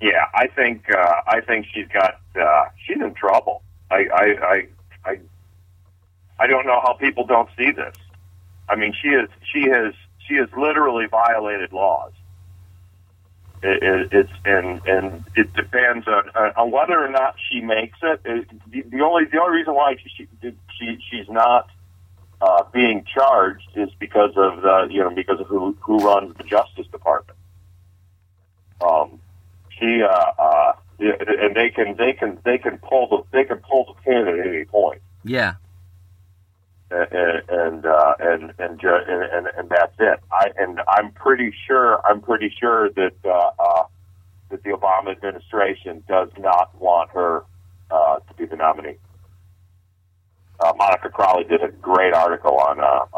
yeah, 0.00 0.24
I 0.34 0.46
think 0.46 0.84
uh, 0.90 1.14
I 1.26 1.40
think 1.40 1.66
she's 1.74 1.88
got 1.88 2.20
uh, 2.40 2.64
she's 2.86 2.96
in 2.96 3.14
trouble. 3.14 3.62
I, 3.90 4.06
I 4.14 4.24
I 4.24 4.68
I 5.04 5.18
I 6.38 6.46
don't 6.46 6.66
know 6.66 6.80
how 6.82 6.94
people 6.94 7.26
don't 7.26 7.50
see 7.56 7.70
this. 7.70 7.94
I 8.68 8.76
mean, 8.76 8.94
she 9.00 9.08
is 9.08 9.28
she 9.52 9.68
has 9.68 9.92
she 10.26 10.36
has 10.36 10.48
literally 10.56 11.06
violated 11.06 11.72
laws. 11.72 12.12
It, 13.62 13.82
it, 13.82 14.08
it's 14.12 14.32
and 14.46 14.80
and 14.86 15.24
it 15.36 15.52
depends 15.52 16.08
on, 16.08 16.30
on 16.56 16.70
whether 16.70 16.98
or 17.04 17.10
not 17.10 17.34
she 17.50 17.60
makes 17.60 17.98
it. 18.02 18.20
it 18.24 18.48
the, 18.70 18.82
the 18.82 19.02
only 19.02 19.24
the 19.26 19.38
only 19.38 19.58
reason 19.58 19.74
why 19.74 19.96
she 19.96 20.26
she 20.78 20.98
she's 21.10 21.28
not 21.28 21.68
uh, 22.40 22.64
being 22.72 23.04
charged 23.04 23.68
is 23.74 23.90
because 23.98 24.32
of 24.36 24.62
the 24.62 24.88
you 24.90 25.00
know 25.00 25.10
because 25.10 25.40
of 25.40 25.46
who 25.46 25.76
who 25.80 25.98
runs 25.98 26.36
the 26.36 26.44
Justice 26.44 26.86
Department. 26.90 27.38
Um, 28.80 29.20
she 29.78 30.02
uh, 30.02 30.32
uh, 30.38 30.72
and 30.98 31.54
they 31.54 31.70
can 31.70 31.96
they 31.96 32.12
can 32.12 32.38
they 32.44 32.58
can 32.58 32.78
pull 32.78 33.08
the 33.08 33.36
they 33.36 33.44
can 33.44 33.58
pull 33.58 33.84
the 33.86 33.94
pin 34.02 34.28
at 34.28 34.46
any 34.46 34.64
point 34.64 35.00
Yeah. 35.24 35.54
and 36.90 37.42
and 37.48 37.86
uh, 37.86 38.14
and 38.18 38.42
and, 38.58 38.80
and 38.82 39.22
and 39.32 39.48
and 39.56 39.68
that's 39.68 39.94
it. 39.98 40.20
I 40.32 40.50
and 40.58 40.80
I'm 40.88 41.12
pretty 41.12 41.52
sure 41.66 42.04
I'm 42.06 42.20
pretty 42.20 42.52
sure 42.58 42.90
that 42.90 43.14
uh, 43.24 43.50
uh, 43.58 43.84
that 44.50 44.62
the 44.62 44.70
Obama 44.70 45.10
administration 45.12 46.02
does 46.08 46.28
not 46.38 46.74
want 46.80 47.10
her 47.10 47.44
uh, 47.90 48.16
to 48.16 48.34
be 48.36 48.46
the 48.46 48.56
nominee. 48.56 48.96
Uh, 50.60 50.72
Monica 50.76 51.08
Crowley 51.08 51.44
did 51.44 51.62
a 51.62 51.68
great 51.68 52.12
article 52.12 52.58
on 52.58 52.80
uh, 52.80 53.04
uh, 53.14 53.16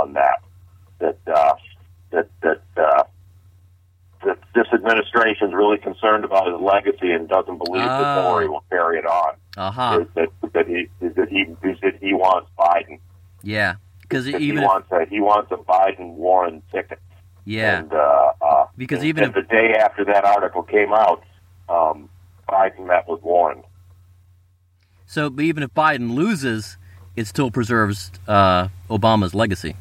on 0.00 0.12
that 0.14 0.42
that 1.00 1.18
uh, 1.32 1.54
that 2.10 2.28
that. 2.42 2.62
Uh, 2.76 3.04
that 4.24 4.36
this 4.52 4.66
administration 4.74 5.46
is 5.46 5.54
really 5.54 5.78
concerned 5.78 6.24
about 6.24 6.48
his 6.50 6.60
legacy 6.60 7.12
and 7.12 7.28
doesn't 7.28 7.56
believe 7.64 7.84
that 7.84 8.18
Oh. 8.18 8.22
Hillary 8.22 8.48
will 8.48 8.64
carry 8.68 8.98
it 8.98 9.06
on. 9.06 9.34
Uh 9.56 9.70
huh. 9.70 10.00
Is 10.00 10.08
that, 10.16 10.52
that 10.54 10.66
he 10.66 10.88
that 11.00 11.28
he 11.28 11.44
that 11.82 11.94
he 12.00 12.14
wants 12.14 12.50
Biden 12.58 12.98
Yeah. 13.44 13.76
Because 14.02 14.26
even 14.26 14.40
he 14.42 14.48
if, 14.54 14.60
wants 14.60 14.88
a 14.90 15.04
he 15.08 15.20
wants 15.20 15.52
a 15.52 15.56
Biden 15.56 16.14
Warren 16.14 16.62
ticket. 16.72 16.98
yeah, 17.44 17.78
And 17.78 17.92
uh, 17.92 18.32
uh, 18.42 18.66
Because 18.76 18.98
and, 18.98 19.06
even 19.08 19.22
and 19.22 19.34
the 19.34 19.42
day 19.42 19.74
after 19.78 20.04
that 20.06 20.24
article 20.24 20.64
came 20.64 20.92
out, 20.92 21.22
um, 21.68 22.08
Biden 22.48 22.88
met 22.88 23.06
with 23.08 23.22
Warren. 23.22 23.62
So 25.08 25.28
but 25.28 25.42
even 25.42 25.64
if 25.64 25.74
Biden 25.74 26.14
loses, 26.14 26.76
it 27.16 27.26
still 27.26 27.50
preserves 27.50 28.12
uh, 28.28 28.68
Obama's 28.88 29.34
legacy. 29.34 29.74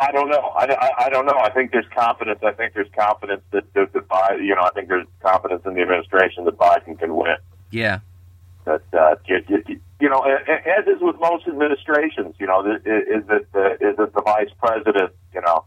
I 0.00 0.12
don't 0.12 0.28
know. 0.28 0.52
I, 0.56 0.64
I, 0.64 1.04
I 1.06 1.08
don't 1.10 1.26
know. 1.26 1.38
I 1.38 1.50
think 1.50 1.72
there's 1.72 1.88
confidence. 1.94 2.40
I 2.42 2.52
think 2.52 2.74
there's 2.74 2.90
confidence 2.98 3.42
that, 3.52 3.72
that, 3.74 3.92
that 3.92 4.08
Biden, 4.08 4.44
you 4.44 4.54
know, 4.54 4.62
I 4.62 4.70
think 4.70 4.88
there's 4.88 5.06
confidence 5.22 5.62
in 5.64 5.74
the 5.74 5.82
administration 5.82 6.44
that 6.46 6.58
Biden 6.58 6.98
can 6.98 7.14
win. 7.14 7.36
Yeah. 7.70 8.00
That 8.64 8.82
uh, 8.92 9.16
you, 9.26 9.42
you, 9.48 9.80
you 10.00 10.08
know, 10.08 10.20
as 10.20 10.86
is 10.86 11.00
with 11.00 11.16
most 11.20 11.46
administrations, 11.46 12.34
you 12.38 12.46
know, 12.46 12.60
is 12.60 13.26
that 13.28 13.46
the, 13.52 13.88
is 13.88 13.96
that 13.96 14.12
the 14.14 14.22
vice 14.22 14.50
president, 14.58 15.12
you 15.34 15.40
know, 15.42 15.64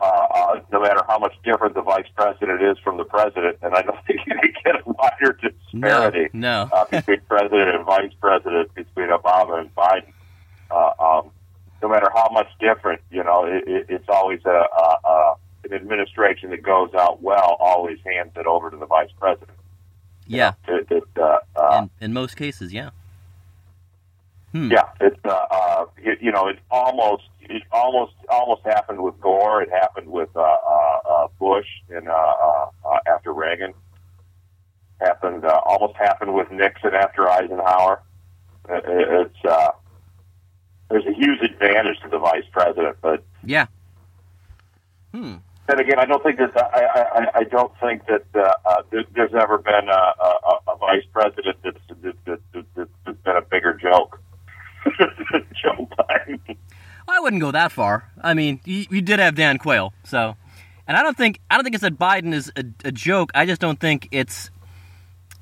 uh, 0.00 0.04
uh, 0.04 0.60
no 0.72 0.80
matter 0.80 1.02
how 1.06 1.18
much 1.18 1.34
different 1.44 1.74
the 1.74 1.82
vice 1.82 2.06
president 2.16 2.62
is 2.62 2.78
from 2.78 2.96
the 2.96 3.04
president, 3.04 3.58
and 3.62 3.74
I 3.74 3.82
don't 3.82 3.98
think 4.06 4.20
you 4.26 4.34
can 4.34 4.52
get 4.64 4.74
a 4.76 4.82
wider 4.86 5.32
disparity 5.42 6.28
No. 6.32 6.68
uh, 6.72 6.84
between 6.90 7.20
president 7.28 7.74
and 7.74 7.84
vice 7.84 8.12
president, 8.20 8.74
between 8.74 9.08
Obama 9.08 9.60
and 9.60 9.74
Biden. 9.74 10.12
Uh, 10.70 10.92
um, 10.98 11.30
no 11.82 11.88
matter 11.88 12.10
how 12.14 12.28
much 12.32 12.48
different, 12.60 13.00
you 13.10 13.24
know, 13.24 13.44
it, 13.44 13.64
it, 13.66 13.86
it's 13.88 14.08
always 14.08 14.40
a, 14.44 14.48
a, 14.50 14.98
a 15.08 15.34
an 15.64 15.74
administration 15.74 16.50
that 16.50 16.62
goes 16.62 16.92
out 16.94 17.22
well 17.22 17.56
always 17.60 17.98
hands 18.06 18.32
it 18.36 18.46
over 18.46 18.70
to 18.70 18.76
the 18.76 18.86
vice 18.86 19.10
president. 19.18 19.50
Yeah. 20.26 20.52
It, 20.68 20.86
it, 20.90 21.04
uh, 21.20 21.38
uh, 21.56 21.82
In 21.82 21.90
in 22.06 22.12
most 22.12 22.36
cases, 22.36 22.72
yeah. 22.72 22.90
Hmm. 24.52 24.70
Yeah, 24.72 24.88
it's 25.00 25.18
uh, 25.24 25.46
uh, 25.50 25.84
it, 25.98 26.18
you 26.20 26.32
know, 26.32 26.48
it 26.48 26.58
almost 26.72 27.22
it 27.42 27.62
almost 27.70 28.14
almost 28.28 28.62
happened 28.64 29.00
with 29.00 29.20
Gore. 29.20 29.62
It 29.62 29.70
happened 29.70 30.08
with 30.08 30.28
uh, 30.34 30.40
uh, 30.40 30.98
uh, 31.08 31.28
Bush 31.38 31.66
and 31.88 32.08
uh, 32.08 32.12
uh, 32.12 32.66
uh, 32.84 32.98
after 33.06 33.32
Reagan. 33.32 33.72
Happened 35.00 35.44
uh, 35.44 35.60
almost 35.64 35.96
happened 35.96 36.34
with 36.34 36.50
Nixon 36.50 36.94
after 36.94 37.28
Eisenhower. 37.30 38.02
It, 38.68 38.84
it, 38.86 39.08
it's 39.26 39.44
uh, 39.48 39.70
there's 40.90 41.06
a 41.06 41.12
huge 41.14 41.40
advantage 41.42 42.00
to 42.02 42.08
the 42.08 42.18
vice 42.18 42.44
president, 42.50 42.96
but 43.00 43.22
Yeah. 43.44 43.66
Hmm. 45.14 45.36
then 45.68 45.78
again, 45.80 45.98
I 46.00 46.04
don't 46.06 46.22
think 46.22 46.38
that 46.38 46.56
I, 46.56 46.84
I, 46.84 47.26
I- 47.40 47.44
don't 47.44 47.72
think 47.80 48.06
that 48.06 48.24
uh, 48.34 48.52
uh, 48.64 48.82
there, 48.90 49.04
there's 49.14 49.34
ever 49.34 49.58
been 49.58 49.88
a, 49.88 49.92
a, 49.92 50.34
a- 50.44 50.72
a 50.72 50.76
vice 50.78 51.04
president 51.12 51.56
that's, 51.64 51.78
that, 52.02 52.14
that, 52.26 52.40
that, 52.74 52.88
that's 53.06 53.18
been 53.24 53.36
a 53.36 53.42
bigger 53.42 53.74
joke. 53.74 54.20
Joe 55.62 55.88
Biden. 55.98 56.56
I 57.08 57.20
wouldn't 57.20 57.42
go 57.42 57.50
that 57.50 57.72
far. 57.72 58.10
I 58.20 58.34
mean, 58.34 58.60
you, 58.64 58.86
you 58.90 59.02
did 59.02 59.18
have 59.18 59.34
Dan 59.34 59.58
Quayle, 59.58 59.92
so 60.04 60.36
And 60.86 60.96
I 60.96 61.02
don't 61.02 61.16
think 61.16 61.40
I 61.50 61.56
don't 61.56 61.64
think 61.64 61.74
it's 61.74 61.82
that 61.82 61.98
Biden 61.98 62.32
is 62.32 62.52
a, 62.56 62.64
a 62.84 62.92
joke. 62.92 63.30
I 63.34 63.46
just 63.46 63.60
don't 63.60 63.78
think 63.78 64.08
it's. 64.10 64.50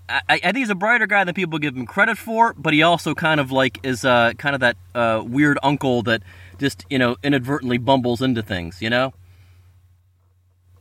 I, 0.09 0.23
I 0.29 0.39
think 0.39 0.59
he's 0.59 0.71
a 0.71 0.75
brighter 0.75 1.07
guy 1.07 1.25
than 1.25 1.35
people 1.35 1.59
give 1.59 1.77
him 1.77 1.85
credit 1.85 2.17
for, 2.17 2.55
but 2.55 2.73
he 2.73 2.83
also 2.83 3.15
kind 3.15 3.41
of 3.41 3.53
like 3.53 3.79
is 3.83 4.07
uh, 4.07 4.33
kind 4.39 4.55
of 4.55 4.61
that 4.61 4.77
uh, 4.95 5.23
weird 5.25 5.59
uncle 5.63 6.03
that 6.05 6.23
just 6.59 6.87
you 6.89 6.99
know 6.99 7.17
inadvertently 7.23 7.79
bumbles 7.79 8.23
into 8.23 8.43
things. 8.43 8.81
You 8.81 8.91
know. 8.91 9.13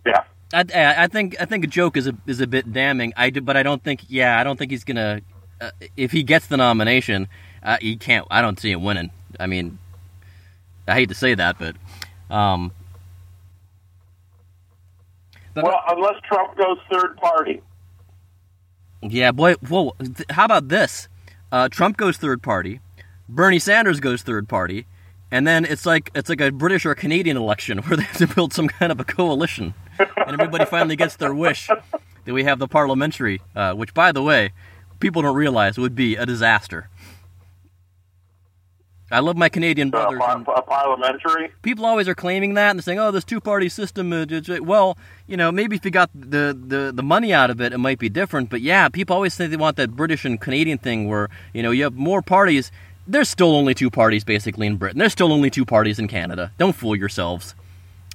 Yeah. 0.05 0.23
I, 0.53 0.63
I 1.03 1.07
think 1.07 1.35
I 1.41 1.45
think 1.45 1.65
a 1.65 1.67
joke 1.67 1.97
is 1.97 2.07
a 2.07 2.13
is 2.25 2.39
a 2.39 2.47
bit 2.47 2.71
damning. 2.71 3.13
I 3.17 3.29
do, 3.29 3.41
but 3.41 3.57
I 3.57 3.63
don't 3.63 3.83
think. 3.83 4.05
Yeah, 4.07 4.39
I 4.39 4.43
don't 4.43 4.57
think 4.57 4.71
he's 4.71 4.85
gonna. 4.85 5.21
Uh, 5.59 5.71
if 5.97 6.11
he 6.11 6.23
gets 6.23 6.47
the 6.47 6.55
nomination, 6.55 7.27
uh, 7.63 7.77
he 7.81 7.95
can't. 7.97 8.25
I 8.29 8.41
don't 8.41 8.59
see 8.59 8.71
him 8.71 8.83
winning. 8.83 9.11
I 9.39 9.47
mean, 9.47 9.77
I 10.87 10.93
hate 10.93 11.09
to 11.09 11.15
say 11.15 11.35
that, 11.35 11.57
but. 11.59 11.75
Um, 12.33 12.71
but 15.53 15.63
Well, 15.63 15.79
unless 15.89 16.15
Trump 16.23 16.57
goes 16.57 16.77
third 16.91 17.17
party. 17.17 17.61
yeah, 19.01 19.31
boy. 19.31 19.53
Whoa. 19.55 19.93
th- 19.99 20.25
How 20.29 20.45
about 20.45 20.69
this? 20.69 21.07
Uh, 21.51 21.69
Trump 21.69 21.97
goes 21.97 22.17
third 22.17 22.43
party. 22.43 22.79
Bernie 23.29 23.59
Sanders 23.59 23.99
goes 23.99 24.21
third 24.21 24.47
party, 24.47 24.85
and 25.31 25.45
then 25.47 25.65
it's 25.65 25.85
like 25.85 26.11
it's 26.15 26.29
like 26.29 26.41
a 26.41 26.51
British 26.51 26.85
or 26.85 26.95
Canadian 26.95 27.37
election 27.37 27.77
where 27.83 27.97
they 27.97 28.03
have 28.03 28.17
to 28.17 28.27
build 28.27 28.53
some 28.53 28.67
kind 28.67 28.91
of 28.91 28.99
a 28.99 29.03
coalition, 29.03 29.73
and 29.99 30.33
everybody 30.39 30.65
finally 30.65 30.95
gets 30.95 31.15
their 31.15 31.33
wish 31.33 31.67
that 32.25 32.33
we 32.33 32.43
have 32.43 32.59
the 32.59 32.67
parliamentary, 32.67 33.41
uh, 33.55 33.73
which, 33.73 33.93
by 33.93 34.11
the 34.11 34.21
way, 34.23 34.51
people 34.99 35.21
don't 35.21 35.35
realize 35.35 35.77
would 35.77 35.95
be 35.95 36.15
a 36.15 36.25
disaster. 36.25 36.89
I 39.09 39.19
love 39.19 39.37
my 39.37 39.47
Canadian 39.49 39.87
Uh, 39.87 39.91
brothers. 39.91 40.19
par- 40.19 40.43
a 40.57 40.61
parliamentary. 40.61 41.51
people 41.61 41.85
always 41.85 42.07
are 42.09 42.15
claiming 42.15 42.55
that 42.55 42.71
and 42.71 42.79
they're 42.79 42.83
saying, 42.83 42.99
"Oh, 42.99 43.11
this 43.11 43.23
two-party 43.23 43.69
system." 43.69 44.11
Uh, 44.11 44.25
j- 44.25 44.41
j-" 44.41 44.59
well, 44.59 44.97
you 45.27 45.37
know, 45.37 45.51
maybe 45.51 45.75
if 45.77 45.85
you 45.85 45.91
got 45.91 46.09
the, 46.13 46.57
the 46.67 46.91
the 46.93 47.03
money 47.03 47.33
out 47.33 47.49
of 47.49 47.61
it, 47.61 47.71
it 47.73 47.77
might 47.77 47.99
be 47.99 48.09
different. 48.09 48.49
But 48.49 48.61
yeah, 48.61 48.89
people 48.89 49.15
always 49.15 49.33
say 49.33 49.47
they 49.47 49.55
want 49.55 49.77
that 49.77 49.95
British 49.95 50.25
and 50.25 50.39
Canadian 50.41 50.77
thing 50.77 51.07
where 51.07 51.29
you 51.53 51.63
know 51.63 51.71
you 51.71 51.83
have 51.83 51.93
more 51.95 52.21
parties. 52.21 52.71
There's 53.07 53.29
still 53.29 53.55
only 53.55 53.73
two 53.73 53.89
parties 53.89 54.25
basically 54.25 54.67
in 54.67 54.75
Britain. 54.75 54.99
There's 54.99 55.13
still 55.13 55.31
only 55.31 55.49
two 55.49 55.63
parties 55.65 55.97
in 55.99 56.09
Canada. 56.09 56.51
Don't 56.57 56.75
fool 56.75 56.95
yourselves. 56.95 57.55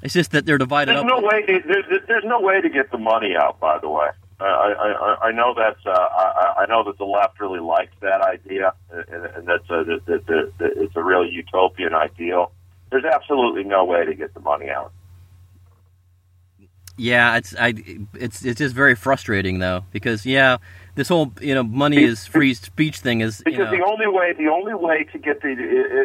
It's 0.03 0.13
just 0.13 0.33
that 0.33 0.45
they're 0.45 0.59
divided 0.59 0.93
There's 0.97 1.01
up. 1.05 1.07
no 1.09 1.21
way. 1.21 1.45
There's, 1.47 2.03
there's 2.09 2.25
no 2.25 2.41
way 2.41 2.61
to 2.61 2.69
get 2.69 2.91
the 2.91 2.99
money 2.99 3.35
out. 3.35 3.59
By 3.61 3.79
the 3.79 3.89
way, 3.89 4.09
I 4.45 5.17
I, 5.23 5.29
I- 5.29 5.33
know 5.33 5.55
that's. 5.57 5.85
Uh, 5.87 5.91
I, 5.91 6.63
I 6.63 6.67
know 6.67 6.85
that 6.85 6.99
the 6.99 7.05
left 7.05 7.41
really 7.41 7.61
likes 7.61 7.93
that 8.01 8.21
idea, 8.23 8.75
and, 8.91 9.25
and 9.27 9.47
that's 9.47 9.69
a, 9.71 9.85
that, 9.85 10.01
that, 10.07 10.27
that, 10.27 10.53
that 10.59 10.71
it's 10.77 10.97
a 10.97 11.03
real 11.03 11.25
utopian 11.25 11.95
ideal. 11.95 12.53
There's 12.91 13.05
absolutely 13.05 13.65
no 13.65 13.85
way 13.85 14.05
to 14.05 14.15
get 14.15 14.35
the 14.35 14.41
money 14.41 14.69
out. 14.71 14.93
Yeah, 16.99 17.37
it's 17.39 17.55
I 17.59 17.75
it's 18.15 18.45
it's 18.45 18.59
just 18.59 18.75
very 18.75 18.95
frustrating 18.95 19.61
though 19.61 19.85
because 19.93 20.27
yeah, 20.27 20.59
this 20.95 21.09
whole 21.09 21.33
you 21.41 21.55
know 21.55 21.63
money 21.63 22.03
is 22.05 22.27
free 22.27 22.53
speech 22.53 22.99
thing 22.99 23.23
is 23.23 23.39
you 23.41 23.53
Because 23.53 23.71
know, 23.73 23.79
the 23.79 23.85
only 23.85 24.07
way, 24.09 24.35
the 24.35 24.49
only 24.49 24.75
way 24.75 25.05
to 25.13 25.19
get 25.19 25.41
the, 25.41 25.49
it, 25.49 25.59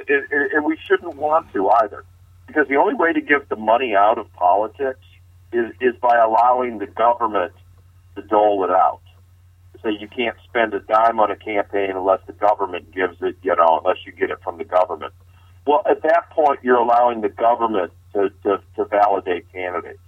it, 0.08 0.26
it, 0.32 0.52
and 0.54 0.66
we 0.66 0.78
shouldn't 0.88 1.16
want 1.18 1.52
to 1.54 1.70
either, 1.70 2.06
because 2.48 2.68
the 2.70 2.78
only 2.78 2.94
way 2.94 3.12
to 3.12 3.20
get 3.20 3.50
the 3.50 3.58
money 3.58 3.96
out 3.96 4.18
of 4.18 4.32
politics 4.34 5.02
is 5.52 5.74
is 5.82 5.94
by 6.02 6.16
allowing 6.18 6.78
the 6.80 6.88
government 6.88 7.52
to 8.18 8.28
dole 8.28 8.64
it 8.64 8.72
out. 8.72 9.02
So 9.82 9.90
you 9.90 10.08
can't 10.08 10.36
spend 10.44 10.74
a 10.74 10.80
dime 10.82 11.20
on 11.20 11.30
a 11.32 11.36
campaign 11.36 11.92
unless 11.92 12.20
the 12.28 12.34
government 12.34 12.92
gives 12.94 13.18
it, 13.22 13.38
you 13.44 13.56
know, 13.56 13.80
unless 13.84 13.98
you 14.06 14.12
get 14.12 14.32
it 14.32 14.40
from 14.44 14.58
the 14.58 14.64
government. 14.66 15.14
Well, 15.66 15.84
at 15.90 16.02
that 16.04 16.30
point, 16.32 16.60
you're 16.64 16.78
allowing 16.78 17.22
the 17.22 17.30
government 17.30 17.92
to 18.14 18.30
to, 18.44 18.60
to 18.76 18.86
validate 18.86 19.52
candidates. 19.52 20.00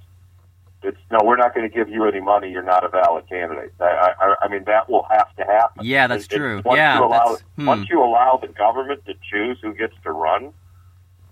It's 0.82 0.98
no, 1.12 1.20
we're 1.24 1.36
not 1.36 1.54
going 1.54 1.70
to 1.70 1.74
give 1.76 1.90
you 1.90 2.06
any 2.06 2.22
money. 2.22 2.50
You're 2.50 2.64
not 2.64 2.84
a 2.86 2.90
valid 2.90 3.28
candidate. 3.28 3.74
I, 3.82 4.14
I, 4.20 4.36
I 4.44 4.48
mean, 4.48 4.64
that 4.66 4.90
will 4.90 5.06
have 5.10 5.36
to 5.36 5.44
happen. 5.44 5.86
Yeah, 5.86 6.08
that's 6.08 6.26
It- 6.26 6.38
true. 6.38 6.62
Once 6.64 6.78
Yeah, 6.78 6.98
you 7.00 7.06
allow, 7.06 7.18
that's- 7.26 7.44
hmm. 7.58 7.66
once 7.66 7.90
you 7.90 8.02
allow 8.02 8.40
the 8.42 8.48
government 8.48 9.06
to 9.06 9.14
choose 9.30 9.58
who 9.62 9.74
gets 9.74 9.94
to 10.04 10.12
run, 10.12 10.54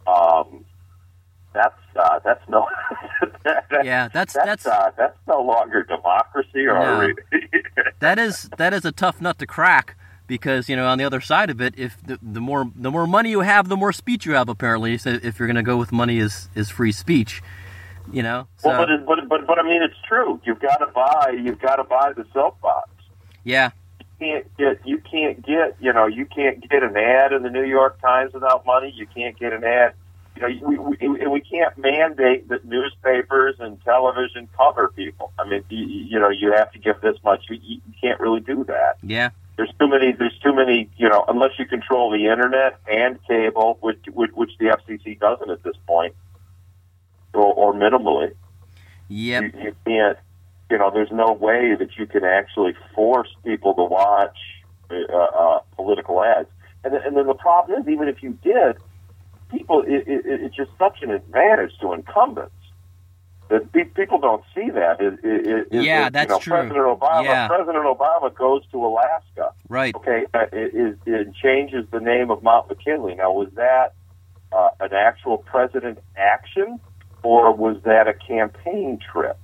um, 0.05 0.65
that's 1.57 1.97
uh, 1.97 2.19
that's 2.23 2.47
no. 2.49 2.65
that- 3.43 3.65
Yeah, 3.83 4.07
that's- 4.09 4.33
that's 4.33 4.63
that's- 4.63 4.65
uh, 4.65 4.91
that's 4.97 5.17
no 5.27 5.41
longer 5.41 5.83
democracy 5.83 6.65
or. 6.67 6.73
No. 6.79 7.13
that 7.99 8.19
is 8.19 8.49
that 8.57 8.73
is 8.73 8.85
a 8.85 8.91
tough 8.91 9.19
nut 9.21 9.39
to 9.39 9.47
crack 9.47 9.95
because 10.27 10.69
you 10.69 10.75
know 10.75 10.85
on 10.87 10.97
the 10.97 11.03
other 11.03 11.21
side 11.21 11.49
of 11.49 11.59
it 11.61 11.73
if 11.77 11.97
the, 12.05 12.19
the 12.21 12.41
more 12.41 12.69
the 12.75 12.91
more 12.91 13.07
money 13.07 13.29
you 13.29 13.41
have 13.41 13.69
the 13.69 13.77
more 13.77 13.93
speech 13.93 14.25
you 14.25 14.33
have 14.33 14.49
apparently 14.49 14.97
so 14.97 15.17
if 15.23 15.39
you're 15.39 15.47
going 15.47 15.55
to 15.55 15.63
go 15.63 15.77
with 15.77 15.91
money 15.93 16.17
is 16.17 16.49
is 16.53 16.69
free 16.69 16.91
speech 16.91 17.41
you 18.11 18.21
know 18.21 18.45
so 18.57 18.67
well, 18.69 18.77
but, 18.79 18.89
it, 18.91 19.05
but 19.05 19.19
but 19.29 19.47
but 19.47 19.59
I 19.59 19.63
mean, 19.63 19.81
it's 19.81 19.95
true. 20.07 20.39
You've 20.45 20.59
got 20.59 20.77
to 20.77 20.87
buy. 20.87 21.35
You've 21.41 21.59
got 21.59 21.77
to 21.77 21.83
buy 21.83 22.13
the 22.15 22.25
soapbox. 22.33 22.89
yeah 23.43 23.71
You 23.99 24.05
can't 24.19 24.57
get. 24.57 24.87
You 24.87 24.97
can't 25.11 25.45
get. 25.45 25.75
You 25.81 25.91
know, 25.93 26.07
you 26.07 26.25
can't 26.25 26.61
get 26.69 26.83
an 26.83 26.95
ad 26.95 27.33
in 27.33 27.43
the 27.43 27.49
New 27.49 27.65
York 27.65 27.99
Times 28.01 28.33
without 28.33 28.65
money. 28.65 28.93
You 28.95 29.07
can't 29.07 29.37
get 29.37 29.51
an 29.53 29.63
ad. 29.65 29.93
You 30.41 30.61
know, 30.61 30.81
we 30.81 31.07
we, 31.07 31.21
and 31.21 31.31
we 31.31 31.41
can't 31.41 31.77
mandate 31.77 32.47
that 32.49 32.65
newspapers 32.65 33.55
and 33.59 33.83
television 33.83 34.47
cover 34.55 34.89
people. 34.89 35.33
I 35.39 35.47
mean, 35.47 35.63
you, 35.69 35.85
you 35.85 36.19
know, 36.19 36.29
you 36.29 36.53
have 36.53 36.71
to 36.73 36.79
give 36.79 37.01
this 37.01 37.17
much. 37.23 37.45
You, 37.49 37.57
you 37.61 37.81
can't 38.01 38.19
really 38.19 38.41
do 38.41 38.63
that. 38.65 38.97
yeah 39.03 39.29
There's 39.55 39.71
too 39.79 39.87
many. 39.87 40.13
There's 40.13 40.37
too 40.43 40.55
many. 40.55 40.89
You 40.97 41.09
know, 41.09 41.25
unless 41.27 41.51
you 41.57 41.65
control 41.65 42.11
the 42.11 42.27
internet 42.27 42.79
and 42.87 43.19
cable, 43.27 43.77
which 43.81 43.99
which, 44.13 44.31
which 44.33 44.51
the 44.59 44.65
FCC 44.65 45.19
doesn't 45.19 45.49
at 45.49 45.63
this 45.63 45.75
point, 45.85 46.13
or, 47.33 47.53
or 47.53 47.73
minimally 47.73 48.33
yep 49.07 49.43
you, 49.43 49.61
you 49.61 49.75
can't 49.85 50.17
you 50.69 50.77
know 50.77 50.91
there's 50.93 51.11
no 51.11 51.31
way 51.31 51.75
that 51.75 51.89
you 51.97 52.05
can 52.05 52.23
actually 52.23 52.73
force 52.93 53.29
people 53.43 53.73
to 53.73 53.83
watch 53.83 54.37
uh, 54.91 55.15
uh, 55.15 55.59
political 55.75 56.23
ads 56.23 56.49
and, 56.83 56.93
and 56.93 57.15
then 57.15 57.27
the 57.27 57.33
problem 57.33 57.81
is 57.81 57.87
even 57.87 58.07
if 58.07 58.21
you 58.21 58.37
did 58.43 58.77
people 59.49 59.81
it, 59.87 60.07
it, 60.07 60.21
it's 60.25 60.55
just 60.55 60.71
such 60.77 61.01
an 61.01 61.11
advantage 61.11 61.71
to 61.81 61.93
incumbents 61.93 62.53
that 63.49 63.71
people 63.95 64.19
don't 64.19 64.43
see 64.53 64.69
that 64.71 64.99
is, 65.01 65.13
is, 65.23 65.67
is 65.71 65.85
Yeah, 65.85 66.09
that, 66.09 66.13
that's 66.13 66.27
you 66.29 66.35
know, 66.35 66.39
true. 66.39 66.53
President 66.69 66.99
Obama 66.99 67.23
Yeah. 67.23 67.47
President 67.47 67.85
Obama 67.85 68.35
goes 68.35 68.63
to 68.71 68.85
Alaska 68.85 69.53
right 69.69 69.95
okay 69.95 70.25
uh, 70.33 70.45
it, 70.51 70.73
it, 70.73 70.97
it 71.05 71.27
changes 71.35 71.85
the 71.91 71.99
name 71.99 72.29
of 72.29 72.43
Mount 72.43 72.67
McKinley 72.69 73.15
now 73.15 73.31
was 73.31 73.49
that 73.55 73.93
uh, 74.51 74.69
an 74.79 74.93
actual 74.93 75.37
president 75.39 75.99
action 76.15 76.79
or 77.23 77.53
was 77.53 77.77
that 77.83 78.07
a 78.07 78.13
campaign 78.13 78.99
trip? 79.11 79.37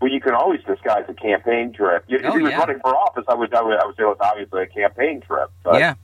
Well, 0.00 0.10
you 0.10 0.20
can 0.20 0.34
always 0.34 0.60
disguise 0.64 1.04
a 1.08 1.14
campaign 1.14 1.72
trip. 1.72 2.04
If 2.08 2.24
Oh, 2.24 2.36
he 2.36 2.42
was 2.42 2.50
yeah. 2.52 2.58
running 2.58 2.80
for 2.80 2.94
office, 2.94 3.24
I 3.28 3.34
would, 3.34 3.54
I 3.54 3.62
would, 3.62 3.78
I 3.78 3.86
would 3.86 3.96
say 3.96 4.02
it 4.02 4.06
was 4.06 4.16
obviously 4.20 4.62
a 4.62 4.66
campaign 4.66 5.20
trip. 5.20 5.50
But 5.64 5.78
yeah 5.80 5.94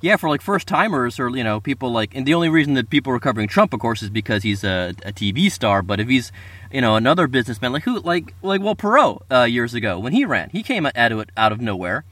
yeah 0.00 0.16
for 0.16 0.28
like 0.28 0.40
first 0.40 0.66
timers 0.68 1.18
or 1.18 1.28
you 1.30 1.44
know 1.44 1.60
people 1.60 1.90
like 1.90 2.14
and 2.14 2.26
the 2.26 2.34
only 2.34 2.48
reason 2.48 2.74
that 2.74 2.88
people 2.90 3.12
are 3.12 3.18
covering 3.18 3.48
trump 3.48 3.72
of 3.72 3.80
course 3.80 4.02
is 4.02 4.10
because 4.10 4.42
he's 4.42 4.64
a, 4.64 4.94
a 5.04 5.12
tv 5.12 5.50
star 5.50 5.82
but 5.82 6.00
if 6.00 6.08
he's 6.08 6.32
you 6.72 6.80
know 6.80 6.96
another 6.96 7.26
businessman 7.26 7.72
like 7.72 7.82
who 7.82 7.98
like 8.00 8.34
like 8.42 8.60
well 8.60 8.76
perot 8.76 9.20
uh, 9.30 9.42
years 9.44 9.74
ago 9.74 9.98
when 9.98 10.12
he 10.12 10.24
ran 10.24 10.50
he 10.50 10.62
came 10.62 10.86
out 10.86 11.12
of 11.12 11.18
it 11.20 11.30
out 11.36 11.52
of 11.52 11.60
nowhere 11.60 12.04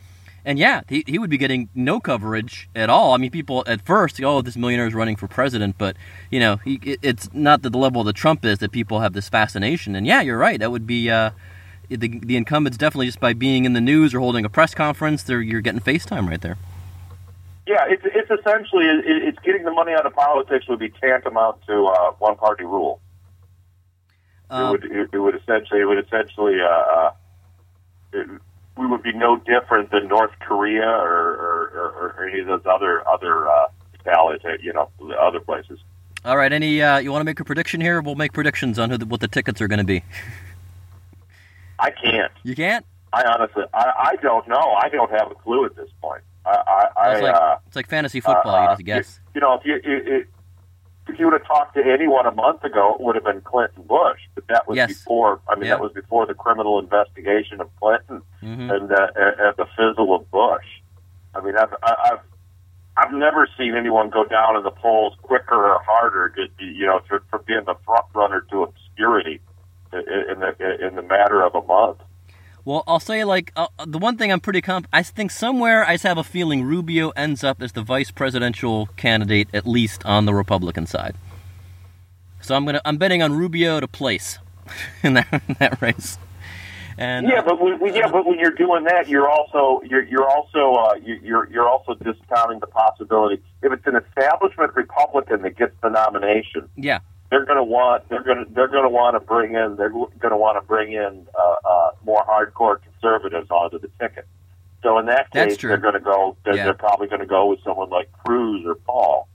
And 0.47 0.61
yeah, 0.61 0.83
he, 0.89 1.03
he 1.09 1.19
would 1.19 1.29
be 1.29 1.39
getting 1.39 1.69
no 1.75 1.99
coverage 1.99 2.69
at 2.73 2.89
all. 2.89 3.15
I 3.15 3.17
mean, 3.19 3.33
people 3.33 3.65
at 3.67 3.81
first, 3.85 4.23
oh, 4.23 4.43
this 4.43 4.57
millionaire 4.57 4.87
is 4.87 4.95
running 4.95 5.17
for 5.17 5.27
president, 5.27 5.75
but 5.77 5.97
you 6.31 6.39
know, 6.39 6.59
he, 6.63 6.79
it, 6.85 7.01
it's 7.03 7.29
not 7.35 7.63
the 7.63 7.71
level 7.71 8.05
that 8.05 8.15
Trump 8.15 8.45
is 8.45 8.59
that 8.61 8.71
people 8.71 9.01
have 9.01 9.13
this 9.13 9.29
fascination. 9.29 9.97
And 9.97 10.07
yeah, 10.07 10.23
you're 10.23 10.39
right. 10.39 10.61
That 10.61 10.71
would 10.71 10.87
be 10.87 11.11
uh, 11.11 11.31
the 11.89 12.21
the 12.23 12.37
incumbents 12.37 12.79
definitely 12.79 13.07
just 13.07 13.19
by 13.19 13.33
being 13.35 13.65
in 13.65 13.73
the 13.73 13.81
news 13.81 14.15
or 14.15 14.21
holding 14.21 14.45
a 14.45 14.49
press 14.49 14.73
conference, 14.73 15.25
they're 15.25 15.43
you're 15.43 15.61
getting 15.61 15.81
FaceTime 15.81 16.29
right 16.29 16.41
there. 16.41 16.59
Yeah, 17.67 17.85
it's 17.89 18.03
it's 18.05 18.31
essentially 18.31 18.85
it's 18.87 19.39
getting 19.41 19.65
the 19.65 19.73
money 19.73 19.93
out 19.93 20.07
of 20.07 20.15
politics 20.15 20.69
would 20.69 20.79
be 20.79 20.91
tantamount 20.91 21.67
to 21.67 21.87
uh, 21.87 22.13
one 22.19 22.37
party 22.37 22.65
rule. 22.65 23.01
it 24.51 24.55
Um, 24.55 24.71
would 24.71 24.85
it, 24.85 25.11
it 25.13 25.19
would 25.19 25.35
essentially 25.35 25.81
it 25.81 25.85
would 25.85 25.99
essentially 26.05 26.61
uh, 26.61 26.69
uh, 26.69 27.11
it, 28.13 28.29
we 28.77 28.87
would 28.87 29.03
be 29.03 29.13
no 29.13 29.37
different 29.39 29.91
than 29.91 30.07
North 30.07 30.33
Korea 30.41 30.87
or, 30.87 31.33
or, 31.35 31.73
or, 31.75 32.15
or 32.19 32.29
any 32.29 32.41
of 32.41 32.47
those 32.47 32.63
other 32.67 33.07
other 33.09 33.49
uh, 33.49 33.65
ballots, 34.05 34.45
you 34.61 34.73
know, 34.73 34.89
other 35.21 35.41
places. 35.41 35.81
all 36.25 36.37
right, 36.37 36.53
any 36.53 36.81
uh, 36.81 36.99
you 36.99 37.11
want 37.11 37.21
to 37.21 37.25
make 37.25 37.41
a 37.41 37.45
prediction 37.45 37.81
here? 37.81 38.01
We'll 38.01 38.15
make 38.15 38.33
predictions 38.33 38.79
on 38.79 38.91
who 38.91 38.99
the, 38.99 39.07
what 39.07 39.21
the 39.21 39.29
tickets 39.29 39.61
are 39.61 39.69
going 39.69 39.79
to 39.79 39.85
be. 39.85 40.05
I 41.79 41.91
can't. 41.91 42.33
You 42.45 42.55
can't. 42.55 42.87
I 43.13 43.25
honestly, 43.25 43.65
I, 43.75 44.13
I 44.13 44.17
don't 44.23 44.47
know. 44.47 44.77
I 44.81 44.89
don't 44.89 45.11
have 45.11 45.31
a 45.31 45.35
clue 45.35 45.65
at 45.65 45.75
this 45.75 45.89
point. 46.01 46.23
I, 46.47 46.89
I, 46.97 47.13
It's 47.13 47.23
like 47.23 47.35
uh, 47.35 47.57
it's 47.67 47.77
like 47.77 47.89
fantasy 47.89 48.21
football. 48.21 48.53
you 48.63 48.69
uh, 48.69 48.73
just 48.75 48.85
guess. 48.85 49.21
You 49.35 49.41
know, 49.41 49.55
if 49.55 49.65
you 49.65 49.81
it, 49.83 50.27
if 51.09 51.19
you 51.19 51.27
would 51.27 51.35
have 51.35 51.47
talked 51.47 51.75
to 51.77 51.83
anyone 51.85 52.27
a 52.27 52.33
month 52.33 52.65
ago, 52.65 52.95
it 52.95 53.01
would 53.01 53.15
have 53.15 53.25
been 53.25 53.41
Clinton 53.43 53.83
Bush. 53.85 54.21
But 54.35 54.47
that 54.49 54.67
was 54.69 54.77
Yes. 54.77 54.89
before. 54.99 55.41
I 55.49 55.55
mean, 55.55 55.65
Yeah. 55.65 55.71
that 55.71 55.81
was 55.81 55.93
before 55.93 56.27
the 56.27 56.35
criminal 56.35 56.79
investigation 56.79 57.61
of 57.61 57.69
Clinton 57.81 58.23
hmm 58.41 58.71
and, 58.71 58.93
uh, 58.93 59.07
and 59.17 59.41
and 59.41 59.57
the 59.57 59.67
fizzle 59.77 60.15
of 60.15 60.31
Bush. 60.31 60.67
I 61.35 61.41
mean, 61.41 61.57
I've 61.57 61.75
I- 61.83 62.11
I've 62.13 62.21
I've 62.99 63.13
never 63.13 63.47
seen 63.59 63.75
anyone 63.77 64.09
go 64.09 64.25
down 64.25 64.57
in 64.57 64.63
the 64.63 64.71
polls 64.71 65.15
quicker 65.21 65.55
or 65.71 65.83
harder, 65.83 66.31
just, 66.35 66.53
you 66.59 66.87
know, 66.87 67.01
for, 67.07 67.23
for 67.29 67.41
being 67.41 67.65
the 67.67 67.75
front 67.85 68.07
runner 68.15 68.41
to 68.51 68.63
obscurity 68.63 69.41
in 69.93 70.41
the 70.41 70.87
in 70.87 70.95
the 70.97 71.03
matter 71.03 71.43
of 71.43 71.55
a 71.55 71.61
month. 71.63 71.99
Well, 72.67 72.83
I'll 72.89 72.99
say 72.99 73.23
like 73.23 73.53
uh, 73.55 73.69
the 73.87 73.97
one 73.97 74.17
thing 74.17 74.33
I'm 74.33 74.41
pretty 74.41 74.61
comp. 74.61 74.89
I 74.93 75.05
think 75.05 75.31
somewhere 75.31 75.85
I 75.87 75.95
just 75.95 76.03
have 76.03 76.19
a 76.19 76.25
feeling 76.25 76.65
Rubio 76.65 77.11
ends 77.11 77.45
up 77.45 77.63
as 77.63 77.71
the 77.71 77.83
vice 77.83 78.11
presidential 78.11 78.87
candidate, 78.97 79.49
at 79.55 79.69
least 79.69 80.05
on 80.05 80.27
the 80.27 80.35
Republican 80.35 80.85
side. 80.85 81.15
So 82.41 82.57
I'm 82.57 82.67
gonna 82.67 82.81
I'm 82.85 82.97
betting 82.97 83.23
on 83.23 83.35
Rubio 83.35 83.79
to 83.79 83.87
place 83.87 84.41
in 85.05 85.15
that 85.15 85.43
in 85.49 85.55
that 85.61 85.81
race. 85.81 86.19
And 86.99 87.29
yeah, 87.29 87.41
but 87.41 87.61
when, 87.61 87.95
yeah, 87.95 88.11
but 88.11 88.27
when 88.27 88.41
you're 88.41 88.51
doing 88.51 88.83
that, 88.85 89.09
you're 89.09 89.31
also 89.31 89.81
you're 89.89 90.03
you're 90.03 90.29
also 90.29 90.73
uh, 90.73 90.95
you're 91.05 91.49
you're 91.49 91.69
also 91.69 91.95
discounting 91.95 92.59
the 92.59 92.67
possibility 92.67 93.41
if 93.63 93.73
it's 93.73 93.87
an 93.87 93.95
establishment 93.95 94.75
Republican 94.75 95.43
that 95.43 95.57
gets 95.57 95.75
the 95.85 95.91
nomination. 95.91 96.69
Yeah, 96.75 96.99
they're 97.37 97.45
going 97.45 97.59
to 97.59 97.65
want 97.65 98.09
they're 98.09 98.23
going 98.23 98.45
to 98.45 98.51
they're 98.55 98.69
going 98.69 98.85
to 98.85 98.89
want 98.89 99.15
to 99.15 99.21
bring 99.21 99.55
in 99.55 99.77
they're 99.77 99.91
going 99.91 100.31
to 100.31 100.37
want 100.37 100.57
to 100.57 100.67
bring 100.67 100.93
in 100.93 101.27
uh, 101.39 101.55
uh, 101.65 101.91
more 102.05 102.25
hardcore 102.25 102.79
conservatives 102.83 103.51
onto 103.51 103.79
the 103.79 103.91
ticket. 104.01 104.27
So 104.83 104.99
in 104.99 105.07
that 105.07 105.31
case, 105.31 105.57
they're 105.57 105.77
going 105.79 105.95
to 105.95 106.01
go. 106.01 106.37
They're, 106.45 106.57
yeah. 106.57 106.65
they're 106.65 106.75
probably 106.75 107.09
going 107.09 107.21
to 107.21 107.27
go 107.27 107.47
with 107.47 107.63
someone 107.65 107.91
like 107.91 108.11
Cruz 108.25 108.65
or 108.65 108.77
Paul. 108.77 109.29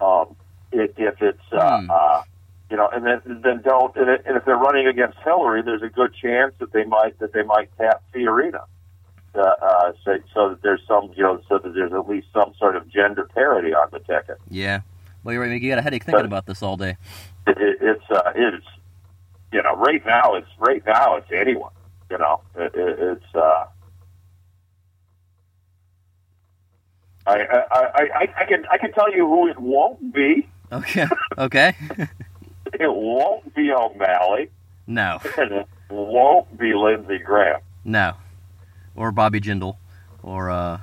Um, 0.00 0.36
if, 0.72 0.90
if 0.96 1.22
it's 1.22 1.52
uh, 1.52 1.80
hmm. 1.80 1.90
uh, 1.90 2.22
you 2.70 2.76
know, 2.76 2.88
and 2.88 3.04
then 3.04 3.40
then 3.42 3.62
don't. 3.62 3.96
And, 3.96 4.08
and 4.08 4.36
if 4.36 4.44
they're 4.44 4.56
running 4.56 4.86
against 4.86 5.18
Hillary, 5.24 5.62
there's 5.62 5.82
a 5.82 5.88
good 5.88 6.14
chance 6.14 6.54
that 6.60 6.72
they 6.72 6.84
might 6.84 7.18
that 7.18 7.32
they 7.32 7.42
might 7.42 7.70
tap 7.78 8.02
Fiorina. 8.14 8.64
Uh, 9.32 9.40
uh, 9.40 9.92
so, 10.04 10.18
so 10.34 10.48
that 10.50 10.62
there's 10.62 10.80
some, 10.88 11.12
you 11.16 11.22
know, 11.22 11.40
so 11.48 11.56
that 11.58 11.72
there's 11.72 11.92
at 11.92 12.08
least 12.08 12.26
some 12.34 12.52
sort 12.58 12.74
of 12.74 12.88
gender 12.88 13.28
parity 13.32 13.72
on 13.72 13.88
the 13.92 14.00
ticket. 14.00 14.38
Yeah. 14.50 14.80
Well, 15.22 15.32
you're 15.34 15.42
right. 15.42 15.60
You 15.60 15.70
got 15.70 15.78
a 15.78 15.82
headache 15.82 16.04
thinking 16.04 16.20
but 16.22 16.26
about 16.26 16.46
this 16.46 16.62
all 16.62 16.76
day. 16.76 16.96
It, 17.46 17.58
it, 17.58 17.78
it's 17.80 18.10
uh, 18.10 18.32
it's 18.34 18.66
you 19.52 19.62
know 19.62 19.76
right 19.76 20.04
now 20.06 20.34
it's 20.34 20.48
right 20.58 20.82
now 20.86 21.16
it's 21.16 21.30
anyone. 21.32 21.72
You 22.10 22.18
know, 22.18 22.40
it, 22.56 22.72
it's. 22.74 23.34
Uh, 23.34 23.64
I, 27.26 27.40
I, 27.42 27.66
I, 27.70 28.28
I 28.38 28.44
can 28.46 28.64
I 28.70 28.78
can 28.78 28.92
tell 28.92 29.14
you 29.14 29.26
who 29.26 29.48
it 29.48 29.58
won't 29.58 30.12
be. 30.12 30.48
Okay. 30.72 31.06
Okay. 31.38 31.74
It 32.74 32.92
won't 32.92 33.54
be 33.54 33.72
O'Malley. 33.72 34.48
No. 34.86 35.18
And 35.36 35.52
it 35.52 35.66
won't 35.90 36.56
be 36.56 36.72
Lindsey 36.72 37.18
Graham. 37.18 37.60
No. 37.84 38.14
Or 38.94 39.10
Bobby 39.12 39.40
Jindal. 39.40 39.76
Or, 40.22 40.50
uh, 40.50 40.78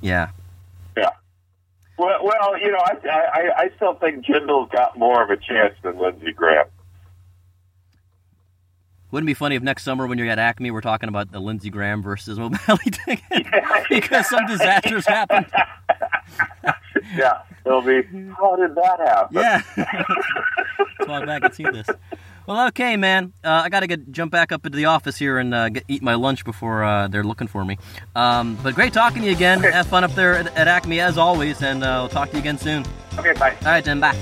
yeah. 0.00 0.28
Yeah. 0.28 0.30
Well, 1.98 2.18
well, 2.22 2.58
you 2.60 2.70
know, 2.70 2.78
I, 2.78 3.08
I, 3.08 3.50
I 3.56 3.70
still 3.76 3.94
think 3.94 4.24
Jindal's 4.26 4.70
got 4.70 4.98
more 4.98 5.22
of 5.22 5.30
a 5.30 5.36
chance 5.36 5.74
than 5.82 5.98
Lindsey 5.98 6.32
Graham. 6.32 6.66
Wouldn't 9.10 9.28
it 9.28 9.30
be 9.30 9.34
funny 9.34 9.54
if 9.54 9.62
next 9.62 9.84
summer 9.84 10.06
when 10.06 10.18
you're 10.18 10.28
at 10.28 10.38
Acme 10.38 10.70
we're 10.70 10.80
talking 10.80 11.08
about 11.08 11.30
the 11.30 11.38
Lindsey 11.38 11.70
Graham 11.70 12.02
versus 12.02 12.38
O'Malley 12.38 12.58
thing 13.06 13.20
because 13.88 14.28
some 14.28 14.46
disasters 14.46 15.06
happened. 15.06 15.46
yeah, 17.16 17.40
it'll 17.64 17.80
be. 17.80 18.02
How 18.36 18.56
did 18.56 18.74
that 18.74 18.98
happen? 18.98 19.36
Yeah, 19.36 19.62
why 21.06 21.18
I'm 21.20 21.26
back 21.26 21.44
and 21.44 21.54
see 21.54 21.64
this. 21.64 21.86
Well, 22.46 22.68
okay, 22.68 22.96
man. 22.96 23.32
Uh, 23.42 23.62
I 23.64 23.68
gotta 23.68 23.88
get 23.88 24.12
jump 24.12 24.30
back 24.30 24.52
up 24.52 24.64
into 24.64 24.76
the 24.76 24.84
office 24.84 25.16
here 25.16 25.38
and 25.38 25.52
uh, 25.52 25.68
get, 25.68 25.84
eat 25.88 26.02
my 26.02 26.14
lunch 26.14 26.44
before 26.44 26.84
uh, 26.84 27.08
they're 27.08 27.24
looking 27.24 27.48
for 27.48 27.64
me. 27.64 27.76
Um, 28.14 28.56
but 28.62 28.74
great 28.74 28.92
talking 28.92 29.22
to 29.22 29.26
you 29.28 29.34
again. 29.34 29.58
Okay. 29.58 29.72
Have 29.72 29.88
fun 29.88 30.04
up 30.04 30.14
there 30.14 30.34
at, 30.34 30.46
at 30.56 30.68
Acme 30.68 31.00
as 31.00 31.18
always, 31.18 31.60
and 31.62 31.82
uh, 31.82 31.98
we'll 32.02 32.08
talk 32.08 32.30
to 32.30 32.36
you 32.36 32.40
again 32.40 32.58
soon. 32.58 32.84
Okay, 33.18 33.32
bye. 33.32 33.56
All 33.62 33.68
right, 33.68 33.84
then. 33.84 33.98
Bye. 34.00 34.16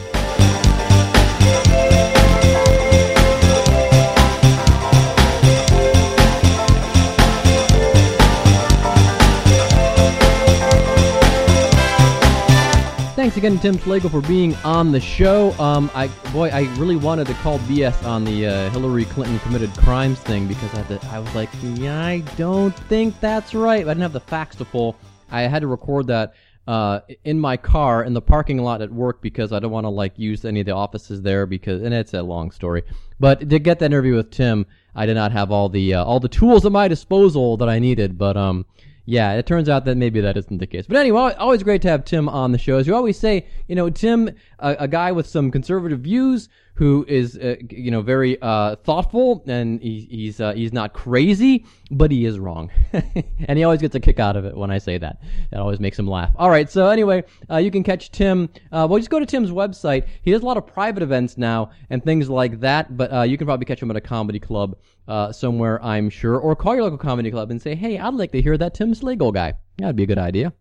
Thanks 13.35 13.47
again, 13.49 13.59
Tim 13.59 13.77
Slagle, 13.79 14.13
for 14.13 14.21
being 14.21 14.55
on 14.63 14.93
the 14.93 15.01
show. 15.01 15.51
Um, 15.59 15.91
I 15.93 16.07
boy, 16.33 16.51
I 16.51 16.73
really 16.77 16.95
wanted 16.95 17.27
to 17.27 17.35
call 17.35 17.59
BS 17.59 18.07
on 18.07 18.25
the 18.25 18.47
uh, 18.47 18.71
Hillary 18.71 19.07
Clinton 19.07 19.41
committed 19.41 19.73
crimes 19.79 20.21
thing 20.21 20.47
because 20.47 20.73
I, 20.73 20.85
to, 20.85 21.05
I 21.09 21.19
was 21.19 21.35
like, 21.35 21.49
yeah, 21.75 22.01
I 22.01 22.21
don't 22.37 22.71
think 22.89 23.19
that's 23.19 23.53
right. 23.53 23.81
I 23.81 23.89
didn't 23.89 24.03
have 24.03 24.13
the 24.13 24.21
facts 24.21 24.55
to 24.59 24.65
pull. 24.65 24.95
I 25.33 25.41
had 25.43 25.63
to 25.63 25.67
record 25.67 26.07
that 26.07 26.35
uh, 26.69 27.01
in 27.25 27.41
my 27.41 27.57
car 27.57 28.05
in 28.05 28.15
the 28.15 28.23
parking 28.23 28.59
lot 28.59 28.83
at 28.83 28.93
work 28.93 29.21
because 29.21 29.53
I 29.53 29.59
don't 29.59 29.73
want 29.73 29.87
to 29.87 29.91
like 29.91 30.17
use 30.17 30.45
any 30.45 30.61
of 30.61 30.67
the 30.67 30.77
offices 30.77 31.21
there 31.21 31.45
because, 31.45 31.83
and 31.83 31.93
it's 31.93 32.15
a 32.15 32.23
long 32.23 32.53
story. 32.53 32.85
But 33.19 33.51
to 33.51 33.59
get 33.59 33.81
that 33.81 33.87
interview 33.87 34.15
with 34.15 34.31
Tim, 34.31 34.65
I 34.95 35.07
did 35.07 35.15
not 35.15 35.33
have 35.33 35.51
all 35.51 35.69
the 35.69 35.95
uh, 35.95 36.05
all 36.05 36.21
the 36.21 36.29
tools 36.29 36.65
at 36.67 36.71
my 36.71 36.87
disposal 36.87 37.57
that 37.57 37.69
I 37.69 37.81
needed. 37.81 38.17
But 38.17 38.37
um, 38.37 38.65
yeah, 39.07 39.33
it 39.33 39.47
turns 39.47 39.69
out 39.69 39.85
that 39.85 39.97
maybe 39.97 40.21
that 40.21 40.37
isn't 40.37 40.59
the 40.59 40.67
case. 40.67 40.87
But 40.87 40.97
anyway, 40.97 41.35
always 41.39 41.63
great 41.63 41.83
to 41.83 41.89
have 41.89 42.05
Tim 42.05 42.29
on 42.29 42.53
the 42.53 42.59
show. 42.59 42.79
As 42.79 42.87
you 42.87 42.95
always 42.95 43.19
say, 43.19 43.47
you 43.69 43.75
know, 43.75 43.91
Tim, 43.91 44.31
a, 44.59 44.77
a 44.81 44.89
guy 44.89 45.13
with 45.13 45.27
some 45.27 45.51
conservative 45.51 46.01
views 46.01 46.49
who 46.75 47.05
is, 47.07 47.39
uh, 47.39 47.55
you 47.71 47.91
know, 47.91 48.03
very 48.03 48.37
uh, 48.43 48.75
thoughtful 48.77 49.45
and 49.47 49.81
he, 49.81 50.09
he's 50.11 50.41
uh, 50.41 50.53
he's 50.55 50.73
not 50.73 50.93
crazy, 50.93 51.65
but 51.91 52.11
he 52.11 52.25
is 52.25 52.39
wrong, 52.39 52.71
and 52.93 53.57
he 53.57 53.63
always 53.63 53.81
gets 53.81 53.95
a 53.95 54.01
kick 54.01 54.19
out 54.19 54.37
of 54.37 54.45
it 54.45 54.57
when 54.57 54.73
I 54.73 54.79
say 54.79 54.99
that. 54.99 55.21
That 55.53 55.61
always 55.61 55.79
makes 55.79 55.99
him 55.99 56.09
laugh. 56.09 56.33
All 56.37 56.51
right, 56.51 56.69
so 56.69 56.89
anyway, 56.89 57.23
uh, 57.49 57.59
you 57.59 57.71
can 57.71 57.85
catch 57.85 58.11
Tim. 58.11 58.49
Uh, 58.73 58.89
well, 58.91 58.99
just 58.99 59.11
go 59.11 59.21
to 59.21 59.27
Tim's 59.27 59.51
website. 59.51 60.07
He 60.23 60.33
does 60.33 60.43
a 60.43 60.47
lot 60.47 60.57
of 60.57 60.67
private 60.67 61.03
events 61.03 61.39
now 61.39 61.71
and 61.91 62.03
things 62.03 62.29
like 62.29 62.59
that, 62.61 62.97
but 62.97 63.13
uh, 63.13 63.23
you 63.23 63.39
can 63.39 63.47
probably 63.47 63.67
catch 63.67 63.81
him 63.81 63.91
at 63.91 63.97
a 63.97 64.01
comedy 64.01 64.41
club 64.41 64.77
uh, 65.07 65.31
somewhere, 65.31 65.83
I'm 65.83 66.11
sure, 66.11 66.39
or 66.39 66.57
call 66.57 66.75
your 66.75 66.83
local 66.83 66.99
comedy 66.99 67.31
club 67.31 67.53
and 67.53 67.63
say, 67.63 67.77
"Hey, 67.77 67.99
I'd 67.99 68.15
like 68.15 68.33
to 68.33 68.43
hear 68.43 68.59
that 68.59 68.75
Tim 68.75 68.95
Slagle 68.95 69.33
guy." 69.33 69.55
That'd 69.79 69.95
be 69.95 70.03
a 70.03 70.07
good 70.07 70.19
idea, 70.19 70.53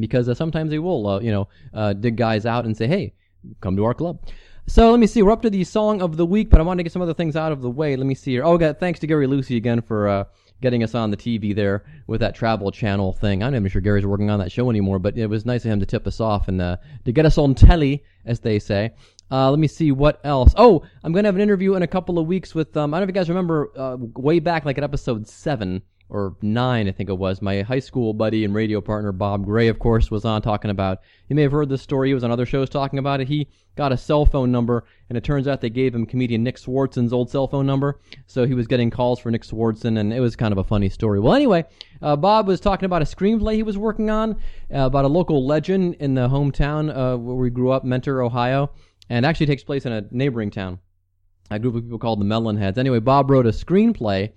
because 0.00 0.36
sometimes 0.36 0.70
they 0.70 0.80
will, 0.80 1.22
you 1.22 1.30
know, 1.30 1.48
uh, 1.72 1.92
dig 1.92 2.16
guys 2.16 2.44
out 2.44 2.64
and 2.64 2.76
say, 2.76 2.88
"Hey, 2.88 3.14
come 3.60 3.76
to 3.76 3.84
our 3.84 3.94
club." 3.94 4.18
So 4.66 4.90
let 4.90 4.98
me 4.98 5.06
see. 5.06 5.22
We're 5.22 5.32
up 5.32 5.42
to 5.42 5.50
the 5.50 5.62
song 5.62 6.00
of 6.00 6.16
the 6.16 6.24
week, 6.24 6.48
but 6.48 6.58
I 6.58 6.62
want 6.64 6.78
to 6.78 6.84
get 6.84 6.90
some 6.90 7.02
other 7.02 7.12
things 7.12 7.36
out 7.36 7.52
of 7.52 7.60
the 7.60 7.68
way. 7.68 7.96
Let 7.96 8.06
me 8.06 8.14
see 8.14 8.32
here. 8.32 8.44
Oh, 8.44 8.56
God, 8.56 8.80
thanks 8.80 8.98
to 9.00 9.06
Gary 9.06 9.26
Lucy 9.26 9.58
again 9.58 9.82
for 9.82 10.08
uh, 10.08 10.24
getting 10.62 10.82
us 10.82 10.94
on 10.94 11.10
the 11.10 11.18
TV 11.18 11.54
there 11.54 11.84
with 12.06 12.20
that 12.20 12.34
Travel 12.34 12.72
Channel 12.72 13.12
thing. 13.12 13.42
I'm 13.42 13.52
not 13.52 13.58
even 13.58 13.70
sure 13.70 13.82
Gary's 13.82 14.06
working 14.06 14.30
on 14.30 14.38
that 14.38 14.50
show 14.50 14.70
anymore, 14.70 14.98
but 14.98 15.18
it 15.18 15.26
was 15.26 15.44
nice 15.44 15.66
of 15.66 15.70
him 15.70 15.80
to 15.80 15.86
tip 15.86 16.06
us 16.06 16.18
off 16.18 16.48
and 16.48 16.62
uh, 16.62 16.78
to 17.04 17.12
get 17.12 17.26
us 17.26 17.36
on 17.36 17.54
telly, 17.54 18.04
as 18.24 18.40
they 18.40 18.58
say. 18.58 18.92
Uh, 19.30 19.50
let 19.50 19.58
me 19.58 19.68
see 19.68 19.92
what 19.92 20.18
else. 20.24 20.54
Oh, 20.56 20.82
I'm 21.02 21.12
going 21.12 21.24
to 21.24 21.28
have 21.28 21.36
an 21.36 21.42
interview 21.42 21.74
in 21.74 21.82
a 21.82 21.86
couple 21.86 22.18
of 22.18 22.26
weeks 22.26 22.54
with, 22.54 22.74
um, 22.74 22.94
I 22.94 22.98
don't 22.98 23.06
know 23.06 23.10
if 23.10 23.14
you 23.14 23.20
guys 23.20 23.28
remember, 23.28 23.70
uh, 23.76 23.96
way 23.98 24.38
back 24.38 24.64
like 24.64 24.78
at 24.78 24.84
episode 24.84 25.28
7 25.28 25.82
or 26.08 26.36
9, 26.42 26.88
I 26.88 26.92
think 26.92 27.08
it 27.08 27.18
was. 27.18 27.42
My 27.42 27.62
high 27.62 27.78
school 27.78 28.12
buddy 28.12 28.44
and 28.44 28.54
radio 28.54 28.80
partner, 28.80 29.12
Bob 29.12 29.44
Gray, 29.44 29.68
of 29.68 29.78
course, 29.78 30.10
was 30.10 30.24
on 30.24 30.42
talking 30.42 30.70
about, 30.70 31.00
you 31.28 31.36
may 31.36 31.42
have 31.42 31.52
heard 31.52 31.68
this 31.68 31.82
story. 31.82 32.08
He 32.08 32.14
was 32.14 32.24
on 32.24 32.30
other 32.30 32.46
shows 32.46 32.68
talking 32.68 32.98
about 32.98 33.20
it. 33.20 33.28
He 33.28 33.48
got 33.76 33.92
a 33.92 33.96
cell 33.96 34.24
phone 34.26 34.52
number, 34.52 34.84
and 35.08 35.18
it 35.18 35.24
turns 35.24 35.48
out 35.48 35.60
they 35.60 35.70
gave 35.70 35.94
him 35.94 36.06
comedian 36.06 36.44
Nick 36.44 36.56
Swardson's 36.56 37.12
old 37.12 37.30
cell 37.30 37.48
phone 37.48 37.66
number. 37.66 38.00
So 38.26 38.46
he 38.46 38.54
was 38.54 38.66
getting 38.66 38.90
calls 38.90 39.18
for 39.18 39.30
Nick 39.30 39.42
Swardson, 39.42 39.98
and 39.98 40.12
it 40.12 40.20
was 40.20 40.36
kind 40.36 40.52
of 40.52 40.58
a 40.58 40.64
funny 40.64 40.88
story. 40.88 41.20
Well, 41.20 41.34
anyway, 41.34 41.64
uh, 42.02 42.16
Bob 42.16 42.46
was 42.46 42.60
talking 42.60 42.86
about 42.86 43.02
a 43.02 43.06
screenplay 43.06 43.54
he 43.54 43.62
was 43.62 43.78
working 43.78 44.10
on 44.10 44.32
uh, 44.72 44.80
about 44.86 45.04
a 45.04 45.08
local 45.08 45.46
legend 45.46 45.94
in 45.94 46.14
the 46.14 46.28
hometown 46.28 46.90
uh, 46.90 47.16
where 47.16 47.36
we 47.36 47.50
grew 47.50 47.70
up, 47.70 47.84
Mentor, 47.84 48.22
Ohio 48.22 48.70
and 49.10 49.26
actually 49.26 49.46
takes 49.46 49.64
place 49.64 49.86
in 49.86 49.92
a 49.92 50.04
neighboring 50.10 50.50
town. 50.50 50.78
A 51.50 51.58
group 51.58 51.74
of 51.74 51.82
people 51.82 51.98
called 51.98 52.20
the 52.20 52.24
Melonheads. 52.24 52.78
Anyway, 52.78 53.00
Bob 53.00 53.30
wrote 53.30 53.46
a 53.46 53.50
screenplay. 53.50 54.32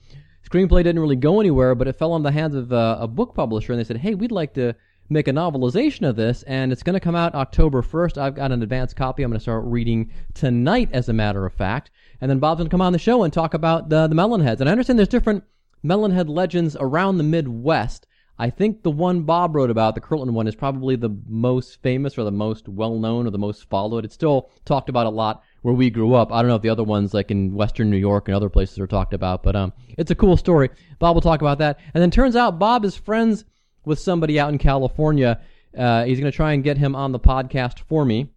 Screenplay 0.48 0.84
didn't 0.84 1.00
really 1.00 1.16
go 1.16 1.40
anywhere, 1.40 1.76
but 1.76 1.88
it 1.88 1.94
fell 1.94 2.14
on 2.14 2.24
the 2.24 2.32
hands 2.32 2.56
of 2.56 2.72
uh, 2.72 2.98
a 3.00 3.08
book 3.08 3.34
publisher, 3.34 3.74
and 3.74 3.80
they 3.80 3.84
said, 3.84 3.98
"Hey, 3.98 4.16
we'd 4.16 4.32
like 4.32 4.54
to 4.54 4.76
make 5.10 5.28
a 5.28 5.32
novelization 5.32 6.08
of 6.08 6.16
this, 6.16 6.44
and 6.44 6.72
it's 6.72 6.84
going 6.84 6.94
to 6.94 7.00
come 7.00 7.16
out 7.16 7.36
October 7.36 7.82
1st. 7.82 8.18
I've 8.18 8.36
got 8.36 8.52
an 8.52 8.62
advance 8.62 8.94
copy. 8.94 9.24
I'm 9.24 9.32
going 9.32 9.40
to 9.40 9.44
start 9.44 9.64
reading 9.66 10.12
tonight, 10.34 10.90
as 10.92 11.10
a 11.10 11.14
matter 11.14 11.46
of 11.46 11.54
fact. 11.54 11.92
And 12.22 12.30
then 12.30 12.40
Bob's 12.40 12.60
going 12.60 12.70
to 12.70 12.74
come 12.74 12.82
on 12.82 12.94
the 12.94 13.00
show 13.00 13.24
and 13.24 13.32
talk 13.32 13.54
about 13.54 13.90
the, 13.90 14.08
the 14.08 14.16
Melonheads. 14.16 14.60
And 14.60 14.70
I 14.70 14.72
understand 14.72 15.00
there's 15.00 15.08
different 15.08 15.44
Melonhead 15.84 16.30
legends 16.30 16.76
around 16.80 17.18
the 17.18 17.24
Midwest. 17.24 18.08
I 18.40 18.50
think 18.50 18.84
the 18.84 18.92
one 18.92 19.22
Bob 19.22 19.56
wrote 19.56 19.72
about, 19.72 19.96
the 19.96 20.02
Kirtland 20.02 20.36
one, 20.36 20.48
is 20.48 20.56
probably 20.56 20.96
the 20.96 21.16
most 21.28 21.82
famous 21.82 22.18
or 22.18 22.24
the 22.24 22.32
most 22.32 22.68
well 22.70 23.00
known 23.00 23.26
or 23.26 23.32
the 23.32 23.38
most 23.38 23.68
followed. 23.70 24.06
It's 24.06 24.14
still 24.14 24.52
talked 24.64 24.90
about 24.90 25.08
a 25.08 25.12
lot 25.12 25.44
where 25.68 25.76
we 25.76 25.90
grew 25.90 26.14
up. 26.14 26.32
I 26.32 26.42
don't 26.42 26.48
know 26.48 26.56
if 26.56 26.62
the 26.62 26.70
other 26.70 26.86
ones, 26.86 27.14
like 27.14 27.30
in 27.30 27.54
Western 27.54 27.90
New 27.90 27.98
York 27.98 28.30
and 28.30 28.36
other 28.36 28.48
places, 28.48 28.80
are 28.80 28.88
talked 28.88 29.14
about, 29.14 29.44
but 29.44 29.54
um, 29.54 29.74
it's 29.98 30.12
a 30.12 30.16
cool 30.16 30.38
story. 30.38 30.70
Bob 30.98 31.14
will 31.14 31.22
talk 31.22 31.42
about 31.42 31.58
that. 31.58 31.78
And 31.94 32.02
then 32.02 32.10
turns 32.10 32.38
out 32.38 32.58
Bob 32.58 32.86
is 32.86 32.96
friends 32.96 33.44
with 33.84 34.00
somebody 34.00 34.40
out 34.40 34.48
in 34.48 34.60
California. 34.60 35.42
Uh, 35.78 36.06
he's 36.06 36.22
going 36.22 36.32
to 36.32 36.36
try 36.36 36.54
and 36.54 36.64
get 36.64 36.78
him 36.78 36.96
on 36.96 37.12
the 37.12 37.20
podcast 37.20 37.82
for 37.82 38.06
me. 38.06 38.30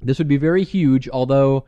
This 0.00 0.18
would 0.18 0.28
be 0.28 0.36
very 0.36 0.62
huge, 0.62 1.08
although 1.08 1.64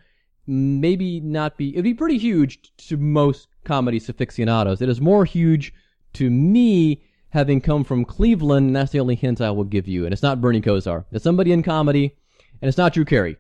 maybe 0.47 1.19
not 1.19 1.57
be. 1.57 1.71
It'd 1.71 1.83
be 1.83 1.95
pretty 1.95 2.19
huge 2.19 2.61
to 2.87 2.97
most 2.97 3.49
comedy 3.65 3.97
aficionados. 3.97 4.81
It 4.83 4.89
is 4.89 5.01
more 5.01 5.25
huge 5.25 5.75
to 6.13 6.31
me 6.31 7.03
having 7.31 7.61
come 7.61 7.83
from 7.83 8.05
Cleveland, 8.05 8.69
and 8.69 8.77
that's 8.77 8.93
the 8.93 9.01
only 9.01 9.17
hint 9.17 9.41
I 9.41 9.51
will 9.51 9.65
give 9.65 9.89
you. 9.89 10.05
And 10.05 10.13
it's 10.13 10.23
not 10.23 10.41
Bernie 10.41 10.61
Kosar. 10.61 11.07
It's 11.11 11.25
somebody 11.25 11.51
in 11.51 11.65
comedy, 11.65 12.15
and 12.61 12.69
it's 12.69 12.79
not 12.79 12.93
Drew 12.93 13.05
Carey. 13.05 13.37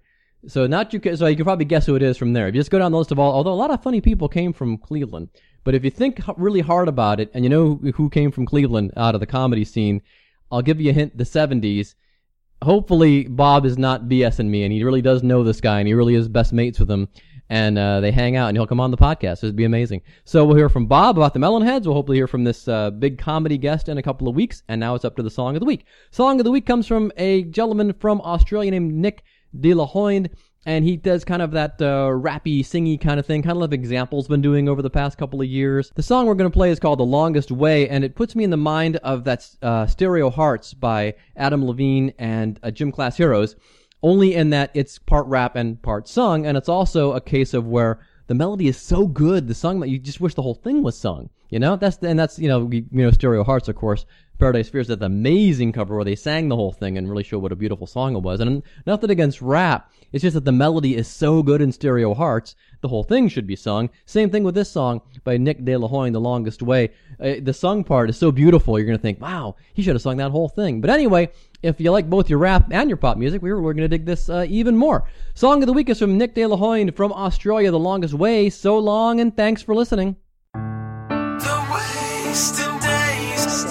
So 0.46 0.66
not 0.66 0.92
you. 0.92 1.00
ca- 1.00 1.16
So 1.16 1.26
you 1.26 1.36
can 1.36 1.44
probably 1.44 1.64
guess 1.64 1.86
who 1.86 1.94
it 1.94 2.02
is 2.02 2.16
from 2.16 2.32
there. 2.32 2.48
If 2.48 2.54
you 2.54 2.60
just 2.60 2.70
go 2.70 2.78
down 2.78 2.92
the 2.92 2.98
list 2.98 3.12
of 3.12 3.18
all, 3.18 3.32
although 3.32 3.52
a 3.52 3.54
lot 3.54 3.70
of 3.70 3.82
funny 3.82 4.00
people 4.00 4.28
came 4.28 4.52
from 4.52 4.78
Cleveland, 4.78 5.28
but 5.64 5.74
if 5.74 5.84
you 5.84 5.90
think 5.90 6.20
really 6.36 6.60
hard 6.60 6.88
about 6.88 7.20
it, 7.20 7.30
and 7.34 7.44
you 7.44 7.48
know 7.50 7.76
who 7.94 8.10
came 8.10 8.30
from 8.32 8.46
Cleveland 8.46 8.92
out 8.96 9.14
of 9.14 9.20
the 9.20 9.26
comedy 9.26 9.64
scene, 9.64 10.02
I'll 10.50 10.62
give 10.62 10.80
you 10.80 10.90
a 10.90 10.94
hint: 10.94 11.16
the 11.16 11.24
'70s. 11.24 11.94
Hopefully, 12.62 13.24
Bob 13.24 13.64
is 13.66 13.76
not 13.76 14.02
BSing 14.08 14.46
me, 14.48 14.62
and 14.64 14.72
he 14.72 14.84
really 14.84 15.02
does 15.02 15.22
know 15.22 15.42
this 15.42 15.60
guy, 15.60 15.78
and 15.80 15.88
he 15.88 15.94
really 15.94 16.14
is 16.14 16.28
best 16.28 16.52
mates 16.52 16.78
with 16.78 16.90
him. 16.90 17.08
And 17.50 17.76
uh, 17.76 18.00
they 18.00 18.12
hang 18.12 18.36
out, 18.36 18.48
and 18.48 18.56
he'll 18.56 18.68
come 18.68 18.80
on 18.80 18.90
the 18.92 18.96
podcast. 18.96 19.38
It'd 19.44 19.56
be 19.56 19.64
amazing. 19.64 20.00
So 20.24 20.44
we'll 20.44 20.56
hear 20.56 20.68
from 20.70 20.86
Bob 20.86 21.18
about 21.18 21.34
the 21.34 21.40
Melonheads. 21.40 21.84
We'll 21.84 21.94
hopefully 21.94 22.16
hear 22.16 22.28
from 22.28 22.44
this 22.44 22.66
uh, 22.66 22.90
big 22.92 23.18
comedy 23.18 23.58
guest 23.58 23.88
in 23.90 23.98
a 23.98 24.02
couple 24.02 24.26
of 24.26 24.34
weeks. 24.34 24.62
And 24.68 24.80
now 24.80 24.94
it's 24.94 25.04
up 25.04 25.16
to 25.16 25.22
the 25.22 25.28
song 25.30 25.54
of 25.54 25.60
the 25.60 25.66
week. 25.66 25.84
Song 26.12 26.40
of 26.40 26.44
the 26.44 26.50
week 26.50 26.64
comes 26.64 26.86
from 26.86 27.12
a 27.18 27.42
gentleman 27.44 27.92
from 27.94 28.22
Australia 28.22 28.70
named 28.70 28.94
Nick 28.94 29.22
De 29.58 29.74
La 29.74 29.86
Hoyde, 29.86 30.30
and 30.64 30.84
he 30.84 30.96
does 30.96 31.24
kind 31.24 31.42
of 31.42 31.52
that 31.52 31.80
uh, 31.80 32.08
rappy, 32.08 32.60
singy 32.60 33.00
kind 33.00 33.18
of 33.18 33.26
thing, 33.26 33.42
kind 33.42 33.56
of 33.56 33.60
like 33.60 33.72
Example's 33.72 34.28
been 34.28 34.42
doing 34.42 34.68
over 34.68 34.82
the 34.82 34.90
past 34.90 35.18
couple 35.18 35.40
of 35.40 35.48
years. 35.48 35.90
The 35.94 36.02
song 36.02 36.26
we're 36.26 36.34
going 36.34 36.50
to 36.50 36.54
play 36.54 36.70
is 36.70 36.78
called 36.78 36.98
"The 36.98 37.04
Longest 37.04 37.50
Way," 37.50 37.88
and 37.88 38.04
it 38.04 38.14
puts 38.14 38.36
me 38.36 38.44
in 38.44 38.50
the 38.50 38.56
mind 38.56 38.96
of 38.98 39.24
that 39.24 39.48
uh, 39.62 39.86
"Stereo 39.86 40.30
Hearts" 40.30 40.74
by 40.74 41.14
Adam 41.36 41.64
Levine 41.64 42.12
and 42.18 42.60
uh, 42.62 42.70
Gym 42.70 42.92
Class 42.92 43.16
Heroes. 43.16 43.56
Only 44.04 44.34
in 44.34 44.50
that 44.50 44.72
it's 44.74 44.98
part 44.98 45.26
rap 45.26 45.54
and 45.54 45.80
part 45.80 46.08
sung, 46.08 46.44
and 46.44 46.56
it's 46.56 46.68
also 46.68 47.12
a 47.12 47.20
case 47.20 47.54
of 47.54 47.66
where 47.66 48.00
the 48.32 48.36
melody 48.36 48.66
is 48.66 48.78
so 48.78 49.06
good, 49.06 49.46
the 49.46 49.54
song 49.54 49.80
that 49.80 49.90
you 49.90 49.98
just 49.98 50.18
wish 50.18 50.32
the 50.32 50.40
whole 50.40 50.54
thing 50.54 50.82
was 50.82 50.96
sung. 50.96 51.28
You 51.50 51.58
know, 51.58 51.76
that's 51.76 51.98
and 51.98 52.18
that's 52.18 52.38
you 52.38 52.48
know 52.48 52.60
we, 52.60 52.78
you 52.90 53.02
know 53.02 53.10
Stereo 53.10 53.44
Hearts, 53.44 53.68
of 53.68 53.76
course. 53.76 54.06
Paradise 54.38 54.70
Fears 54.70 54.88
the 54.88 55.04
amazing 55.04 55.70
cover 55.70 55.94
where 55.94 56.04
they 56.04 56.16
sang 56.16 56.48
the 56.48 56.56
whole 56.56 56.72
thing 56.72 56.96
and 56.96 57.10
really 57.10 57.24
showed 57.24 57.42
what 57.42 57.52
a 57.52 57.56
beautiful 57.56 57.86
song 57.86 58.16
it 58.16 58.20
was. 58.20 58.40
And 58.40 58.62
nothing 58.86 59.10
against 59.10 59.42
rap, 59.42 59.92
it's 60.12 60.22
just 60.22 60.32
that 60.32 60.46
the 60.46 60.50
melody 60.50 60.96
is 60.96 61.06
so 61.06 61.42
good 61.42 61.60
in 61.60 61.72
Stereo 61.72 62.14
Hearts, 62.14 62.56
the 62.80 62.88
whole 62.88 63.04
thing 63.04 63.28
should 63.28 63.46
be 63.46 63.54
sung. 63.54 63.90
Same 64.06 64.30
thing 64.30 64.44
with 64.44 64.54
this 64.54 64.70
song 64.70 65.02
by 65.24 65.36
Nick 65.36 65.62
De 65.62 65.76
La 65.76 65.86
Hoyde, 65.86 66.14
The 66.14 66.20
Longest 66.20 66.62
Way. 66.62 66.88
Uh, 67.20 67.34
the 67.42 67.52
sung 67.52 67.84
part 67.84 68.08
is 68.08 68.16
so 68.16 68.32
beautiful, 68.32 68.78
you're 68.78 68.86
gonna 68.86 68.96
think, 68.96 69.20
wow, 69.20 69.56
he 69.74 69.82
should 69.82 69.94
have 69.94 70.02
sung 70.02 70.16
that 70.16 70.30
whole 70.30 70.48
thing. 70.48 70.80
But 70.80 70.88
anyway, 70.88 71.30
if 71.62 71.80
you 71.80 71.90
like 71.90 72.10
both 72.10 72.28
your 72.28 72.38
rap 72.38 72.66
and 72.70 72.90
your 72.90 72.96
pop 72.96 73.16
music, 73.16 73.40
we're, 73.40 73.60
we're 73.60 73.72
going 73.72 73.88
to 73.88 73.88
dig 73.88 74.04
this 74.04 74.28
uh, 74.28 74.44
even 74.48 74.76
more. 74.76 75.08
Song 75.34 75.62
of 75.62 75.66
the 75.66 75.72
week 75.72 75.88
is 75.88 75.98
from 75.98 76.18
Nick 76.18 76.34
De 76.34 76.44
La 76.44 76.56
Hoyde 76.56 76.94
from 76.94 77.12
Australia, 77.12 77.70
The 77.70 77.78
Longest 77.78 78.14
Way. 78.14 78.50
So 78.50 78.78
long, 78.78 79.20
and 79.20 79.36
thanks 79.36 79.62
for 79.62 79.74
listening. 79.74 80.16
The 80.54 81.66
wasting 81.72 82.78
days. 82.80 83.64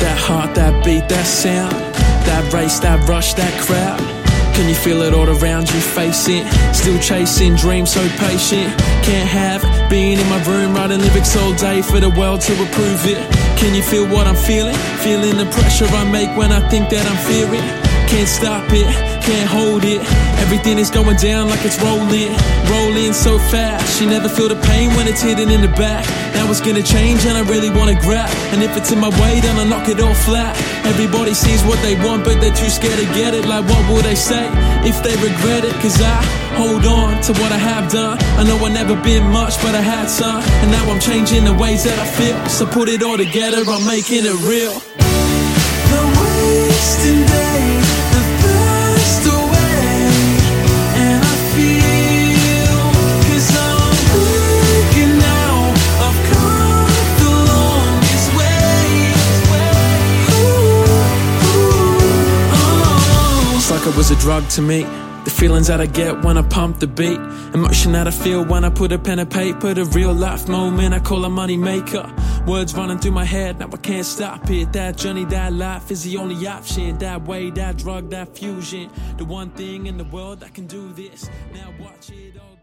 That 0.00 0.18
heart, 0.18 0.54
that 0.54 0.84
beat, 0.84 1.08
that 1.08 1.24
sound. 1.24 1.94
That 2.26 2.52
race, 2.52 2.78
that 2.80 3.08
rush, 3.08 3.34
that 3.34 3.60
crowd. 3.60 4.13
Can 4.54 4.68
you 4.68 4.74
feel 4.74 5.02
it 5.02 5.12
all 5.12 5.28
around 5.28 5.68
you, 5.68 5.80
face 5.80 6.28
it? 6.28 6.46
Still 6.74 6.98
chasing 7.00 7.56
dreams, 7.56 7.92
so 7.92 8.08
patient. 8.18 8.72
Can't 9.02 9.28
have 9.28 9.62
being 9.90 10.18
in 10.18 10.28
my 10.28 10.42
room, 10.44 10.74
writing 10.74 11.00
lyrics 11.00 11.36
all 11.36 11.52
day 11.54 11.82
for 11.82 12.00
the 12.00 12.10
world 12.10 12.40
to 12.42 12.52
approve 12.52 13.04
it. 13.06 13.18
Can 13.58 13.74
you 13.74 13.82
feel 13.82 14.06
what 14.06 14.26
I'm 14.26 14.36
feeling? 14.36 14.76
Feeling 15.02 15.36
the 15.36 15.46
pressure 15.46 15.86
I 15.86 16.04
make 16.10 16.36
when 16.36 16.52
I 16.52 16.60
think 16.68 16.88
that 16.90 17.04
I'm 17.06 17.18
fearing. 17.26 17.83
Can't 18.08 18.28
stop 18.28 18.64
it, 18.70 18.86
can't 19.24 19.48
hold 19.48 19.84
it. 19.84 20.00
Everything 20.44 20.78
is 20.78 20.90
going 20.90 21.16
down 21.16 21.48
like 21.48 21.64
it's 21.64 21.80
rolling, 21.82 22.30
rolling 22.70 23.12
so 23.12 23.38
fast. 23.38 23.98
She 23.98 24.06
never 24.06 24.28
feel 24.28 24.48
the 24.48 24.60
pain 24.68 24.90
when 24.94 25.08
it's 25.08 25.22
hidden 25.22 25.50
in 25.50 25.60
the 25.62 25.72
back. 25.74 26.06
Now 26.34 26.48
it's 26.50 26.60
gonna 26.60 26.82
change 26.82 27.24
and 27.26 27.36
I 27.36 27.42
really 27.48 27.70
wanna 27.70 27.98
grab. 28.00 28.28
And 28.52 28.62
if 28.62 28.76
it's 28.76 28.92
in 28.92 29.00
my 29.00 29.08
way, 29.20 29.40
then 29.40 29.58
I 29.58 29.64
knock 29.64 29.88
it 29.88 30.00
all 30.00 30.14
flat. 30.14 30.54
Everybody 30.84 31.34
sees 31.34 31.62
what 31.64 31.80
they 31.82 31.94
want, 32.06 32.24
but 32.24 32.40
they're 32.40 32.54
too 32.54 32.68
scared 32.68 32.98
to 32.98 33.06
get 33.14 33.34
it. 33.34 33.46
Like, 33.46 33.64
what 33.66 33.82
will 33.88 34.02
they 34.02 34.14
say 34.14 34.46
if 34.84 35.02
they 35.02 35.16
regret 35.16 35.64
it? 35.64 35.74
Cause 35.82 36.00
I 36.00 36.22
hold 36.54 36.84
on 36.86 37.20
to 37.22 37.32
what 37.40 37.50
I 37.50 37.58
have 37.58 37.90
done. 37.90 38.18
I 38.38 38.44
know 38.44 38.56
I 38.64 38.68
never 38.68 38.96
been 39.02 39.24
much, 39.30 39.56
but 39.62 39.74
I 39.74 39.80
had 39.80 40.08
some. 40.08 40.42
And 40.62 40.70
now 40.70 40.84
I'm 40.90 41.00
changing 41.00 41.44
the 41.44 41.54
ways 41.54 41.84
that 41.84 41.98
I 41.98 42.06
feel. 42.06 42.38
So 42.48 42.66
put 42.66 42.88
it 42.88 43.02
all 43.02 43.16
together, 43.16 43.64
I'm 43.66 43.86
making 43.86 44.24
it 44.24 44.38
real. 44.44 44.74
The 45.90 46.02
wasting 46.20 47.43
It 63.86 63.94
was 63.98 64.10
a 64.10 64.16
drug 64.16 64.48
to 64.50 64.62
me. 64.62 64.82
The 65.24 65.30
feelings 65.30 65.66
that 65.66 65.78
I 65.78 65.84
get 65.84 66.24
when 66.24 66.38
I 66.38 66.42
pump 66.42 66.80
the 66.80 66.86
beat. 66.86 67.20
Emotion 67.54 67.92
that 67.92 68.08
I 68.08 68.10
feel 68.10 68.42
when 68.42 68.64
I 68.64 68.70
put 68.70 68.92
a 68.92 68.98
pen 68.98 69.18
and 69.18 69.30
paper. 69.30 69.74
The 69.74 69.84
real 69.84 70.14
life 70.14 70.48
moment 70.48 70.94
I 70.94 71.00
call 71.00 71.22
a 71.26 71.28
money 71.28 71.58
maker. 71.58 72.10
Words 72.46 72.74
running 72.74 72.98
through 72.98 73.12
my 73.12 73.26
head, 73.26 73.58
now 73.58 73.68
I 73.72 73.76
can't 73.76 74.06
stop 74.06 74.50
it. 74.50 74.72
That 74.72 74.96
journey, 74.96 75.26
that 75.26 75.52
life 75.52 75.90
is 75.90 76.02
the 76.04 76.16
only 76.16 76.46
option. 76.46 76.96
That 76.98 77.24
way, 77.26 77.50
that 77.50 77.76
drug, 77.76 78.08
that 78.10 78.36
fusion. 78.36 78.90
The 79.18 79.26
one 79.26 79.50
thing 79.50 79.86
in 79.86 79.98
the 79.98 80.04
world 80.04 80.40
that 80.40 80.54
can 80.54 80.66
do 80.66 80.90
this. 80.94 81.28
Now 81.52 81.72
watch 81.78 82.10
it 82.10 82.38
all. 82.38 82.53